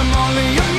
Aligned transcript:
am 0.00 0.14
only 0.16 0.69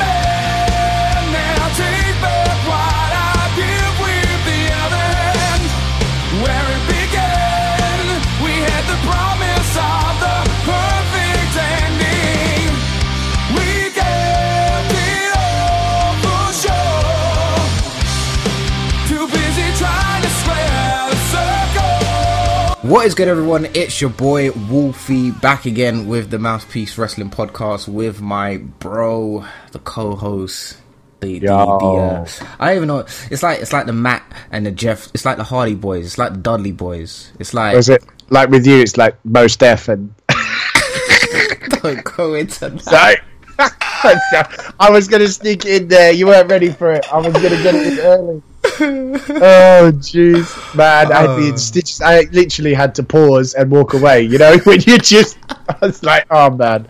What 22.92 23.06
is 23.06 23.16
good, 23.16 23.30
everyone? 23.30 23.68
It's 23.74 24.02
your 24.02 24.10
boy 24.10 24.52
Wolfie 24.52 25.32
back 25.32 25.66
again 25.66 26.08
with 26.08 26.30
the 26.30 26.38
Mouthpiece 26.38 26.98
Wrestling 26.98 27.30
Podcast 27.30 27.88
with 27.88 28.20
my 28.20 28.58
bro, 28.58 29.46
the 29.72 29.80
co-host. 29.80 30.78
The, 31.22 31.40
the, 31.40 31.48
the, 31.48 31.54
uh, 31.54 32.28
I 32.60 32.68
don't 32.68 32.76
even 32.76 32.88
know. 32.90 33.06
It's 33.30 33.44
like 33.44 33.62
it's 33.62 33.72
like 33.72 33.86
the 33.86 33.94
Matt 33.94 34.30
and 34.52 34.66
the 34.66 34.72
Jeff. 34.72 35.08
It's 35.14 35.24
like 35.24 35.38
the 35.38 35.46
Hardy 35.46 35.74
Boys. 35.74 36.06
It's 36.06 36.18
like 36.18 36.34
the 36.34 36.40
Dudley 36.40 36.74
Boys. 36.74 37.32
It's 37.40 37.54
like 37.54 37.78
Was 37.78 37.88
it 37.88 38.04
like 38.30 38.50
with 38.50 38.68
you? 38.68 38.82
It's 38.82 38.98
like 38.98 39.16
most 39.24 39.62
deaf 39.62 39.88
and 39.88 40.14
don't 41.82 42.04
go 42.04 42.34
into 42.34 42.60
that. 42.60 42.82
Sorry. 42.82 43.16
I 44.82 44.90
was 44.90 45.08
gonna 45.08 45.30
sneak 45.30 45.66
in 45.66 45.88
there. 45.88 46.12
You 46.12 46.28
weren't 46.28 46.50
ready 46.50 46.74
for 46.74 46.92
it. 46.92 47.06
I 47.10 47.20
was 47.20 47.32
gonna 47.32 47.64
get 47.64 47.74
it 47.74 47.94
in 47.94 48.00
early. 48.00 48.42
Oh 48.82 49.92
jeez, 49.96 50.76
man! 50.76 51.12
I'd 51.12 51.36
be 51.38 51.48
in 51.48 51.54
Oh. 51.54 51.58
stitches. 51.58 52.02
I 52.02 52.22
literally 52.32 52.74
had 52.74 52.96
to 52.96 53.04
pause 53.04 53.54
and 53.54 53.70
walk 53.72 53.94
away. 53.94 54.22
You 54.24 54.38
know, 54.38 54.58
when 54.64 54.82
you 54.82 54.98
just, 54.98 55.38
I 55.50 55.76
was 55.82 56.04
like, 56.04 56.26
oh 56.32 56.50
man, 56.50 56.88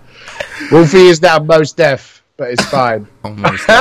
Wolfie 0.72 1.08
is 1.08 1.22
now 1.22 1.40
most 1.40 1.77
deaf, 1.77 2.23
but 2.38 2.52
it's 2.52 2.66
fine. 2.66 3.08
Almost. 3.23 3.68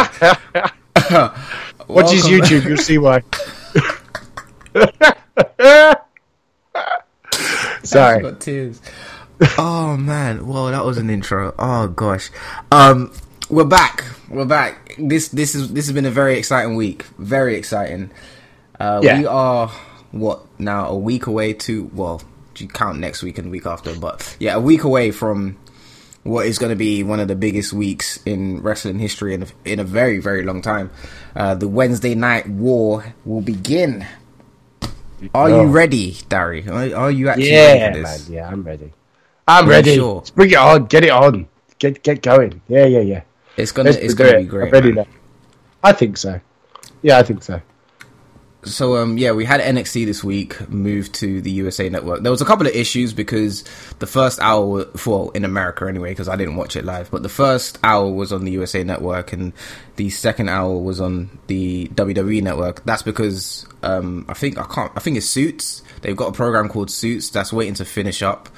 Watch 1.88 2.12
his 2.12 2.24
YouTube, 2.26 2.65
you'll 2.68 2.76
see 2.76 2.98
why. 2.98 3.23
Sorry. 7.82 8.23
got 8.23 8.40
tears. 8.40 8.80
oh 9.59 9.96
man, 9.96 10.46
well 10.46 10.66
that 10.66 10.85
was 10.85 10.98
an 10.98 11.09
intro. 11.10 11.54
Oh 11.59 11.88
gosh, 11.88 12.30
um, 12.70 13.13
we're 13.51 13.65
back. 13.65 14.04
We're 14.29 14.45
back. 14.45 14.95
This 14.98 15.29
this 15.29 15.54
is 15.54 15.73
this 15.73 15.87
has 15.87 15.93
been 15.95 16.06
a 16.06 16.10
very 16.10 16.38
exciting 16.38 16.76
week. 16.76 17.02
Very 17.18 17.57
exciting. 17.57 18.10
Uh, 18.79 19.01
Yeah. 19.02 19.18
We 19.20 19.26
are 19.26 19.68
what 20.12 20.42
now? 20.59 20.88
A 20.88 20.96
week 20.96 21.26
away 21.26 21.52
to 21.54 21.90
well, 21.95 22.23
you 22.57 22.68
count 22.68 22.98
next 22.98 23.23
week 23.23 23.38
and 23.38 23.51
week 23.51 23.66
after, 23.66 23.95
but 23.95 24.37
yeah, 24.40 24.54
a 24.54 24.60
week 24.60 24.84
away 24.84 25.10
from 25.10 25.57
what 26.23 26.46
is 26.46 26.59
going 26.59 26.70
to 26.70 26.76
be 26.76 27.02
one 27.02 27.18
of 27.18 27.29
the 27.29 27.34
biggest 27.37 27.73
weeks 27.73 28.18
in 28.26 28.60
wrestling 28.62 28.98
history 28.98 29.32
in 29.34 29.42
a, 29.42 29.46
in 29.64 29.79
a 29.80 29.85
very 29.85 30.18
very 30.20 30.42
long 30.45 30.62
time. 30.62 30.90
Uh, 31.35 31.54
the 31.54 31.68
Wednesday 31.68 32.14
Night 32.14 32.48
War 32.48 33.14
will 33.24 33.40
begin. 33.40 34.07
Are 35.35 35.51
Oh. 35.51 35.62
you 35.62 35.68
ready, 35.68 36.16
Dari? 36.30 36.66
Are, 36.68 36.96
are 36.96 37.10
you 37.10 37.29
actually 37.29 37.51
Yeah, 37.52 37.73
ready 37.73 37.96
for 37.96 38.02
man. 38.02 38.12
this? 38.12 38.29
Yeah, 38.30 38.48
I'm 38.48 38.62
ready. 38.62 38.92
I'm 39.46 39.68
ready. 39.68 39.96
sure. 39.96 40.14
Let's 40.16 40.30
bring 40.30 40.51
it 40.51 40.57
on. 40.57 40.87
Get 40.87 41.04
it 41.04 41.10
on. 41.10 41.46
Get 41.79 42.02
get 42.02 42.23
going. 42.23 42.60
Yeah, 42.68 42.87
yeah, 42.87 43.01
yeah. 43.01 43.23
It's 43.56 43.73
gonna 43.73 43.90
Let's 43.90 44.02
it's 44.02 44.15
gonna 44.15 44.38
be 44.38 44.45
great. 44.45 44.73
Ready 44.73 44.93
now. 44.93 45.06
I 45.82 45.93
think 45.93 46.16
so. 46.16 46.40
Yeah, 47.02 47.18
I 47.18 47.23
think 47.23 47.43
so. 47.43 47.60
So 48.62 48.96
um 48.98 49.16
yeah, 49.16 49.32
we 49.32 49.46
had 49.46 49.60
NXT 49.60 50.04
this 50.04 50.23
week 50.23 50.68
moved 50.68 51.15
to 51.15 51.40
the 51.40 51.51
USA 51.51 51.88
Network. 51.88 52.23
There 52.23 52.30
was 52.30 52.42
a 52.42 52.45
couple 52.45 52.66
of 52.66 52.74
issues 52.74 53.15
because 53.15 53.65
the 54.01 54.07
first 54.07 54.38
hour, 54.40 54.87
well 55.07 55.30
in 55.30 55.46
America 55.46 55.87
anyway, 55.87 56.10
because 56.10 56.29
I 56.29 56.37
didn't 56.37 56.57
watch 56.57 56.76
it 56.76 56.84
live. 56.84 57.10
But 57.10 57.23
the 57.23 57.30
first 57.30 57.79
hour 57.82 58.10
was 58.10 58.32
on 58.34 58.45
the 58.45 58.52
USA 58.52 58.84
Network, 58.84 59.32
and 59.32 59.54
the 59.96 60.10
second 60.10 60.51
hour 60.51 60.76
was 60.76 61.01
on 61.01 61.38
the 61.46 61.88
WWE 61.95 62.42
Network. 62.42 62.85
That's 62.85 63.02
because 63.02 63.66
um 63.82 64.26
I 64.28 64.34
think 64.34 64.59
I 64.59 64.64
can't. 64.64 64.92
I 64.94 65.00
think 65.00 65.16
it's 65.16 65.26
Suits. 65.26 65.82
They've 66.02 66.16
got 66.16 66.28
a 66.28 66.32
program 66.32 66.69
called 66.69 66.91
Suits 66.91 67.30
that's 67.30 67.52
waiting 67.54 67.75
to 67.75 67.86
finish 67.86 68.22
up. 68.22 68.50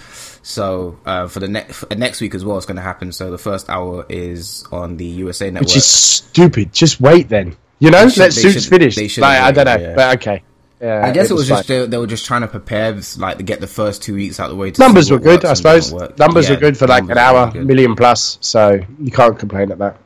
So 0.43 0.99
uh, 1.07 1.29
for 1.29 1.39
the 1.41 1.49
next 1.49 1.85
next 1.97 2.21
week 2.21 2.35
as 2.35 2.45
well, 2.45 2.57
it's 2.57 2.67
going 2.67 2.77
to 2.77 2.83
happen. 2.83 3.13
So 3.13 3.31
the 3.31 3.39
first 3.39 3.69
hour 3.71 4.05
is 4.09 4.65
on 4.73 4.97
the 4.97 5.07
USA 5.07 5.51
Network. 5.51 5.69
Which 5.69 5.77
is 5.77 5.85
stupid. 5.85 6.73
Just 6.73 7.01
wait 7.01 7.29
then. 7.29 7.57
You 7.79 7.91
know, 7.91 8.09
should- 8.09 8.19
let 8.21 8.33
suits 8.33 8.65
should- 8.65 8.71
finish. 8.71 9.19
Like, 9.19 9.39
have 9.39 9.47
I 9.47 9.51
don't 9.53 9.65
know, 9.65 9.89
yeah. 9.89 9.95
but 9.95 10.17
okay. 10.21 10.43
Yeah, 10.81 11.07
I 11.07 11.13
guess 11.13 11.31
it 11.31 11.35
was, 11.35 11.47
just 11.47 11.69
they, 11.69 11.87
they 11.87 11.97
were 11.97 12.09
just 12.09 12.27
trying 12.27 12.41
to 12.41 12.49
prepare, 12.49 13.01
like 13.17 13.37
to 13.37 13.45
get 13.45 13.61
the 13.61 13.69
first 13.69 14.03
two 14.03 14.17
weeks 14.17 14.41
out 14.41 14.47
of 14.47 14.51
the 14.51 14.57
way. 14.57 14.73
To 14.73 14.81
numbers 14.81 15.13
were 15.13 15.21
good, 15.21 15.45
I 15.45 15.55
suppose. 15.55 15.93
Numbers 16.19 16.49
Yeah, 16.49 16.57
were 16.57 16.61
good 16.61 16.77
for 16.77 16.89
like 16.89 17.05
an 17.09 17.17
hour, 17.17 17.53
million 17.55 17.95
plus. 17.95 18.37
So 18.41 18.81
you 18.99 19.13
can't 19.13 19.39
complain 19.39 19.71
at 19.71 19.79
that. 19.79 19.99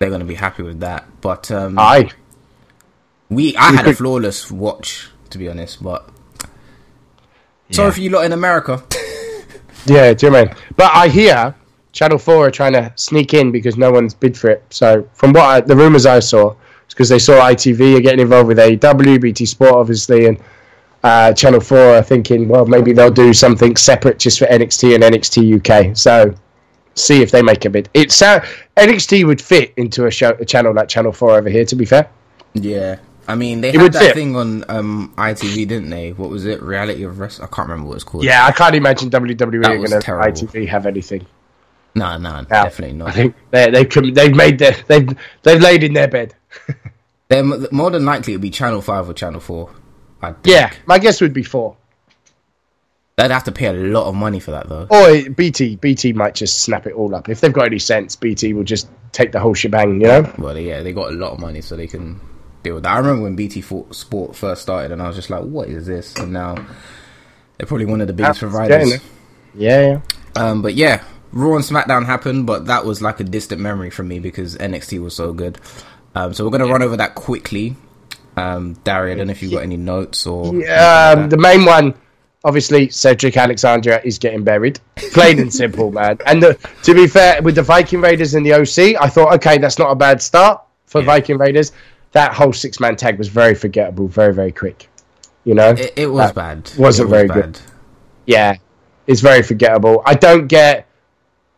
They're 0.00 0.08
going 0.08 0.18
to 0.20 0.26
be 0.26 0.34
happy 0.34 0.64
with 0.64 0.80
that. 0.80 1.04
But 1.20 1.52
um, 1.52 1.78
Aye. 1.78 2.10
we, 3.28 3.56
I 3.56 3.72
had 3.72 3.86
a 3.86 3.94
flawless 3.94 4.50
watch, 4.50 5.10
to 5.30 5.38
be 5.38 5.48
honest. 5.48 5.80
But 5.80 6.08
sorry 7.70 7.92
for 7.92 8.00
you 8.00 8.10
lot 8.10 8.24
in 8.24 8.32
America. 8.32 8.82
Yeah, 9.86 10.12
do 10.12 10.26
you 10.26 10.32
mean? 10.32 10.54
But 10.76 10.92
I 10.94 11.08
hear 11.08 11.54
Channel 11.92 12.18
Four 12.18 12.48
are 12.48 12.50
trying 12.50 12.72
to 12.74 12.92
sneak 12.96 13.34
in 13.34 13.50
because 13.52 13.76
no 13.76 13.90
one's 13.90 14.14
bid 14.14 14.36
for 14.36 14.50
it. 14.50 14.62
So 14.70 15.08
from 15.14 15.32
what 15.32 15.44
I, 15.44 15.60
the 15.60 15.76
rumors 15.76 16.06
I 16.06 16.18
saw, 16.18 16.54
it's 16.84 16.94
because 16.94 17.08
they 17.08 17.18
saw 17.18 17.40
ITV 17.40 17.98
are 17.98 18.00
getting 18.00 18.20
involved 18.20 18.48
with 18.48 18.58
AEW, 18.58 19.20
BT 19.20 19.46
Sport, 19.46 19.74
obviously, 19.74 20.26
and 20.26 20.38
uh, 21.02 21.32
Channel 21.32 21.60
Four 21.60 21.96
are 21.96 22.02
thinking, 22.02 22.48
well, 22.48 22.66
maybe 22.66 22.92
they'll 22.92 23.10
do 23.10 23.32
something 23.32 23.76
separate 23.76 24.18
just 24.18 24.38
for 24.38 24.46
NXT 24.46 24.94
and 24.94 25.04
NXT 25.04 25.90
UK. 25.90 25.96
So 25.96 26.34
see 26.96 27.22
if 27.22 27.30
they 27.30 27.42
make 27.42 27.64
a 27.64 27.70
bid. 27.70 27.88
It's 27.94 28.20
uh, 28.20 28.44
NXT 28.76 29.26
would 29.26 29.40
fit 29.40 29.72
into 29.76 30.06
a 30.06 30.10
show, 30.10 30.30
a 30.40 30.44
channel 30.44 30.74
like 30.74 30.88
Channel 30.88 31.12
Four 31.12 31.38
over 31.38 31.48
here. 31.48 31.64
To 31.64 31.76
be 31.76 31.84
fair, 31.84 32.10
yeah, 32.54 32.96
I 33.28 33.34
mean 33.34 33.60
they 33.60 33.70
It 33.70 33.80
had 33.80 33.92
that 33.94 34.14
thing 34.14 34.36
on 34.36 34.64
um, 34.68 35.12
ITV, 35.16 35.66
didn't 35.68 35.90
they? 35.90 36.12
What 36.12 36.30
was 36.30 36.46
it? 36.46 36.62
Reality 36.62 37.02
of 37.04 37.18
Wrestling? 37.18 37.48
I 37.50 37.54
can't 37.54 37.68
remember 37.68 37.88
what 37.88 37.94
it's 37.96 38.04
called. 38.04 38.24
yeah, 38.24 38.46
I 38.46 38.52
can't 38.52 38.74
imagine 38.74 39.10
WWE 39.10 39.62
That 39.62 39.76
going 39.76 40.00
to. 40.00 40.46
ITV 40.46 40.68
have 40.68 40.86
anything. 40.86 41.26
no, 41.94 42.16
no, 42.18 42.42
Now, 42.48 42.64
definitely 42.64 42.96
not. 42.96 43.08
I 43.08 43.12
think 43.12 43.34
they 43.50 43.70
they've 43.70 43.88
com- 43.88 44.12
they've 44.14 44.34
made 44.34 44.58
their 44.58 44.76
they've 44.86 45.08
they've 45.42 45.60
laid 45.60 45.82
in 45.82 45.92
their 45.92 46.08
bed. 46.08 46.34
They're 47.28 47.42
more 47.72 47.90
than 47.90 48.04
likely 48.04 48.34
it'll 48.34 48.42
be 48.42 48.50
Channel 48.50 48.80
Five 48.80 49.08
or 49.08 49.12
Channel 49.12 49.40
Four. 49.40 49.70
I 50.22 50.32
think. 50.32 50.46
Yeah, 50.46 50.72
my 50.86 50.98
guess 51.00 51.20
would 51.20 51.32
be 51.32 51.42
four. 51.42 51.76
they'd 53.16 53.32
have 53.32 53.42
to 53.44 53.52
pay 53.52 53.66
a 53.66 53.72
lot 53.72 54.06
of 54.06 54.14
money 54.14 54.38
for 54.38 54.52
that 54.52 54.68
though. 54.68 54.86
Or 54.88 55.28
BT, 55.30 55.74
BT 55.74 56.12
might 56.12 56.36
just 56.36 56.62
snap 56.62 56.86
it 56.86 56.92
all 56.92 57.12
up. 57.16 57.28
If 57.28 57.40
they've 57.40 57.52
got 57.52 57.66
any 57.66 57.80
sense, 57.80 58.14
BT 58.14 58.52
will 58.52 58.62
just 58.62 58.88
take 59.10 59.32
the 59.32 59.40
whole 59.40 59.54
shebang. 59.54 60.00
You 60.00 60.06
know? 60.06 60.32
Well, 60.38 60.56
yeah, 60.56 60.82
they 60.84 60.92
got 60.92 61.10
a 61.10 61.14
lot 61.16 61.32
of 61.32 61.40
money, 61.40 61.60
so 61.62 61.74
they 61.74 61.88
can 61.88 62.20
deal 62.66 62.80
that. 62.80 62.92
I 62.92 62.98
remember 62.98 63.22
when 63.22 63.36
BT 63.36 63.60
Sport 63.62 64.36
first 64.36 64.62
started, 64.62 64.92
and 64.92 65.00
I 65.02 65.06
was 65.06 65.16
just 65.16 65.30
like, 65.30 65.42
"What 65.42 65.68
is 65.68 65.86
this?" 65.86 66.14
And 66.16 66.32
now 66.32 66.54
they're 67.56 67.66
probably 67.66 67.86
one 67.86 68.00
of 68.00 68.06
the 68.06 68.12
biggest 68.12 68.42
Yeah, 68.42 68.48
providers. 68.48 68.90
yeah, 68.92 68.98
Yeah, 69.54 69.80
yeah. 69.86 70.00
Um, 70.42 70.62
but 70.62 70.74
yeah, 70.74 71.02
Raw 71.32 71.54
and 71.56 71.64
SmackDown 71.64 72.04
happened, 72.06 72.46
but 72.46 72.66
that 72.66 72.84
was 72.84 73.00
like 73.00 73.20
a 73.20 73.24
distant 73.24 73.60
memory 73.60 73.90
from 73.90 74.08
me 74.08 74.18
because 74.18 74.56
NXT 74.56 75.00
was 75.02 75.14
so 75.14 75.32
good. 75.32 75.58
Um, 76.14 76.34
so 76.34 76.44
we're 76.44 76.50
gonna 76.50 76.66
run 76.66 76.82
over 76.82 76.96
that 76.98 77.14
quickly. 77.14 77.76
Um, 78.36 78.74
Dari, 78.84 79.12
I 79.12 79.14
don't 79.14 79.28
know 79.28 79.30
if 79.30 79.42
you've 79.42 79.52
got 79.52 79.62
any 79.62 79.78
notes 79.78 80.26
or 80.26 80.54
Yeah, 80.54 81.14
like 81.14 81.18
um, 81.18 81.28
the 81.30 81.38
main 81.38 81.64
one, 81.64 81.94
obviously, 82.44 82.90
Cedric 82.90 83.34
Alexander 83.36 83.98
is 84.04 84.18
getting 84.18 84.44
buried. 84.44 84.78
Plain 85.14 85.38
and 85.40 85.52
simple, 85.52 85.90
man. 85.90 86.18
And 86.26 86.42
the, 86.42 86.58
to 86.82 86.92
be 86.94 87.06
fair, 87.06 87.40
with 87.40 87.54
the 87.54 87.62
Viking 87.62 88.02
Raiders 88.02 88.34
and 88.34 88.44
the 88.44 88.52
OC, 88.52 89.00
I 89.00 89.08
thought, 89.08 89.32
okay, 89.36 89.56
that's 89.56 89.78
not 89.78 89.90
a 89.90 89.94
bad 89.94 90.20
start 90.20 90.60
for 90.84 91.00
Viking 91.02 91.38
Raiders. 91.38 91.72
That 92.16 92.32
whole 92.32 92.52
six 92.54 92.80
man 92.80 92.96
tag 92.96 93.18
was 93.18 93.28
very 93.28 93.54
forgettable, 93.54 94.08
very, 94.08 94.32
very 94.32 94.52
quick. 94.52 94.88
You 95.44 95.54
know? 95.54 95.70
it, 95.70 95.92
it 95.96 96.06
was 96.06 96.32
That 96.32 96.34
bad. 96.34 96.58
wasn't 96.78 97.10
It 97.10 97.12
was 97.12 97.26
very 97.26 97.28
good. 97.28 97.60
yeah, 98.26 98.56
it's 99.06 99.20
very 99.20 99.42
forgettable. 99.42 100.02
I 100.06 100.14
don't 100.14 100.46
get 100.46 100.86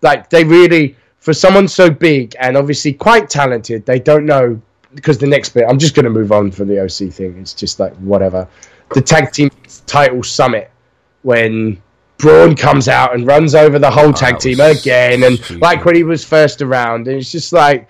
like 0.03 0.29
they 0.31 0.43
really 0.45 0.97
for 1.21 1.33
someone 1.33 1.69
so 1.69 1.91
big 1.91 2.35
and 2.41 2.57
obviously 2.57 2.93
quite 2.93 3.31
talented. 3.31 3.87
They 3.87 4.01
don't 4.01 4.27
know 4.27 4.61
because 4.95 5.17
the 5.19 5.27
next 5.29 5.51
bit. 5.55 5.65
I'm 5.69 5.79
just 5.79 5.95
going 5.95 6.05
to 6.05 6.11
move 6.11 6.33
on 6.33 6.51
from 6.51 6.67
the 6.69 6.81
OC 6.81 7.13
thing. 7.13 7.39
It's 7.39 7.55
just 7.55 7.79
like 7.79 7.95
whatever. 7.97 8.49
The 8.95 9.01
tag 9.03 9.33
team 9.33 9.51
title 9.87 10.23
summit 10.23 10.71
when 11.23 11.81
Braun 12.17 12.57
comes 12.57 12.89
out 12.89 13.15
and 13.15 13.27
runs 13.27 13.55
over 13.55 13.79
the 13.79 13.91
whole 13.91 14.13
tag 14.13 14.39
team 14.41 14.59
again, 14.61 15.23
and 15.23 15.37
stupid. 15.39 15.63
like 15.63 15.85
when 15.85 15.95
he 15.95 16.03
was 16.03 16.25
first 16.25 16.63
around, 16.63 17.07
and 17.07 17.17
it's 17.17 17.31
just 17.31 17.53
like. 17.53 17.89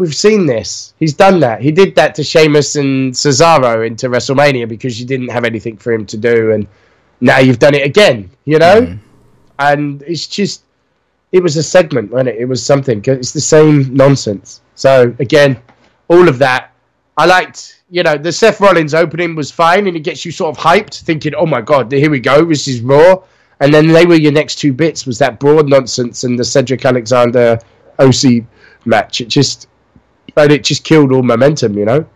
We've 0.00 0.14
seen 0.14 0.46
this. 0.46 0.94
He's 0.98 1.12
done 1.12 1.40
that. 1.40 1.60
He 1.60 1.70
did 1.70 1.94
that 1.96 2.14
to 2.14 2.24
Sheamus 2.24 2.76
and 2.76 3.12
Cesaro 3.12 3.86
into 3.86 4.08
WrestleMania 4.08 4.66
because 4.66 4.98
you 4.98 5.06
didn't 5.06 5.28
have 5.28 5.44
anything 5.44 5.76
for 5.76 5.92
him 5.92 6.06
to 6.06 6.16
do, 6.16 6.52
and 6.52 6.66
now 7.20 7.38
you've 7.38 7.58
done 7.58 7.74
it 7.74 7.84
again. 7.84 8.30
You 8.46 8.58
know, 8.58 8.80
Mm. 8.82 8.98
and 9.58 10.02
it's 10.06 10.26
just 10.26 10.62
it 11.32 11.42
was 11.42 11.56
a 11.56 11.62
segment, 11.62 12.10
wasn't 12.10 12.30
it? 12.30 12.36
It 12.40 12.46
was 12.46 12.64
something. 12.64 13.02
It's 13.06 13.32
the 13.32 13.40
same 13.42 13.94
nonsense. 13.94 14.62
So 14.74 15.14
again, 15.20 15.58
all 16.08 16.28
of 16.28 16.38
that. 16.38 16.72
I 17.18 17.26
liked, 17.26 17.82
you 17.90 18.02
know, 18.02 18.16
the 18.16 18.32
Seth 18.32 18.58
Rollins 18.62 18.94
opening 18.94 19.34
was 19.36 19.50
fine, 19.50 19.86
and 19.86 19.94
it 19.96 20.00
gets 20.00 20.24
you 20.24 20.32
sort 20.32 20.56
of 20.56 20.64
hyped, 20.64 21.02
thinking, 21.02 21.34
"Oh 21.34 21.44
my 21.46 21.60
god, 21.60 21.92
here 21.92 22.10
we 22.10 22.20
go, 22.20 22.44
this 22.46 22.66
is 22.66 22.80
Raw." 22.80 23.22
And 23.60 23.74
then 23.74 23.88
they 23.88 24.06
were 24.06 24.14
your 24.14 24.32
next 24.32 24.54
two 24.54 24.72
bits 24.72 25.04
was 25.06 25.18
that 25.18 25.38
broad 25.38 25.68
nonsense 25.68 26.24
and 26.24 26.38
the 26.38 26.44
Cedric 26.44 26.82
Alexander 26.86 27.58
OC 27.98 28.46
match. 28.86 29.20
It 29.20 29.28
just, 29.28 29.68
but 30.34 30.52
it 30.52 30.64
just 30.64 30.84
killed 30.84 31.12
all 31.12 31.22
momentum. 31.22 31.76
You 31.78 31.84
know. 31.84 32.06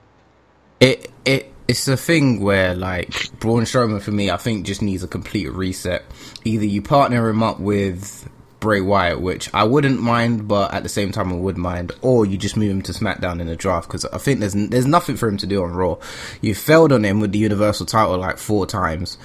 It 0.81 1.11
it 1.25 1.53
it's 1.69 1.89
a 1.89 1.97
thing 1.97 2.41
where 2.41 2.75
like 2.75 3.39
Braun 3.39 3.63
Strowman 3.63 4.03
for 4.03 4.11
me, 4.11 4.31
I 4.31 4.37
think 4.37 4.67
just 4.67 4.83
needs 4.83 5.03
a 5.03 5.09
complete 5.09 5.51
reset. 5.53 6.05
Either 6.45 6.65
you 6.65 6.83
partner 6.83 7.29
him 7.29 7.43
up 7.43 7.59
with 7.61 8.29
Bray 8.61 8.81
Wyatt, 8.81 9.21
which 9.21 9.53
I 9.55 9.65
wouldn't 9.65 10.01
mind, 10.01 10.49
but 10.49 10.73
at 10.75 10.83
the 10.83 10.89
same 10.89 11.13
time 11.13 11.33
I 11.33 11.37
would 11.37 11.57
mind, 11.57 11.93
or 12.03 12.27
you 12.27 12.37
just 12.37 12.57
move 12.57 12.71
him 12.71 12.83
to 12.83 12.93
SmackDown 12.93 13.41
in 13.41 13.47
the 13.47 13.57
draft 13.57 13.89
because 13.89 14.05
I 14.07 14.19
think 14.19 14.41
there's 14.41 14.55
there's 14.55 14.87
nothing 14.87 15.17
for 15.17 15.29
him 15.29 15.37
to 15.39 15.47
do 15.47 15.63
on 15.63 15.73
Raw. 15.73 15.97
You 16.41 16.55
failed 16.55 16.93
on 16.93 17.05
him 17.05 17.21
with 17.21 17.33
the 17.33 17.39
Universal 17.39 17.87
title 17.87 18.19
like 18.19 18.39
four 18.39 18.67
times. 18.67 19.17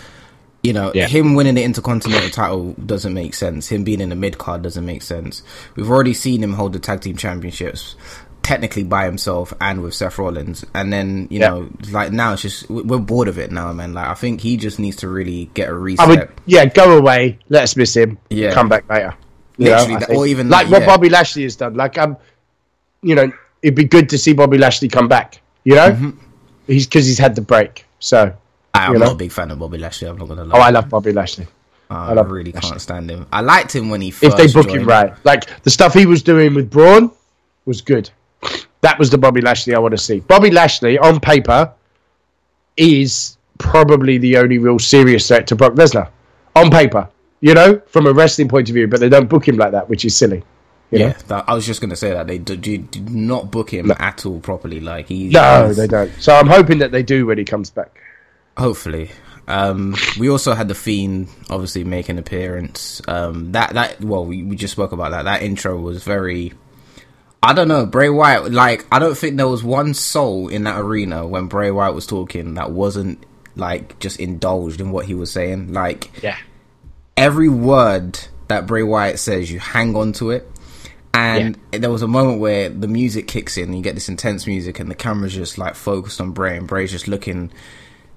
You 0.61 0.73
know, 0.73 0.91
Yeah. 0.93 1.07
him 1.07 1.35
winning 1.35 1.55
the 1.55 1.63
Intercontinental 1.63 2.29
title 2.31 2.73
doesn't 2.85 3.13
make 3.13 3.33
sense. 3.33 3.69
Him 3.69 3.85
being 3.85 4.01
in 4.01 4.09
the 4.09 4.15
mid 4.15 4.37
card 4.37 4.61
doesn't 4.61 4.85
make 4.85 5.03
sense. 5.03 5.41
We've 5.77 5.89
already 5.89 6.13
seen 6.13 6.43
him 6.43 6.51
hold 6.53 6.73
the 6.73 6.79
tag 6.79 6.99
team 6.99 7.15
championships 7.15 7.95
technically 8.43 8.83
by 8.83 9.05
himself 9.05 9.53
and 9.61 9.81
with 9.81 9.93
Seth 9.93 10.17
Rollins. 10.17 10.65
And 10.73 10.91
then, 10.91 11.27
you 11.29 11.39
Yeah. 11.39 11.49
know, 11.49 11.69
like 11.91 12.11
now 12.11 12.33
it's 12.33 12.41
just 12.41 12.69
we- 12.69 12.81
we're 12.83 12.97
bored 12.99 13.27
of 13.27 13.37
it 13.37 13.51
now, 13.51 13.71
man. 13.73 13.93
Like 13.93 14.07
I 14.07 14.13
think 14.15 14.41
he 14.41 14.57
just 14.57 14.79
needs 14.79 14.97
to 14.97 15.07
really 15.09 15.49
get 15.53 15.69
a 15.69 15.73
reset. 15.73 16.05
I 16.05 16.09
would, 16.09 16.29
yeah, 16.45 16.65
go 16.65 16.97
away. 16.97 17.37
Let 17.49 17.63
us 17.63 17.75
miss 17.75 17.95
him. 17.95 18.17
Yeah. 18.29 18.53
come 18.53 18.69
back 18.69 18.89
later. 18.89 19.13
Literally 19.57 19.95
I 19.95 19.99
that- 19.99 20.09
or 20.11 20.25
even 20.25 20.49
like 20.49 20.69
what 20.69 20.81
yeah. 20.81 20.87
Bobby 20.87 21.09
Lashley 21.09 21.43
has 21.43 21.55
done. 21.55 21.73
Like, 21.75 21.97
um, 21.97 22.17
you 23.01 23.13
know, 23.15 23.31
it'd 23.61 23.75
be 23.75 23.83
good 23.83 24.09
to 24.09 24.17
see 24.17 24.33
Bobby 24.33 24.57
Lashley 24.57 24.87
come 24.87 25.07
back. 25.07 25.41
You 25.65 25.75
know, 25.75 25.91
Mm-hmm. 25.91 26.09
he's 26.67 26.87
because 26.87 27.05
he's 27.05 27.19
had 27.19 27.35
the 27.35 27.41
break. 27.41 27.85
So, 27.99 28.33
I'm 28.73 28.93
you 28.93 28.99
not 28.99 29.05
know? 29.05 29.11
a 29.11 29.15
big 29.15 29.31
fan 29.31 29.51
of 29.51 29.59
Bobby 29.59 29.77
Lashley. 29.77 30.07
I'm 30.07 30.17
not 30.17 30.27
gonna 30.29 30.45
lie. 30.45 30.57
oh, 30.57 30.61
I 30.61 30.69
love 30.69 30.89
Bobby 30.89 31.11
Lashley. 31.11 31.47
I, 31.91 32.13
love 32.13 32.29
really 32.29 32.51
Lashley. 32.51 32.69
can't 32.69 32.81
stand 32.81 33.09
him. 33.09 33.25
I 33.33 33.41
liked 33.41 33.75
him 33.75 33.89
when 33.89 33.99
he 33.99 34.09
If 34.09 34.37
they 34.37 34.47
book 34.47 34.69
him 34.69 34.85
right, 34.85 35.11
like 35.25 35.63
the 35.63 35.69
stuff 35.71 35.93
he 35.93 36.05
was 36.05 36.21
doing 36.23 36.53
with 36.53 36.69
Braun 36.69 37.11
was 37.65 37.81
good. 37.81 38.09
That 38.81 38.97
was 38.97 39.09
the 39.09 39.17
Bobby 39.17 39.41
Lashley 39.41 39.75
I 39.75 39.79
want 39.79 39.91
to 39.91 39.97
see. 39.97 40.19
Bobby 40.21 40.51
Lashley 40.51 40.97
on 40.97 41.19
paper 41.19 41.73
is 42.77 43.37
probably 43.57 44.17
the 44.17 44.37
only 44.37 44.57
real 44.57 44.79
serious 44.79 45.27
threat 45.27 45.47
to 45.47 45.55
Brock 45.55 45.73
Lesnar 45.73 46.09
on 46.55 46.69
paper. 46.71 47.09
You 47.41 47.53
know, 47.53 47.81
from 47.87 48.05
a 48.05 48.11
wrestling 48.11 48.49
point 48.49 48.69
of 48.69 48.75
view, 48.75 48.87
but 48.87 48.99
they 48.99 49.07
don't 49.07 49.29
book 49.29 49.47
him 49.47 49.57
like 49.57 49.71
that, 49.71 49.89
which 49.89 50.03
is 50.03 50.15
silly. 50.15 50.43
You 50.91 50.99
Yeah, 50.99 51.13
that, 51.27 51.45
I 51.47 51.53
was 51.53 51.65
just 51.65 51.81
gonna 51.81 51.95
say 51.95 52.11
that 52.11 52.27
they 52.27 52.37
do, 52.37 52.57
do, 52.57 52.77
do 52.79 52.99
not 53.01 53.51
book 53.51 53.71
him 53.71 53.91
at 53.91 54.25
all 54.25 54.39
properly. 54.39 54.79
Like 54.79 55.07
he, 55.07 55.29
No, 55.29 55.71
they 55.71 55.87
don't. 55.87 56.11
So 56.19 56.33
I'm 56.33 56.47
hoping 56.47 56.79
that 56.79 56.91
they 56.91 57.03
do 57.03 57.27
when 57.27 57.37
he 57.37 57.45
comes 57.45 57.69
back. 57.69 58.01
Hopefully. 58.57 59.11
Um, 59.47 59.95
we 60.19 60.29
also 60.29 60.53
had 60.53 60.67
the 60.67 60.75
Fiend 60.75 61.27
obviously 61.49 61.83
make 61.83 62.09
an 62.09 62.19
appearance. 62.19 63.01
Um, 63.07 63.51
that 63.53 63.73
that 63.73 64.01
well, 64.01 64.25
we, 64.25 64.43
we 64.43 64.55
just 64.55 64.73
spoke 64.73 64.91
about 64.91 65.11
that. 65.11 65.23
That 65.23 65.43
intro 65.43 65.79
was 65.79 66.03
very. 66.03 66.53
I 67.41 67.53
don't 67.53 67.67
know 67.67 67.85
Bray 67.85 68.09
Wyatt. 68.09 68.51
Like 68.51 68.85
I 68.91 68.99
don't 68.99 69.17
think 69.17 69.37
there 69.37 69.47
was 69.47 69.63
one 69.63 69.93
soul 69.93 70.47
in 70.49 70.63
that 70.63 70.79
arena 70.79 71.25
when 71.25 71.47
Bray 71.47 71.71
Wyatt 71.71 71.95
was 71.95 72.05
talking 72.05 72.55
that 72.55 72.71
wasn't 72.71 73.25
like 73.55 73.97
just 73.99 74.19
indulged 74.19 74.81
in 74.81 74.91
what 74.91 75.05
he 75.05 75.13
was 75.13 75.31
saying. 75.31 75.73
Like 75.73 76.11
Yeah. 76.21 76.37
every 77.17 77.49
word 77.49 78.19
that 78.47 78.65
Bray 78.67 78.83
Wyatt 78.83 79.19
says, 79.19 79.51
you 79.51 79.59
hang 79.59 79.95
on 79.95 80.11
to 80.13 80.31
it. 80.31 80.49
And 81.13 81.57
there 81.71 81.89
was 81.89 82.01
a 82.01 82.07
moment 82.07 82.39
where 82.39 82.69
the 82.69 82.87
music 82.87 83.27
kicks 83.27 83.57
in, 83.57 83.65
and 83.65 83.75
you 83.75 83.83
get 83.83 83.95
this 83.95 84.09
intense 84.09 84.47
music, 84.47 84.79
and 84.79 84.89
the 84.89 84.95
camera's 84.95 85.33
just 85.33 85.57
like 85.57 85.75
focused 85.75 86.21
on 86.21 86.31
Bray, 86.31 86.55
and 86.55 86.67
Bray's 86.67 86.91
just 86.91 87.07
looking 87.07 87.51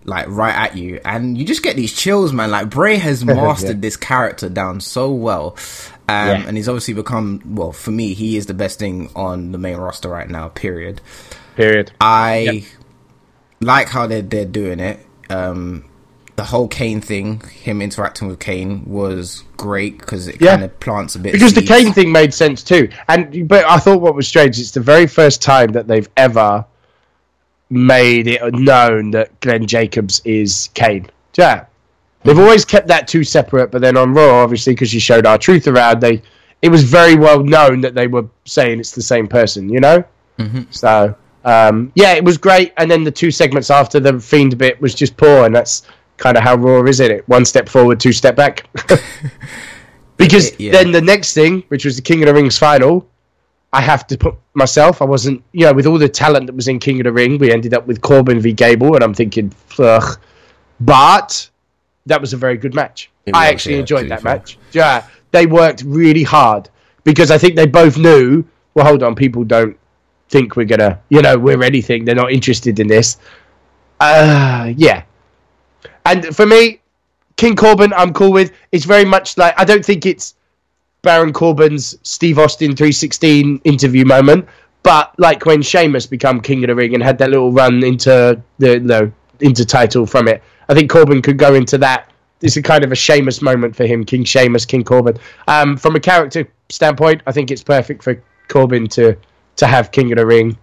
like 0.04 0.26
right 0.28 0.54
at 0.54 0.76
you, 0.76 1.00
and 1.04 1.36
you 1.38 1.44
just 1.44 1.62
get 1.62 1.76
these 1.76 1.92
chills, 1.92 2.32
man. 2.32 2.50
Like 2.50 2.70
Bray 2.70 2.96
has 2.96 3.24
mastered 3.24 3.82
this 3.82 3.96
character 3.96 4.48
down 4.48 4.80
so 4.80 5.10
well, 5.10 5.56
um, 6.08 6.28
Yeah. 6.28 6.44
and 6.48 6.56
he's 6.56 6.68
obviously 6.68 6.94
become 6.94 7.40
well 7.44 7.72
for 7.72 7.90
me. 7.90 8.14
He 8.14 8.36
is 8.36 8.46
the 8.46 8.54
best 8.54 8.78
thing 8.78 9.10
on 9.14 9.52
the 9.52 9.58
main 9.58 9.76
roster 9.76 10.08
right 10.08 10.28
now. 10.28 10.48
Period. 10.48 11.00
Period. 11.56 11.92
I 12.00 12.38
Yep. 12.38 12.64
like 13.60 13.88
how 13.88 14.06
they're 14.06 14.22
they're 14.22 14.44
doing 14.44 14.80
it. 14.80 15.00
Um, 15.30 15.84
the 16.34 16.44
whole 16.44 16.66
Kane 16.66 17.00
thing, 17.02 17.40
him 17.62 17.82
interacting 17.82 18.26
with 18.26 18.38
Kane, 18.40 18.84
was 18.86 19.44
great 19.58 19.98
because 19.98 20.28
it 20.28 20.40
Yeah. 20.40 20.52
kind 20.52 20.64
of 20.64 20.80
plants 20.80 21.14
a 21.14 21.18
bit. 21.18 21.28
of 21.30 21.32
because 21.34 21.52
the. 21.52 21.62
Kane 21.62 21.92
thing 21.92 22.10
made 22.10 22.32
sense 22.34 22.62
too. 22.62 22.88
And 23.08 23.46
but 23.46 23.64
I 23.66 23.78
thought 23.78 24.00
what 24.00 24.14
was 24.14 24.26
strange, 24.26 24.58
it's 24.58 24.70
the 24.72 24.80
very 24.80 25.06
first 25.06 25.42
time 25.42 25.72
that 25.72 25.86
they've 25.88 26.08
ever 26.16 26.64
made 27.72 28.26
it 28.26 28.54
known 28.54 29.10
that 29.12 29.38
Glenn 29.40 29.66
Jacobs 29.66 30.20
is 30.24 30.70
Kane. 30.74 31.08
Yeah, 31.36 31.64
they've 32.24 32.38
always 32.38 32.64
kept 32.64 32.86
that 32.88 33.08
two 33.08 33.24
separate, 33.24 33.70
but 33.70 33.80
then 33.80 33.96
on 33.96 34.12
Raw, 34.12 34.42
obviously, 34.42 34.74
because 34.74 34.92
you 34.92 35.00
showed 35.00 35.26
R-Truth 35.26 35.66
around, 35.66 36.00
they 36.00 36.22
it 36.60 36.68
was 36.68 36.84
very 36.84 37.16
well 37.16 37.42
known 37.42 37.80
that 37.80 37.94
they 37.94 38.06
were 38.06 38.26
saying 38.44 38.78
it's 38.78 38.92
the 38.92 39.02
same 39.02 39.26
person. 39.26 39.68
You 39.68 39.80
know, 39.80 40.04
mm-hmm. 40.38 40.62
so. 40.70 41.16
Um, 41.44 41.90
yeah, 41.96 42.12
it 42.12 42.22
was 42.22 42.38
great, 42.38 42.72
and 42.76 42.88
then 42.88 43.02
the 43.02 43.10
two 43.10 43.32
segments 43.32 43.68
after 43.68 43.98
the 43.98 44.20
fiend 44.20 44.56
bit 44.58 44.80
was 44.80 44.94
just 44.94 45.16
poor, 45.16 45.44
and 45.44 45.52
that's 45.52 45.82
kind 46.16 46.36
of 46.36 46.44
how 46.44 46.54
Raw 46.54 46.84
is, 46.84 47.00
isn't 47.00 47.16
it? 47.16 47.28
One 47.28 47.44
step 47.44 47.68
forward, 47.68 47.98
two 47.98 48.12
step 48.12 48.36
back. 48.36 48.68
because 50.16 50.58
Yeah. 50.58 50.70
then 50.72 50.92
the 50.92 51.00
next 51.00 51.34
thing, 51.34 51.64
which 51.68 51.84
was 51.84 51.96
the 51.96 52.02
King 52.02 52.22
of 52.22 52.28
the 52.28 52.34
Rings 52.34 52.56
final, 52.56 53.08
I 53.72 53.80
have 53.80 54.06
to 54.08 54.18
put 54.18 54.34
myself. 54.54 55.00
I 55.00 55.06
wasn't, 55.06 55.42
you 55.52 55.64
know, 55.64 55.72
with 55.72 55.86
all 55.86 55.98
the 55.98 56.08
talent 56.08 56.46
that 56.46 56.54
was 56.54 56.68
in 56.68 56.78
King 56.78 57.00
of 57.00 57.04
the 57.04 57.12
Ring, 57.12 57.38
we 57.38 57.50
ended 57.50 57.72
up 57.72 57.86
with 57.86 58.02
Corbin 58.02 58.40
v 58.40 58.52
Gable, 58.52 58.94
and 58.94 59.02
I'm 59.02 59.14
thinking, 59.14 59.52
ugh. 59.78 60.18
But 60.80 61.48
that 62.06 62.20
was 62.20 62.32
a 62.32 62.36
very 62.36 62.56
good 62.56 62.74
match. 62.74 63.10
It 63.24 63.34
I 63.34 63.48
actually 63.48 63.76
enjoyed 63.76 64.10
that 64.10 64.20
fair. 64.22 64.36
match. 64.36 64.58
Yeah, 64.72 65.06
they 65.30 65.46
worked 65.46 65.82
really 65.86 66.22
hard 66.22 66.68
because 67.04 67.30
I 67.30 67.38
think 67.38 67.56
they 67.56 67.66
both 67.66 67.96
knew. 67.96 68.44
Well, 68.74 68.84
hold 68.84 69.02
on, 69.02 69.14
people 69.14 69.44
don't 69.44 69.78
think 70.28 70.56
we're 70.56 70.66
gonna, 70.66 71.00
you 71.08 71.22
know, 71.22 71.38
we're 71.38 71.62
anything. 71.62 72.04
They're 72.04 72.14
not 72.14 72.32
interested 72.32 72.78
in 72.78 72.88
this. 72.88 73.18
Uh, 74.00 74.72
yeah. 74.76 75.04
And 76.04 76.34
for 76.34 76.46
me, 76.46 76.80
King 77.36 77.54
Corbin, 77.54 77.92
I'm 77.92 78.12
cool 78.12 78.32
with. 78.32 78.52
It's 78.72 78.84
very 78.84 79.04
much 79.04 79.38
like 79.38 79.54
I 79.56 79.64
don't 79.64 79.84
think 79.84 80.04
it's 80.04 80.34
Baron 81.02 81.32
Corbin's 81.32 81.96
Steve 82.02 82.38
Austin 82.38 82.76
316 82.76 83.60
interview 83.64 84.04
moment, 84.04 84.48
but 84.84 85.12
like 85.18 85.44
when 85.44 85.60
Sheamus 85.60 86.06
became 86.06 86.40
King 86.40 86.62
of 86.62 86.68
the 86.68 86.74
Ring 86.76 86.94
and 86.94 87.02
had 87.02 87.18
that 87.18 87.30
little 87.30 87.52
run 87.52 87.82
into 87.84 88.40
the 88.58 88.80
no 88.80 89.12
into 89.40 89.64
title 89.64 90.06
from 90.06 90.28
it. 90.28 90.42
I 90.68 90.74
think 90.74 90.90
Corbin 90.90 91.20
could 91.20 91.38
go 91.38 91.54
into 91.54 91.76
that. 91.78 92.10
It's 92.40 92.56
a 92.56 92.62
kind 92.62 92.84
of 92.84 92.92
a 92.92 92.94
Sheamus 92.94 93.42
moment 93.42 93.74
for 93.74 93.84
him, 93.84 94.04
King 94.04 94.24
Sheamus, 94.24 94.64
King 94.64 94.84
Corbin. 94.84 95.18
Um, 95.48 95.76
from 95.76 95.96
a 95.96 96.00
character 96.00 96.48
standpoint, 96.68 97.22
I 97.26 97.32
think 97.32 97.50
it's 97.50 97.62
perfect 97.62 98.02
for 98.02 98.22
Corbin 98.48 98.86
to 98.88 99.16
to 99.56 99.66
have 99.66 99.90
King 99.90 100.12
of 100.12 100.18
the 100.18 100.26
Ring. 100.26 100.56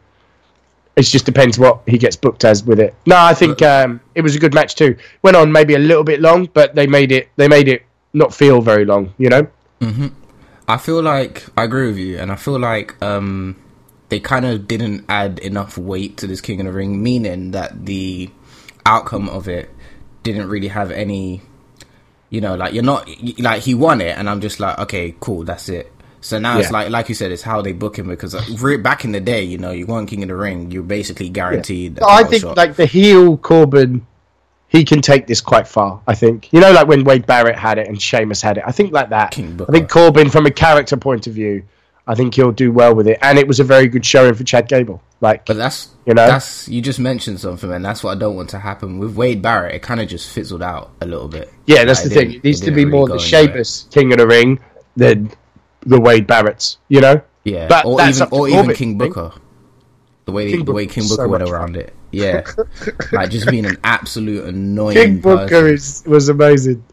It 0.95 1.03
just 1.03 1.25
depends 1.25 1.59
what 1.59 1.81
he 1.85 1.97
gets 1.97 2.15
booked 2.15 2.43
as 2.43 2.63
with 2.63 2.79
it. 2.79 2.95
No, 3.05 3.17
I 3.17 3.33
think 3.33 3.61
um, 3.61 4.01
it 4.15 4.21
was 4.21 4.35
a 4.35 4.39
good 4.39 4.53
match 4.53 4.75
too. 4.75 4.97
Went 5.21 5.37
on 5.37 5.51
maybe 5.51 5.75
a 5.75 5.79
little 5.79 6.03
bit 6.03 6.21
long, 6.21 6.49
but 6.53 6.75
they 6.75 6.87
made 6.87 7.11
it 7.11 7.29
they 7.35 7.49
made 7.49 7.67
it 7.67 7.83
not 8.13 8.33
feel 8.33 8.61
very 8.61 8.85
long. 8.85 9.13
You 9.17 9.29
know. 9.29 9.47
I 10.69 10.77
feel 10.77 11.01
like 11.01 11.47
I 11.57 11.63
agree 11.63 11.88
with 11.88 11.97
you, 11.97 12.19
and 12.19 12.31
I 12.31 12.35
feel 12.35 12.59
like 12.59 13.01
um, 13.01 13.55
they 14.09 14.19
kind 14.19 14.45
of 14.45 14.67
didn't 14.67 15.03
add 15.09 15.39
enough 15.39 15.79
weight 15.79 16.17
to 16.17 16.27
this 16.27 16.41
King 16.41 16.59
of 16.59 16.67
the 16.67 16.71
Ring, 16.71 17.01
meaning 17.01 17.51
that 17.51 17.88
the 17.88 18.29
outcome 18.85 19.29
of 19.29 19.47
it 19.47 19.71
didn't 20.21 20.47
really 20.47 20.67
have 20.67 20.91
any. 20.91 21.41
You 22.29 22.41
know, 22.41 22.53
like 22.53 22.75
you're 22.75 22.83
not 22.83 23.09
like 23.39 23.63
he 23.63 23.73
won 23.73 23.99
it, 23.99 24.15
and 24.15 24.29
I'm 24.29 24.41
just 24.41 24.59
like, 24.59 24.77
okay, 24.77 25.15
cool, 25.19 25.43
that's 25.43 25.69
it. 25.69 25.91
So 26.21 26.38
now 26.38 26.59
it's 26.59 26.69
like, 26.69 26.89
like 26.89 27.09
you 27.09 27.15
said, 27.15 27.31
it's 27.31 27.41
how 27.41 27.61
they 27.63 27.71
book 27.71 27.97
him 27.97 28.07
because 28.07 28.35
uh, 28.35 28.77
back 28.77 29.05
in 29.05 29.13
the 29.13 29.21
day, 29.21 29.41
you 29.41 29.57
know, 29.57 29.71
you 29.71 29.88
won 29.88 30.05
King 30.05 30.21
of 30.21 30.29
the 30.29 30.35
Ring, 30.35 30.69
you're 30.69 30.83
basically 30.83 31.29
guaranteed. 31.29 31.97
a 31.97 32.05
I 32.05 32.23
think 32.25 32.41
shot. 32.41 32.57
like 32.57 32.75
the 32.75 32.85
heel 32.85 33.38
Corbin, 33.38 34.05
he 34.69 34.85
can 34.85 35.01
take 35.01 35.27
this 35.27 35.41
quite 35.41 35.67
far. 35.67 36.01
I 36.07 36.15
think 36.15 36.47
you 36.53 36.61
know, 36.61 36.71
like 36.71 36.88
when 36.88 37.03
Wade 37.03 37.25
Barrett 37.25 37.57
had 37.57 37.77
it 37.77 37.88
and 37.88 38.01
Sheamus 38.01 38.41
had 38.41 38.57
it. 38.57 38.63
I 38.65 38.71
think 38.71 38.93
like 38.93 39.09
that. 39.09 39.31
King 39.31 39.59
I 39.67 39.71
think 39.71 39.89
Corbin, 39.89 40.29
from 40.29 40.45
a 40.45 40.51
character 40.51 40.95
point 40.95 41.27
of 41.27 41.33
view, 41.33 41.63
I 42.07 42.15
think 42.15 42.35
he'll 42.35 42.51
do 42.51 42.71
well 42.71 42.95
with 42.95 43.07
it. 43.07 43.17
And 43.21 43.38
it 43.38 43.47
was 43.47 43.59
a 43.59 43.63
very 43.63 43.88
good 43.88 44.05
showing 44.05 44.33
for 44.35 44.43
Chad 44.43 44.67
Gable. 44.67 45.01
Like, 45.21 45.45
But 45.45 45.57
that's 45.57 45.89
You 46.05 46.13
know? 46.13 46.27
that's 46.27 46.67
you 46.69 46.81
just 46.81 46.99
mentioned 46.99 47.39
something, 47.39 47.71
and 47.71 47.83
that's 47.83 48.03
what 48.03 48.15
I 48.15 48.19
don't 48.19 48.35
want 48.35 48.49
to 48.51 48.59
happen 48.59 48.99
with 48.99 49.15
Wade 49.15 49.41
Barrett. 49.41 49.75
It 49.75 49.81
kind 49.81 49.99
of 49.99 50.07
just 50.07 50.29
fizzled 50.29 50.63
out 50.63 50.91
a 51.01 51.05
little 51.05 51.27
bit. 51.27 51.51
yeah, 51.65 51.83
that's 51.83 52.01
Like, 52.03 52.09
the 52.09 52.15
thing. 52.15 52.31
It 52.35 52.43
needs 52.43 52.61
to 52.61 52.71
be 52.71 52.85
really 52.85 52.91
more 52.97 53.07
the. 53.09 53.19
Sheamus 53.19 53.88
King 53.91 54.11
of 54.13 54.19
the 54.19 54.27
Ring 54.27 54.59
than 54.95 55.31
the 55.81 55.99
Wade 55.99 56.27
Barretts. 56.27 56.77
You 56.88 57.01
know. 57.01 57.21
Yeah, 57.43 57.67
But 57.67 57.85
or 57.85 57.97
that's 57.97 58.17
even 58.21 58.29
or 58.31 58.47
even 58.49 58.73
King 58.75 58.97
Booker. 58.97 59.31
The 60.29 60.36
way 60.36 60.51
King 60.51 60.65
the 60.65 60.71
way 60.71 60.86
King 60.86 61.03
so 61.03 61.17
Booker 61.17 61.27
went 61.27 61.43
much 61.43 61.51
around 61.51 61.75
it, 61.75 61.93
yeah, 62.12 62.45
like 63.12 63.31
just 63.31 63.50
being 63.50 63.65
an 63.65 63.77
absolute 63.83 64.45
annoying. 64.53 64.95
King 64.95 65.19
Booker 65.21 65.67
is 65.67 66.03
was 66.05 66.29
amazing. 66.29 66.83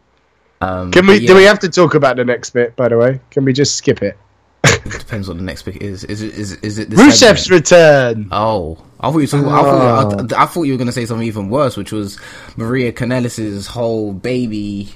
Um, 0.59 0.91
Can 0.91 1.05
we? 1.05 1.19
but 1.19 1.27
Do 1.27 1.35
we 1.35 1.43
have 1.43 1.59
to 1.59 1.69
talk 1.69 1.93
about 1.93 2.15
the 2.15 2.25
next 2.25 2.49
bit? 2.49 2.75
By 2.75 2.87
the 2.89 2.97
way, 2.97 3.19
can 3.29 3.45
we 3.45 3.53
just 3.53 3.75
skip 3.75 4.01
it? 4.01 4.17
It 4.63 4.99
depends 4.99 5.27
what 5.27 5.37
the 5.37 5.43
next 5.43 5.63
pick 5.63 5.77
is. 5.77 6.03
Is 6.05 6.23
it 6.23 6.33
is 6.33 6.53
is 6.53 6.79
it 6.79 6.89
the 6.89 6.95
Rusev's 6.95 7.43
segment? 7.43 7.49
return. 7.51 8.29
Oh, 8.31 8.83
I 8.99 9.11
thought 9.11 9.19
you 9.19 9.23
were 9.23 9.27
talking, 9.27 9.47
I, 9.47 9.61
thought, 9.61 10.33
I, 10.33 10.43
I 10.43 10.45
thought 10.47 10.63
you 10.63 10.73
were 10.73 10.77
going 10.77 10.87
to 10.87 10.93
say 10.93 11.05
something 11.05 11.27
even 11.27 11.49
worse, 11.49 11.77
which 11.77 11.91
was 11.91 12.19
Maria 12.55 12.91
Kanellis's 12.91 13.67
whole 13.67 14.13
baby. 14.13 14.89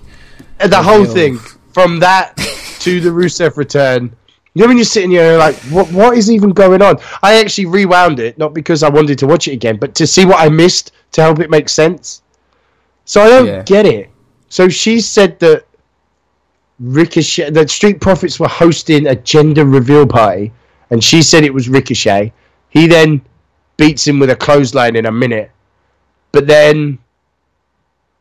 And 0.60 0.72
the 0.72 0.82
whole 0.82 1.06
thing 1.06 1.38
from 1.74 2.00
that 2.00 2.36
to 2.80 3.00
the 3.00 3.10
Rusev 3.12 3.58
return 3.58 4.16
You 4.54 4.64
know 4.64 4.68
when 4.68 4.78
you're 4.78 4.86
sitting 4.86 5.12
here 5.12 5.38
like, 5.38 5.60
what 5.62 5.90
what 5.92 6.18
is 6.18 6.30
even 6.30 6.50
going 6.50 6.82
on? 6.82 6.98
I 7.24 7.40
actually 7.40 7.68
rewound 7.68 8.20
it, 8.20 8.38
not 8.38 8.54
because 8.54 8.84
I 8.84 8.90
wanted 8.90 9.18
to 9.20 9.28
watch 9.28 9.48
it 9.48 9.54
again, 9.54 9.78
but 9.78 9.96
to 9.96 10.06
see 10.06 10.26
what 10.26 10.40
I 10.40 10.50
missed 10.50 10.92
to 11.14 11.22
help 11.22 11.40
it 11.40 11.50
make 11.50 11.70
sense. 11.70 12.22
So 13.06 13.22
I 13.22 13.30
don't 13.30 13.46
Yeah. 13.48 13.64
get 13.64 13.86
it. 13.86 14.10
So 14.50 14.68
she 14.68 15.00
said 15.00 15.40
that 15.40 15.66
Ricochet, 16.80 17.52
that 17.52 17.70
Street 17.70 18.02
Profits 18.02 18.40
were 18.40 18.50
hosting 18.50 19.08
a 19.08 19.16
gender 19.16 19.66
reveal 19.66 20.06
party, 20.06 20.52
and 20.90 21.02
she 21.02 21.22
said 21.22 21.44
it 21.44 21.54
was 21.54 21.70
Ricochet. 21.70 22.34
He 22.70 22.88
then 22.88 23.22
beats 23.78 24.06
him 24.06 24.20
with 24.20 24.30
a 24.32 24.36
clothesline 24.36 24.96
in 24.96 25.06
a 25.06 25.12
minute, 25.12 25.52
but 26.34 26.48
then 26.48 27.00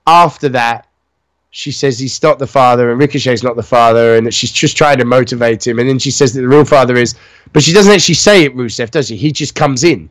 after 0.07 0.49
that, 0.51 0.87
she 1.53 1.73
says 1.73 1.99
he's 1.99 2.23
not 2.23 2.39
the 2.39 2.47
father 2.47 2.91
and 2.91 3.01
Ricochet's 3.01 3.43
not 3.43 3.57
the 3.57 3.63
father, 3.63 4.15
and 4.17 4.27
that 4.27 4.33
she's 4.35 4.53
just 4.53 4.77
trying 4.77 4.99
to 4.99 5.05
motivate 5.05 5.67
him. 5.67 5.79
And 5.79 5.89
then 5.89 5.99
she 5.99 6.11
says 6.11 6.33
that 6.35 6.41
the 6.43 6.49
real 6.49 6.65
father 6.65 6.97
is, 6.97 7.15
but 7.53 7.63
she 7.63 7.73
doesn't 7.73 7.93
actually 7.93 8.15
say 8.15 8.45
it, 8.45 8.55
Rusev, 8.57 8.91
does 8.91 9.09
she? 9.09 9.17
He 9.17 9.33
just 9.33 9.55
comes 9.55 9.83
in. 9.85 10.09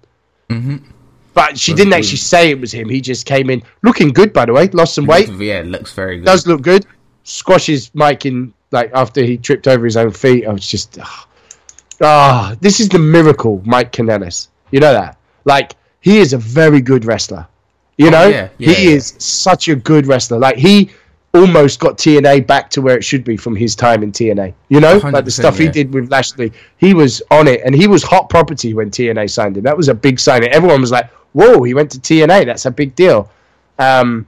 But 1.33 1.57
she 1.57 1.73
didn't 1.73 1.93
actually 1.93 2.17
say 2.17 2.49
it 2.49 2.59
was 2.59 2.71
him. 2.71 2.89
He 2.89 2.99
just 3.01 3.25
came 3.25 3.49
in, 3.49 3.63
looking 3.83 4.09
good, 4.09 4.33
by 4.33 4.45
the 4.45 4.53
way. 4.53 4.67
Lost 4.69 4.95
some 4.95 5.05
weight, 5.05 5.29
yeah, 5.29 5.61
looks 5.65 5.93
very 5.93 6.17
good. 6.17 6.25
does 6.25 6.45
look 6.47 6.61
good. 6.61 6.85
Squashes 7.23 7.91
Mike 7.93 8.25
in 8.25 8.53
like 8.71 8.91
after 8.93 9.23
he 9.23 9.37
tripped 9.37 9.67
over 9.67 9.85
his 9.85 9.95
own 9.95 10.11
feet. 10.11 10.45
I 10.47 10.51
was 10.51 10.67
just, 10.67 10.97
ah, 11.01 11.27
ah, 12.01 12.55
this 12.59 12.79
is 12.79 12.89
the 12.89 12.99
miracle, 12.99 13.61
Mike 13.65 13.91
Kanellis. 13.91 14.47
You 14.71 14.79
know 14.79 14.91
that? 14.91 15.17
Like 15.45 15.75
he 16.01 16.17
is 16.17 16.33
a 16.33 16.37
very 16.37 16.81
good 16.81 17.05
wrestler. 17.05 17.47
You 17.97 18.09
know, 18.11 18.23
Oh, 18.23 18.27
yeah, 18.29 18.49
yeah, 18.57 18.73
he 18.73 18.89
yeah. 18.89 18.95
is 18.95 19.15
such 19.19 19.67
a 19.67 19.75
good 19.75 20.07
wrestler. 20.07 20.39
Like 20.39 20.57
he 20.57 20.89
almost 21.33 21.79
got 21.79 21.97
TNA 21.97 22.47
back 22.47 22.69
to 22.71 22.81
where 22.81 22.97
it 22.97 23.03
should 23.03 23.23
be 23.23 23.37
from 23.37 23.55
his 23.55 23.75
time 23.75 24.03
in 24.03 24.11
TNA. 24.11 24.53
You 24.69 24.79
know, 24.79 24.97
like 24.97 25.25
the 25.25 25.31
100%, 25.31 25.31
stuff 25.31 25.57
he 25.57 25.67
did 25.67 25.93
with 25.93 26.11
Lashley, 26.11 26.51
he 26.77 26.93
was 26.93 27.21
on 27.31 27.47
it, 27.47 27.61
and 27.63 27.75
he 27.75 27.87
was 27.87 28.03
hot 28.03 28.29
property 28.29 28.73
when 28.73 28.89
TNA 28.89 29.29
signed 29.29 29.57
him. 29.57 29.63
That 29.63 29.77
was 29.77 29.89
a 29.89 29.93
big 29.93 30.19
signing. 30.19 30.49
Everyone 30.49 30.81
was 30.81 30.91
like, 30.91 31.11
"Whoa, 31.33 31.63
he 31.63 31.73
went 31.73 31.91
to 31.91 31.99
TNA. 31.99 32.45
That's 32.45 32.65
a 32.65 32.71
big 32.71 32.95
deal." 32.95 33.29
Um, 33.77 34.27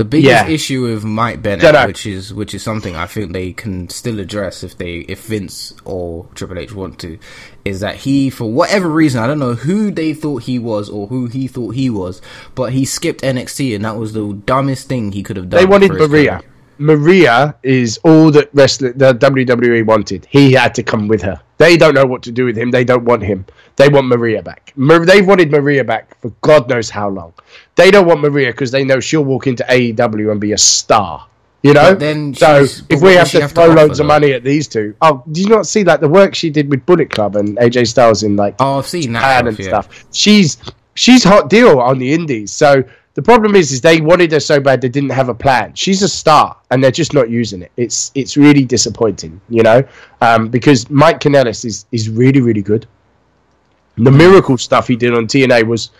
The 0.00 0.04
biggest 0.06 0.30
Yeah. 0.30 0.48
issue 0.48 0.82
with 0.82 1.04
Mike 1.04 1.42
Bennett, 1.42 1.60
Dunno. 1.60 1.86
which 1.86 2.06
is 2.06 2.32
which 2.32 2.54
is 2.54 2.62
something 2.62 2.96
I 2.96 3.04
think 3.06 3.34
they 3.34 3.52
can 3.52 3.90
still 3.90 4.18
address 4.18 4.62
if 4.64 4.78
they 4.78 5.04
if 5.14 5.26
Vince 5.26 5.74
or 5.84 6.26
Triple 6.34 6.58
H 6.58 6.72
want 6.74 6.98
to, 7.00 7.18
is 7.66 7.80
that 7.80 7.96
he 7.96 8.30
for 8.30 8.50
whatever 8.50 8.88
reason 8.88 9.22
I 9.22 9.26
don't 9.26 9.38
know 9.38 9.52
who 9.54 9.90
they 9.90 10.14
thought 10.14 10.44
he 10.44 10.58
was 10.58 10.88
or 10.88 11.06
who 11.08 11.26
he 11.26 11.46
thought 11.46 11.74
he 11.74 11.90
was, 11.90 12.22
but 12.54 12.72
he 12.72 12.86
skipped 12.86 13.20
NXT 13.22 13.74
and 13.74 13.84
that 13.84 13.96
was 13.98 14.14
the 14.14 14.32
dumbest 14.46 14.88
thing 14.88 15.12
he 15.12 15.22
could 15.22 15.36
have 15.36 15.50
done. 15.50 15.60
they 15.60 15.66
wanted 15.66 15.90
Maria. 15.92 16.08
career. 16.08 16.40
Maria 16.78 17.54
is 17.62 17.98
all 18.04 18.30
that 18.30 18.48
wrestling 18.54 18.94
the 18.96 19.12
WWE 19.12 19.84
wanted. 19.84 20.26
He 20.30 20.52
had 20.52 20.74
to 20.76 20.82
come 20.82 21.08
with 21.08 21.20
her. 21.22 21.40
They 21.60 21.76
don't 21.76 21.92
know 21.94 22.06
what 22.06 22.22
to 22.22 22.32
do 22.32 22.46
with 22.46 22.56
him. 22.56 22.70
They 22.70 22.84
don't 22.84 23.04
want 23.04 23.22
him. 23.22 23.44
They 23.76 23.90
want 23.90 24.06
Maria 24.06 24.42
back. 24.42 24.72
They've 24.78 25.26
wanted 25.26 25.50
Maria 25.50 25.84
back 25.84 26.18
for 26.22 26.30
God 26.40 26.70
knows 26.70 26.88
how 26.88 27.10
long. 27.10 27.34
They 27.76 27.90
don't 27.90 28.06
want 28.06 28.22
Maria 28.22 28.50
because 28.50 28.70
they 28.70 28.82
know 28.82 28.98
she'll 28.98 29.26
walk 29.26 29.46
into 29.46 29.62
AEW 29.64 30.32
and 30.32 30.40
be 30.40 30.52
a 30.52 30.58
star. 30.58 31.26
You 31.62 31.74
know. 31.74 31.90
But 31.90 31.98
then 32.00 32.32
so 32.32 32.64
if 32.88 33.02
we 33.02 33.12
have 33.12 33.30
to 33.32 33.42
have 33.42 33.52
throw 33.52 33.64
offer, 33.64 33.74
loads 33.74 34.00
of 34.00 34.04
though? 34.04 34.14
money 34.14 34.32
at 34.32 34.42
these 34.42 34.68
two, 34.68 34.96
oh, 35.02 35.22
did 35.30 35.44
you 35.44 35.54
not 35.54 35.66
see 35.66 35.84
like 35.84 36.00
the 36.00 36.08
work 36.08 36.34
she 36.34 36.48
did 36.48 36.70
with 36.70 36.86
Bullet 36.86 37.10
Club 37.10 37.36
and 37.36 37.58
AJ 37.58 37.88
Styles 37.88 38.22
in 38.22 38.36
like 38.36 38.54
Oh, 38.58 38.78
I've 38.78 38.86
seen 38.86 39.12
Japan 39.12 39.44
that 39.44 39.48
and 39.48 39.58
yeah. 39.58 39.68
stuff. 39.68 40.06
She's 40.12 40.56
she's 40.94 41.22
hot 41.22 41.50
deal 41.50 41.78
on 41.78 41.98
the 41.98 42.10
indies. 42.14 42.52
So 42.52 42.82
the 43.20 43.24
problem 43.24 43.54
is, 43.54 43.70
is 43.70 43.82
they 43.82 44.00
wanted 44.00 44.32
her 44.32 44.40
so 44.40 44.58
bad 44.58 44.80
they 44.80 44.88
didn't 44.88 45.10
have 45.10 45.28
a 45.28 45.34
plan. 45.34 45.74
She's 45.74 46.00
a 46.02 46.08
star, 46.08 46.56
and 46.70 46.82
they're 46.82 46.90
just 46.90 47.12
not 47.12 47.28
using 47.28 47.60
it. 47.60 47.70
It's 47.76 48.10
it's 48.14 48.34
really 48.34 48.64
disappointing, 48.64 49.38
you 49.50 49.62
know, 49.62 49.84
um, 50.22 50.48
because 50.48 50.88
Mike 50.88 51.20
Kanellis 51.20 51.66
is 51.66 51.84
is 51.92 52.08
really 52.08 52.40
really 52.40 52.62
good. 52.62 52.86
The 53.98 54.10
miracle 54.10 54.56
stuff 54.56 54.88
he 54.88 54.96
did 54.96 55.12
on 55.12 55.26
TNA 55.26 55.64
was 55.66 55.90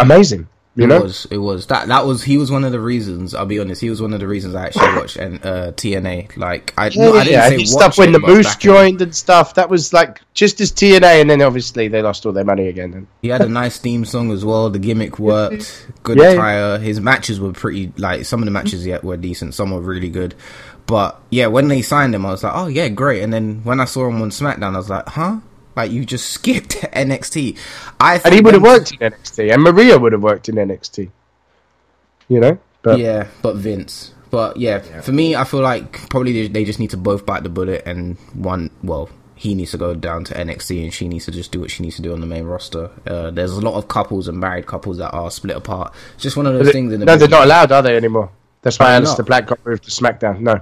amazing. 0.00 0.48
You 0.76 0.84
it 0.84 0.88
know, 0.88 1.00
was 1.00 1.26
it 1.30 1.38
was 1.38 1.66
that 1.66 1.88
that 1.88 2.04
was 2.04 2.22
he 2.22 2.36
was 2.36 2.50
one 2.50 2.62
of 2.62 2.70
the 2.70 2.80
reasons 2.80 3.34
I'll 3.34 3.46
be 3.46 3.58
honest 3.58 3.80
he 3.80 3.88
was 3.88 4.02
one 4.02 4.12
of 4.12 4.20
the 4.20 4.28
reasons 4.28 4.54
I 4.54 4.66
actually 4.66 4.94
watched 4.94 5.16
and 5.16 5.44
uh, 5.44 5.72
TNA 5.72 6.36
like 6.36 6.74
I, 6.76 6.90
no, 6.94 7.14
I 7.14 7.24
didn't 7.24 7.32
yeah, 7.32 7.48
say 7.48 7.56
watch 7.56 7.68
stuff 7.68 7.98
when 7.98 8.12
the 8.12 8.20
Moose 8.20 8.56
joined 8.56 9.00
and 9.00 9.14
stuff. 9.14 9.54
That 9.54 9.70
was 9.70 9.92
like 9.92 10.20
just 10.34 10.60
as 10.60 10.70
TNA, 10.72 11.20
and 11.20 11.30
then 11.30 11.42
obviously 11.42 11.88
they 11.88 12.02
lost 12.02 12.26
all 12.26 12.32
their 12.32 12.44
money 12.44 12.68
again. 12.68 12.92
And 12.92 13.06
He 13.22 13.28
had 13.28 13.40
a 13.40 13.48
nice 13.48 13.78
theme 13.78 14.04
song 14.04 14.30
as 14.30 14.44
well. 14.44 14.70
The 14.70 14.78
gimmick 14.78 15.18
worked. 15.18 15.88
Good 16.02 16.18
Yeah, 16.18 16.24
yeah. 16.24 16.30
attire. 16.32 16.78
His 16.78 17.00
matches 17.00 17.40
were 17.40 17.52
pretty. 17.52 17.92
Like 17.96 18.24
some 18.24 18.40
of 18.40 18.44
the 18.44 18.50
matches 18.50 18.86
yet 18.86 19.02
were 19.02 19.16
decent. 19.16 19.54
Some 19.54 19.70
were 19.70 19.80
really 19.80 20.10
good. 20.10 20.34
But 20.86 21.20
yeah, 21.30 21.46
when 21.48 21.68
they 21.68 21.82
signed 21.82 22.14
him, 22.14 22.24
I 22.24 22.30
was 22.30 22.44
like, 22.44 22.52
oh 22.54 22.68
yeah, 22.68 22.88
great. 22.88 23.22
And 23.22 23.32
then 23.32 23.62
when 23.64 23.80
I 23.80 23.86
saw 23.86 24.08
him 24.08 24.22
on 24.22 24.30
SmackDown, 24.30 24.74
I 24.74 24.78
was 24.78 24.90
like, 24.90 25.08
huh? 25.08 25.40
Like 25.76 25.90
you 25.92 26.04
just 26.04 26.30
skipped 26.30 26.74
NXT. 26.80 27.58
I 28.00 28.20
and 28.24 28.34
he 28.34 28.40
would 28.40 28.54
have 28.54 28.62
worked 28.62 28.92
in 28.92 28.98
NXT, 29.12 29.52
and 29.52 29.62
Maria 29.62 29.98
would 29.98 30.12
have 30.12 30.22
worked 30.22 30.48
in 30.48 30.56
NXT. 30.56 31.10
You 32.28 32.40
know, 32.40 32.58
but 32.82 32.98
Yeah, 32.98 33.28
but 33.42 33.56
Vince. 33.56 34.12
But 34.30 34.56
yeah, 34.56 34.80
for 35.02 35.12
me, 35.12 35.36
I 35.36 35.44
feel 35.44 35.60
like 35.60 36.08
probably 36.10 36.32
they, 36.32 36.48
they 36.48 36.64
just 36.64 36.80
need 36.80 36.90
to 36.90 36.96
both 36.96 37.24
bite 37.24 37.42
the 37.42 37.48
bullet, 37.48 37.84
and 37.86 38.16
one, 38.34 38.70
well, 38.82 39.08
he 39.36 39.54
needs 39.54 39.70
to 39.70 39.78
go 39.78 39.94
down 39.94 40.24
to 40.24 40.34
NXT, 40.34 40.82
and 40.82 40.92
she 40.92 41.06
needs 41.06 41.26
to 41.26 41.30
just 41.30 41.52
do 41.52 41.60
what 41.60 41.70
she 41.70 41.82
needs 41.82 41.96
to 41.96 42.02
do 42.02 42.12
on 42.12 42.20
the 42.20 42.26
main 42.26 42.44
roster. 42.44 42.90
Uh, 43.06 43.30
there's 43.30 43.52
a 43.52 43.60
lot 43.60 43.74
of 43.74 43.86
couples 43.86 44.26
and 44.26 44.38
married 44.38 44.66
couples 44.66 44.98
that 44.98 45.10
are 45.10 45.30
split 45.30 45.56
apart. 45.56 45.94
It's 46.14 46.24
just 46.24 46.36
one 46.36 46.46
of 46.46 46.54
those 46.54 46.72
things 46.72 46.92
in 46.92 47.00
the 47.00 47.06
no, 47.06 47.16
they're 47.16 47.28
not 47.28 47.44
allowed, 47.44 47.70
are 47.70 47.82
they 47.82 47.96
anymore? 47.96 48.30
That's 48.62 48.78
why 48.78 48.96
Are 48.96 49.00
Aleister 49.00 49.18
not? 49.18 49.26
Black 49.26 49.46
got 49.46 49.64
moved 49.64 49.84
to 49.84 49.90
SmackDown. 49.90 50.40
No, 50.40 50.60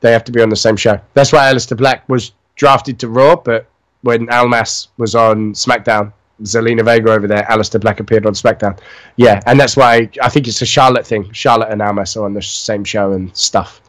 they 0.00 0.10
have 0.12 0.24
to 0.24 0.32
be 0.32 0.40
on 0.40 0.48
the 0.48 0.56
same 0.56 0.76
show. 0.76 1.00
That's 1.14 1.32
why 1.32 1.52
Aleister 1.52 1.76
Black 1.76 2.08
was 2.08 2.32
drafted 2.56 2.98
to 3.00 3.08
Raw, 3.08 3.36
but 3.36 3.68
when 4.02 4.28
Almas 4.30 4.88
was 4.98 5.14
on 5.14 5.52
SmackDown, 5.54 6.12
Zelina 6.42 6.84
Vega 6.84 7.10
over 7.12 7.26
there, 7.26 7.42
Aleister 7.50 7.80
Black 7.80 8.00
appeared 8.00 8.26
on 8.26 8.32
SmackDown. 8.34 8.78
Yeah, 9.16 9.40
and 9.46 9.58
that's 9.60 9.76
why 9.76 10.08
I 10.22 10.28
think 10.28 10.48
it's 10.48 10.60
a 10.62 10.66
Charlotte 10.66 11.06
thing. 11.06 11.30
Charlotte 11.32 11.70
and 11.70 11.80
Almas 11.80 12.16
are 12.16 12.24
on 12.24 12.34
the 12.34 12.42
same 12.42 12.84
show 12.84 13.12
and 13.12 13.34
stuff. 13.36 13.80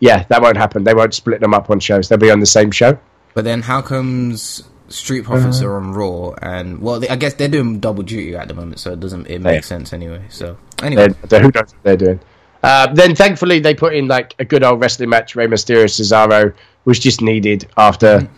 Yeah, 0.00 0.24
that 0.28 0.42
won't 0.42 0.56
happen. 0.56 0.84
They 0.84 0.94
won't 0.94 1.14
split 1.14 1.40
them 1.40 1.54
up 1.54 1.70
on 1.70 1.80
shows. 1.80 2.08
They'll 2.08 2.18
be 2.18 2.30
on 2.30 2.40
the 2.40 2.46
same 2.46 2.70
show. 2.70 2.98
But 3.34 3.44
then 3.44 3.62
how 3.62 3.80
comes 3.80 4.64
Street 4.88 5.22
Profits 5.24 5.60
Uh-huh. 5.60 5.68
are 5.68 5.76
on 5.76 5.92
Raw? 5.92 6.32
And 6.42 6.80
well, 6.82 7.00
they, 7.00 7.08
I 7.08 7.16
guess 7.16 7.34
they're 7.34 7.48
doing 7.48 7.78
double 7.80 8.02
duty 8.02 8.36
at 8.36 8.48
the 8.48 8.54
moment, 8.54 8.80
so 8.80 8.92
it 8.92 9.00
doesn't 9.00 9.26
it 9.28 9.40
makes 9.40 9.66
sense 9.68 9.92
anyway. 9.94 10.20
So 10.28 10.58
anyway, 10.82 11.08
They're, 11.08 11.28
they're, 11.28 11.40
who 11.42 11.50
knows 11.54 11.72
what 11.72 11.82
they're 11.84 11.96
doing. 11.96 12.20
Uh, 12.62 12.92
then 12.92 13.14
thankfully 13.14 13.58
they 13.58 13.74
put 13.74 13.94
in 13.94 14.06
like 14.06 14.34
a 14.38 14.44
good 14.44 14.62
old 14.62 14.80
wrestling 14.80 15.08
match. 15.08 15.34
Rey 15.34 15.46
Mysterio 15.46 15.84
Cesaro 15.84 16.52
was 16.84 16.98
just 16.98 17.22
needed 17.22 17.68
after 17.78 18.28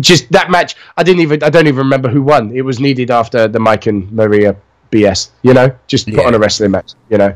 just 0.00 0.30
that 0.32 0.50
match. 0.50 0.76
I 0.96 1.02
didn't 1.02 1.20
even 1.20 1.42
I 1.42 1.50
don't 1.50 1.66
even 1.66 1.78
remember 1.78 2.08
who 2.08 2.22
won. 2.22 2.54
It 2.56 2.62
was 2.62 2.80
needed 2.80 3.10
after 3.10 3.48
the 3.48 3.58
Mike 3.60 3.86
and 3.86 4.10
Maria 4.12 4.56
BS. 4.90 5.30
You 5.42 5.54
know, 5.54 5.74
just 5.86 6.06
put 6.06 6.14
Yeah. 6.14 6.26
on 6.26 6.34
a 6.34 6.38
wrestling 6.38 6.70
match. 6.72 6.92
You 7.10 7.18
know, 7.18 7.34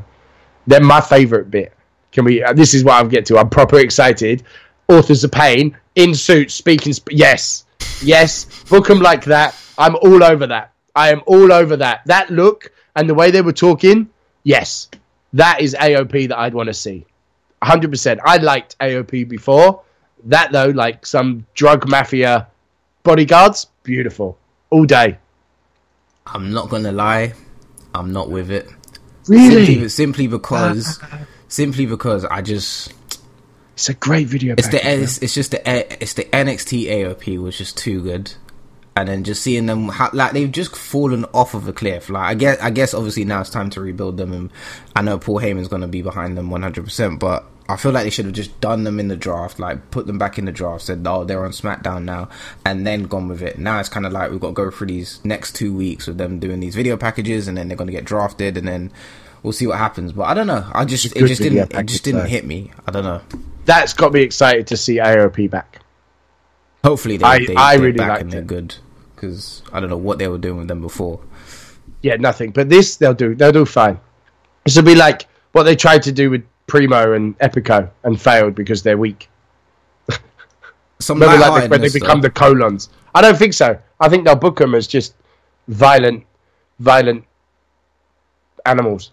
they're 0.67 0.81
my 0.81 1.00
favorite 1.00 1.50
bit. 1.50 1.73
Can 2.12 2.25
we? 2.25 2.43
Uh, 2.43 2.52
this 2.52 2.75
is 2.75 2.85
what 2.85 2.95
I'm 3.00 3.09
getting 3.09 3.25
to. 3.26 3.38
I'm 3.38 3.50
proper 3.50 3.78
excited. 3.78 4.43
Authors 4.88 5.23
of 5.25 5.31
Pain 5.33 5.76
in 5.95 6.14
suits 6.14 6.55
speaking. 6.55 6.93
Sp- 6.97 7.12
yes, 7.12 7.64
yes. 8.02 8.47
Book 8.64 8.87
them 8.87 9.00
like 9.00 9.25
that. 9.25 9.55
I'm 9.76 9.97
all 9.97 10.25
over 10.25 10.47
that. 10.47 10.73
I 10.97 11.11
am 11.12 11.23
all 11.26 11.52
over 11.52 11.76
that. 11.76 12.00
That 12.07 12.31
look 12.31 12.73
and 12.97 13.09
the 13.09 13.14
way 13.14 13.31
they 13.31 13.43
were 13.43 13.52
talking. 13.52 14.09
Yes, 14.45 14.88
that 15.35 15.61
is 15.61 15.75
AOP 15.78 16.28
that 16.28 16.38
I'd 16.38 16.55
want 16.55 16.69
to 16.69 16.75
see. 16.75 17.05
100%. 17.62 18.19
I 18.25 18.37
liked 18.38 18.76
AOP 18.78 19.28
before. 19.28 19.83
That 20.25 20.53
though, 20.53 20.69
like 20.69 21.07
some 21.07 21.47
drug 21.55 21.89
mafia 21.89 22.49
bodyguards, 23.03 23.67
beautiful. 23.83 24.39
All 24.71 24.85
day. 24.85 25.19
I'm 26.27 26.53
not 26.53 26.69
gonna 26.69 26.93
lie, 26.93 27.33
I'm 27.95 28.13
not 28.13 28.31
with 28.31 28.51
it. 28.51 28.69
Really? 29.29 29.67
Simply, 29.67 29.89
simply 29.89 30.27
because, 30.27 31.01
simply 31.49 31.87
because 31.87 32.25
I 32.25 32.43
just 32.43 32.93
It's 33.75 33.89
a 33.89 33.95
great 33.95 34.27
video. 34.27 34.55
it's 34.59 34.69
the 34.69 34.87
it's, 34.87 35.19
it's 35.19 35.35
just 35.35 35.53
the 35.53 36.03
it's 36.03 36.15
the 36.15 36.25
NXT 36.25 36.87
AOP 36.89 37.39
was 37.41 37.57
just 37.57 37.77
too 37.79 38.03
good, 38.03 38.35
and 38.97 39.09
then 39.09 39.25
just 39.25 39.43
seeing 39.43 39.67
them 39.67 39.89
how, 39.89 40.11
like 40.13 40.33
they've 40.33 40.51
just 40.53 40.77
fallen 40.77 41.25
off 41.33 41.55
of 41.55 41.67
a 41.69 41.73
cliff. 41.73 42.11
Like 42.11 42.25
I 42.25 42.35
guess 42.35 42.61
I 42.61 42.71
guess 42.71 42.93
obviously 42.93 43.25
now 43.25 43.41
it's 43.41 43.51
time 43.51 43.71
to 43.71 43.81
rebuild 43.81 44.17
them, 44.19 44.33
and 44.33 44.51
I 44.95 45.01
know 45.03 45.19
Paul 45.19 45.41
Heyman's 45.41 45.69
gonna 45.69 45.89
be 45.89 46.03
behind 46.03 46.37
them 46.37 46.51
100, 46.51 46.85
percent 46.85 47.21
but. 47.21 47.45
I 47.71 47.77
feel 47.77 47.93
like 47.93 48.05
they 48.05 48.11
should 48.11 48.25
have 48.25 48.35
just 48.35 48.59
done 48.61 48.85
them 48.85 48.99
in 48.99 49.09
the 49.09 49.17
draft, 49.17 49.59
like 49.59 49.91
put 49.91 50.07
them 50.07 50.17
back 50.17 50.39
in 50.39 50.47
the 50.47 50.53
draft, 50.53 50.85
said, 50.85 51.05
oh, 51.07 51.25
they're 51.25 51.45
on 51.45 51.51
SmackDown 51.51 52.05
now, 52.05 52.31
and 52.65 52.87
then 52.87 53.03
gone 53.05 53.29
with 53.29 53.43
it. 53.43 53.59
Now 53.59 53.79
it's 53.79 53.91
kind 53.91 54.07
of 54.07 54.13
like 54.13 54.31
we've 54.31 54.41
got 54.41 54.49
to 54.49 54.53
go 54.55 54.71
through 54.71 54.87
these 54.87 55.23
next 55.25 55.55
two 55.55 55.75
weeks 55.75 56.07
with 56.07 56.17
them 56.17 56.39
doing 56.39 56.61
these 56.61 56.75
video 56.75 56.97
packages, 56.97 57.47
and 57.47 57.59
then 57.59 57.69
they're 57.69 57.77
going 57.77 57.89
to 57.89 57.93
get 57.93 58.05
drafted, 58.07 58.57
and 58.57 58.67
then 58.67 58.91
we'll 59.43 59.53
see 59.53 59.67
what 59.67 59.77
happens. 59.77 60.13
But 60.13 60.23
I 60.25 60.35
don't 60.35 60.47
know. 60.47 60.67
I 60.73 60.87
just, 60.87 61.15
it 61.15 61.27
just 61.27 61.43
didn't, 61.43 61.75
it 61.75 61.87
just 61.87 62.05
didn't 62.05 62.21
though. 62.23 62.27
hit 62.27 62.47
me. 62.47 62.71
I 62.87 62.91
don't 62.91 63.05
know. 63.05 63.21
That's 63.67 63.93
got 63.93 64.13
me 64.15 64.23
excited 64.23 64.67
to 64.69 64.77
see 64.79 64.97
AOP 64.97 65.51
back. 65.51 65.81
Hopefully 66.85 67.19
they, 67.19 67.25
I- 67.27 67.45
they, 67.45 67.55
I 67.55 67.77
they're 67.77 67.85
really 67.87 67.99
back 67.99 68.09
liked 68.09 68.23
and 68.23 68.33
they're 68.33 68.41
it. 68.41 68.47
good 68.47 68.75
because 69.15 69.63
I 69.73 69.81
don't 69.81 69.91
know 69.91 69.97
what 69.97 70.19
they 70.19 70.29
were 70.29 70.39
doing 70.39 70.59
with 70.59 70.69
them 70.69 70.81
before. 70.81 71.21
Yeah, 72.03 72.17
nothing. 72.17 72.53
But 72.53 72.69
this 72.71 72.97
they'll 72.97 73.13
do. 73.15 73.35
They'll 73.35 73.53
do 73.53 73.65
fine. 73.67 73.99
This 74.65 74.77
will 74.77 74.85
be 74.85 74.95
like 74.95 75.27
what 75.53 75.65
they 75.65 75.75
tried 75.77 76.05
to 76.05 76.13
do 76.13 76.31
with 76.31 76.45
Primo 76.69 77.15
and 77.15 77.37
Epico 77.41 77.91
and 78.05 78.21
failed 78.21 78.55
because 78.55 78.83
they're 78.85 78.99
weak. 78.99 79.29
some 81.01 81.19
Remember, 81.19 81.51
like 81.51 81.71
when 81.71 81.81
they 81.81 81.89
become 81.89 82.21
the 82.21 82.31
Colóns. 82.31 82.91
I 83.15 83.23
don't 83.23 83.37
think 83.37 83.55
so. 83.55 83.77
I 83.99 84.09
think 84.09 84.25
they'll 84.25 84.37
book 84.37 84.59
them 84.59 84.77
as 84.77 84.87
just 84.87 85.15
violent, 85.67 86.25
violent 86.79 87.25
animals. 88.65 89.11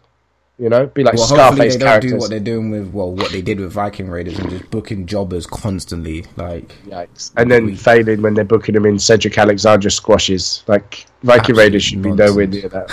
You 0.58 0.70
know, 0.70 0.86
be 0.88 1.04
like 1.04 1.16
Well, 1.16 1.28
Scarface 1.28 1.74
they 1.74 1.80
don't 1.80 1.88
characters. 1.88 2.12
do 2.12 2.18
what 2.18 2.30
they're 2.30 2.40
doing 2.40 2.72
with 2.72 2.94
well, 2.94 3.12
what 3.12 3.32
they 3.32 3.42
did 3.42 3.60
with 3.60 3.74
Viking 3.74 4.10
Raiders 4.10 4.40
and 4.40 4.50
just 4.50 4.70
booking 4.72 5.06
jobbers 5.06 5.46
constantly. 5.46 6.26
Like, 6.38 6.70
Yikes. 6.86 7.34
And 7.36 7.52
then 7.52 7.76
failing 7.76 8.22
when 8.22 8.36
they're 8.36 8.46
booking 8.46 8.74
them 8.74 8.86
in 8.86 8.98
Cedric 8.98 9.38
Alexander 9.38 9.90
squashes. 9.90 10.64
Like 10.68 11.08
Viking 11.24 11.42
Absolute 11.42 11.58
Raiders 11.58 11.84
should 11.84 12.02
be 12.02 12.12
nowhere 12.12 12.48
near 12.48 12.70
that. 12.70 12.90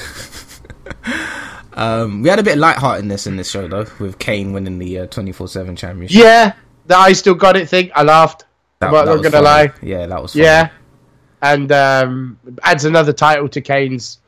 um, 1.75 2.23
we 2.23 2.29
had 2.29 2.39
a 2.39 2.43
bit 2.43 2.55
of 2.55 2.59
lightheartedness 2.61 3.27
in 3.27 3.37
this 3.37 3.51
show 3.51 3.69
though, 3.69 3.87
with 3.99 4.19
Kane 4.19 4.53
winning 4.53 4.79
the 4.79 5.07
twenty 5.07 5.33
four 5.33 5.49
seven 5.49 5.77
championship. 5.77 6.23
Yeah, 6.23 6.53
the 6.87 6.97
I 6.97 7.13
still 7.13 7.35
got 7.35 7.57
it 7.57 7.69
thing. 7.69 7.91
I 7.95 8.03
laughed. 8.03 8.45
That- 8.81 8.89
I'm 8.89 8.93
not 8.95 9.05
that 9.07 9.17
gonna 9.31 9.31
funny. 9.31 9.45
lie. 9.45 9.73
Yeah, 9.83 10.07
that 10.07 10.21
was 10.23 10.33
funny. 10.33 10.45
Yeah, 10.45 10.71
and 11.41 11.71
um, 11.73 12.39
adds 12.63 12.85
another 12.85 13.13
title 13.13 13.49
to 13.51 13.61
Kane's 13.61 14.19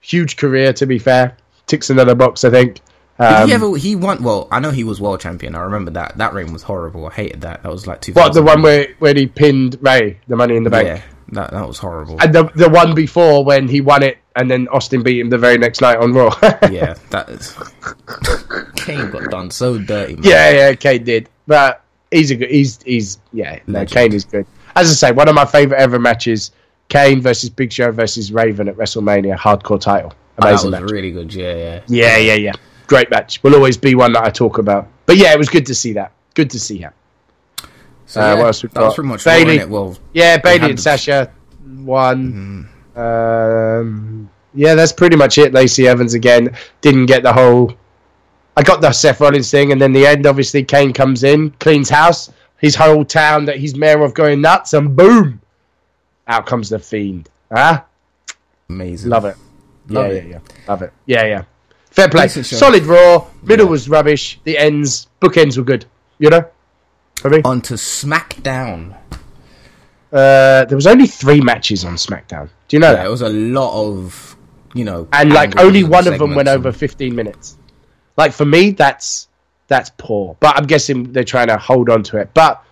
huge 0.00 0.36
career. 0.36 0.72
To 0.74 0.86
be 0.86 0.98
fair, 0.98 1.36
ticks 1.66 1.90
another 1.90 2.14
box. 2.14 2.44
I 2.44 2.50
think. 2.50 2.80
Did 3.18 3.26
Um, 3.26 3.48
he 3.48 3.54
ever? 3.54 3.76
He 3.76 3.96
won. 3.96 4.22
Well, 4.22 4.48
I 4.50 4.60
know 4.60 4.70
he 4.70 4.82
was 4.82 4.98
world 5.00 5.20
champion. 5.20 5.54
I 5.54 5.60
remember 5.60 5.90
that. 5.92 6.16
That 6.16 6.32
reign 6.32 6.52
was 6.54 6.62
horrible. 6.62 7.06
I 7.06 7.12
hated 7.12 7.42
that. 7.42 7.62
That 7.62 7.70
was 7.70 7.86
like 7.86 8.00
two. 8.00 8.12
what 8.14 8.32
the 8.32 8.42
one 8.42 8.62
where 8.62 8.88
where 8.98 9.12
he 9.14 9.26
pinned 9.26 9.76
Rey, 9.82 10.18
the 10.26 10.36
Money 10.36 10.56
in 10.56 10.64
the 10.64 10.70
Bank, 10.70 10.86
Yeah, 10.88 11.02
that 11.32 11.50
that 11.50 11.68
was 11.68 11.76
horrible. 11.78 12.16
and 12.20 12.34
the 12.34 12.44
the 12.54 12.70
one 12.70 12.94
before 12.94 13.44
when 13.44 13.68
he 13.68 13.82
won 13.82 14.02
it, 14.02 14.16
and 14.36 14.50
then 14.50 14.68
Austin 14.68 15.02
beat 15.02 15.20
him 15.20 15.28
the 15.30 15.38
very 15.38 15.58
next 15.58 15.80
night 15.80 15.98
on 15.98 16.12
Raw. 16.12 16.34
yeah, 16.70 16.94
that 17.10 17.28
is. 17.28 17.56
Kane 18.76 19.10
got 19.10 19.30
done 19.30 19.50
so 19.50 19.78
dirty. 19.78 20.14
Man. 20.14 20.22
Yeah, 20.24 20.50
yeah, 20.50 20.74
Kane 20.74 21.04
did. 21.04 21.28
But 21.46 21.82
he's 22.10 22.30
a 22.30 22.36
good. 22.36 22.50
He's 22.50 22.80
he's 22.82 23.18
yeah. 23.32 23.58
No. 23.66 23.84
Kane 23.84 24.12
is 24.12 24.24
good. 24.24 24.46
As 24.76 24.90
I 24.90 24.94
say, 24.94 25.12
one 25.12 25.28
of 25.28 25.34
my 25.34 25.44
favorite 25.44 25.78
ever 25.78 25.98
matches: 25.98 26.52
Kane 26.88 27.20
versus 27.20 27.50
Big 27.50 27.72
Show 27.72 27.90
versus 27.92 28.32
Raven 28.32 28.68
at 28.68 28.76
WrestleMania, 28.76 29.36
hardcore 29.36 29.80
title. 29.80 30.12
that 30.36 30.46
Amazing 30.48 30.70
was 30.72 30.80
match. 30.80 30.90
really 30.90 31.10
good. 31.10 31.34
Yeah, 31.34 31.54
yeah. 31.54 31.80
Yeah, 31.88 32.16
yeah, 32.18 32.34
yeah. 32.34 32.52
Great 32.86 33.10
match. 33.10 33.42
Will 33.42 33.54
always 33.54 33.76
be 33.76 33.94
one 33.94 34.12
that 34.14 34.24
I 34.24 34.30
talk 34.30 34.58
about. 34.58 34.88
But 35.06 35.16
yeah, 35.16 35.32
it 35.32 35.38
was 35.38 35.48
good 35.48 35.66
to 35.66 35.74
see 35.74 35.92
that. 35.94 36.12
Good 36.34 36.50
to 36.50 36.60
see 36.60 36.78
that. 36.80 36.94
So 38.06 38.20
Uh, 38.20 38.24
yeah, 38.24 38.34
what 38.34 38.46
else 38.46 38.62
we 38.62 38.68
that 38.70 38.80
was 38.82 38.94
pretty 38.94 39.08
much 39.08 39.24
Bayley. 39.24 39.64
Well, 39.64 39.96
Yeah, 40.12 40.38
Bayley 40.38 40.70
and 40.70 40.80
Sasha 40.80 41.30
won. 41.64 42.68
Um, 43.00 44.30
yeah, 44.54 44.74
that's 44.74 44.92
pretty 44.92 45.16
much 45.16 45.38
it. 45.38 45.52
Lacey 45.52 45.88
Evans 45.88 46.14
again 46.14 46.56
didn't 46.80 47.06
get 47.06 47.22
the 47.22 47.32
whole. 47.32 47.72
I 48.56 48.62
got 48.62 48.80
the 48.80 48.92
Seth 48.92 49.20
Rollins 49.20 49.50
thing, 49.50 49.72
and 49.72 49.80
then 49.80 49.92
the 49.92 50.06
end. 50.06 50.26
Obviously, 50.26 50.64
Kane 50.64 50.92
comes 50.92 51.22
in, 51.22 51.50
cleans 51.52 51.88
house. 51.88 52.30
His 52.58 52.74
whole 52.74 53.04
town 53.04 53.46
that 53.46 53.56
he's 53.56 53.74
mayor 53.74 54.02
of 54.02 54.12
going 54.12 54.42
nuts, 54.42 54.74
and 54.74 54.94
boom, 54.94 55.40
out 56.26 56.46
comes 56.46 56.68
the 56.68 56.78
fiend. 56.78 57.28
Huh? 57.50 57.82
amazing. 58.68 59.10
Love 59.10 59.24
it. 59.24 59.36
Love 59.88 60.06
yeah, 60.06 60.12
it. 60.12 60.24
yeah, 60.26 60.30
yeah. 60.30 60.38
Love 60.68 60.82
it. 60.82 60.92
Yeah, 61.06 61.24
yeah. 61.26 61.44
Fair 61.90 62.08
play. 62.08 62.28
Solid 62.28 62.84
Raw. 62.84 63.26
Middle 63.42 63.66
Yeah. 63.66 63.70
was 63.70 63.88
rubbish. 63.88 64.40
The 64.44 64.56
ends, 64.56 65.08
bookends 65.20 65.56
were 65.56 65.64
good. 65.64 65.86
You 66.18 66.30
know. 66.30 66.44
On 67.44 67.60
to 67.62 67.74
SmackDown. 67.74 68.96
Uh, 70.12 70.64
there 70.64 70.76
was 70.76 70.86
only 70.86 71.06
three 71.06 71.40
matches 71.40 71.84
on 71.84 71.94
SmackDown. 71.94 72.48
Do 72.68 72.76
you 72.76 72.80
know 72.80 72.88
Yeah, 72.90 72.96
that? 72.96 73.06
it 73.06 73.10
was 73.10 73.22
a 73.22 73.28
lot 73.28 73.72
of 73.80 74.36
you 74.74 74.84
know, 74.84 75.08
and 75.12 75.32
like 75.32 75.58
only 75.58 75.82
one 75.84 76.06
of 76.06 76.18
them 76.18 76.34
went 76.36 76.46
segments 76.48 76.68
over 76.68 76.72
15 76.72 77.14
minutes 77.14 77.58
like 78.16 78.32
for 78.32 78.44
me 78.44 78.70
that's 78.70 79.26
that's 79.66 79.90
poor 79.98 80.36
but 80.40 80.56
i'm 80.56 80.64
guessing 80.66 81.12
they're 81.12 81.24
trying 81.24 81.48
to 81.48 81.56
hold 81.56 81.88
on 81.90 82.02
to 82.04 82.18
it 82.18 82.30
but 82.34 82.62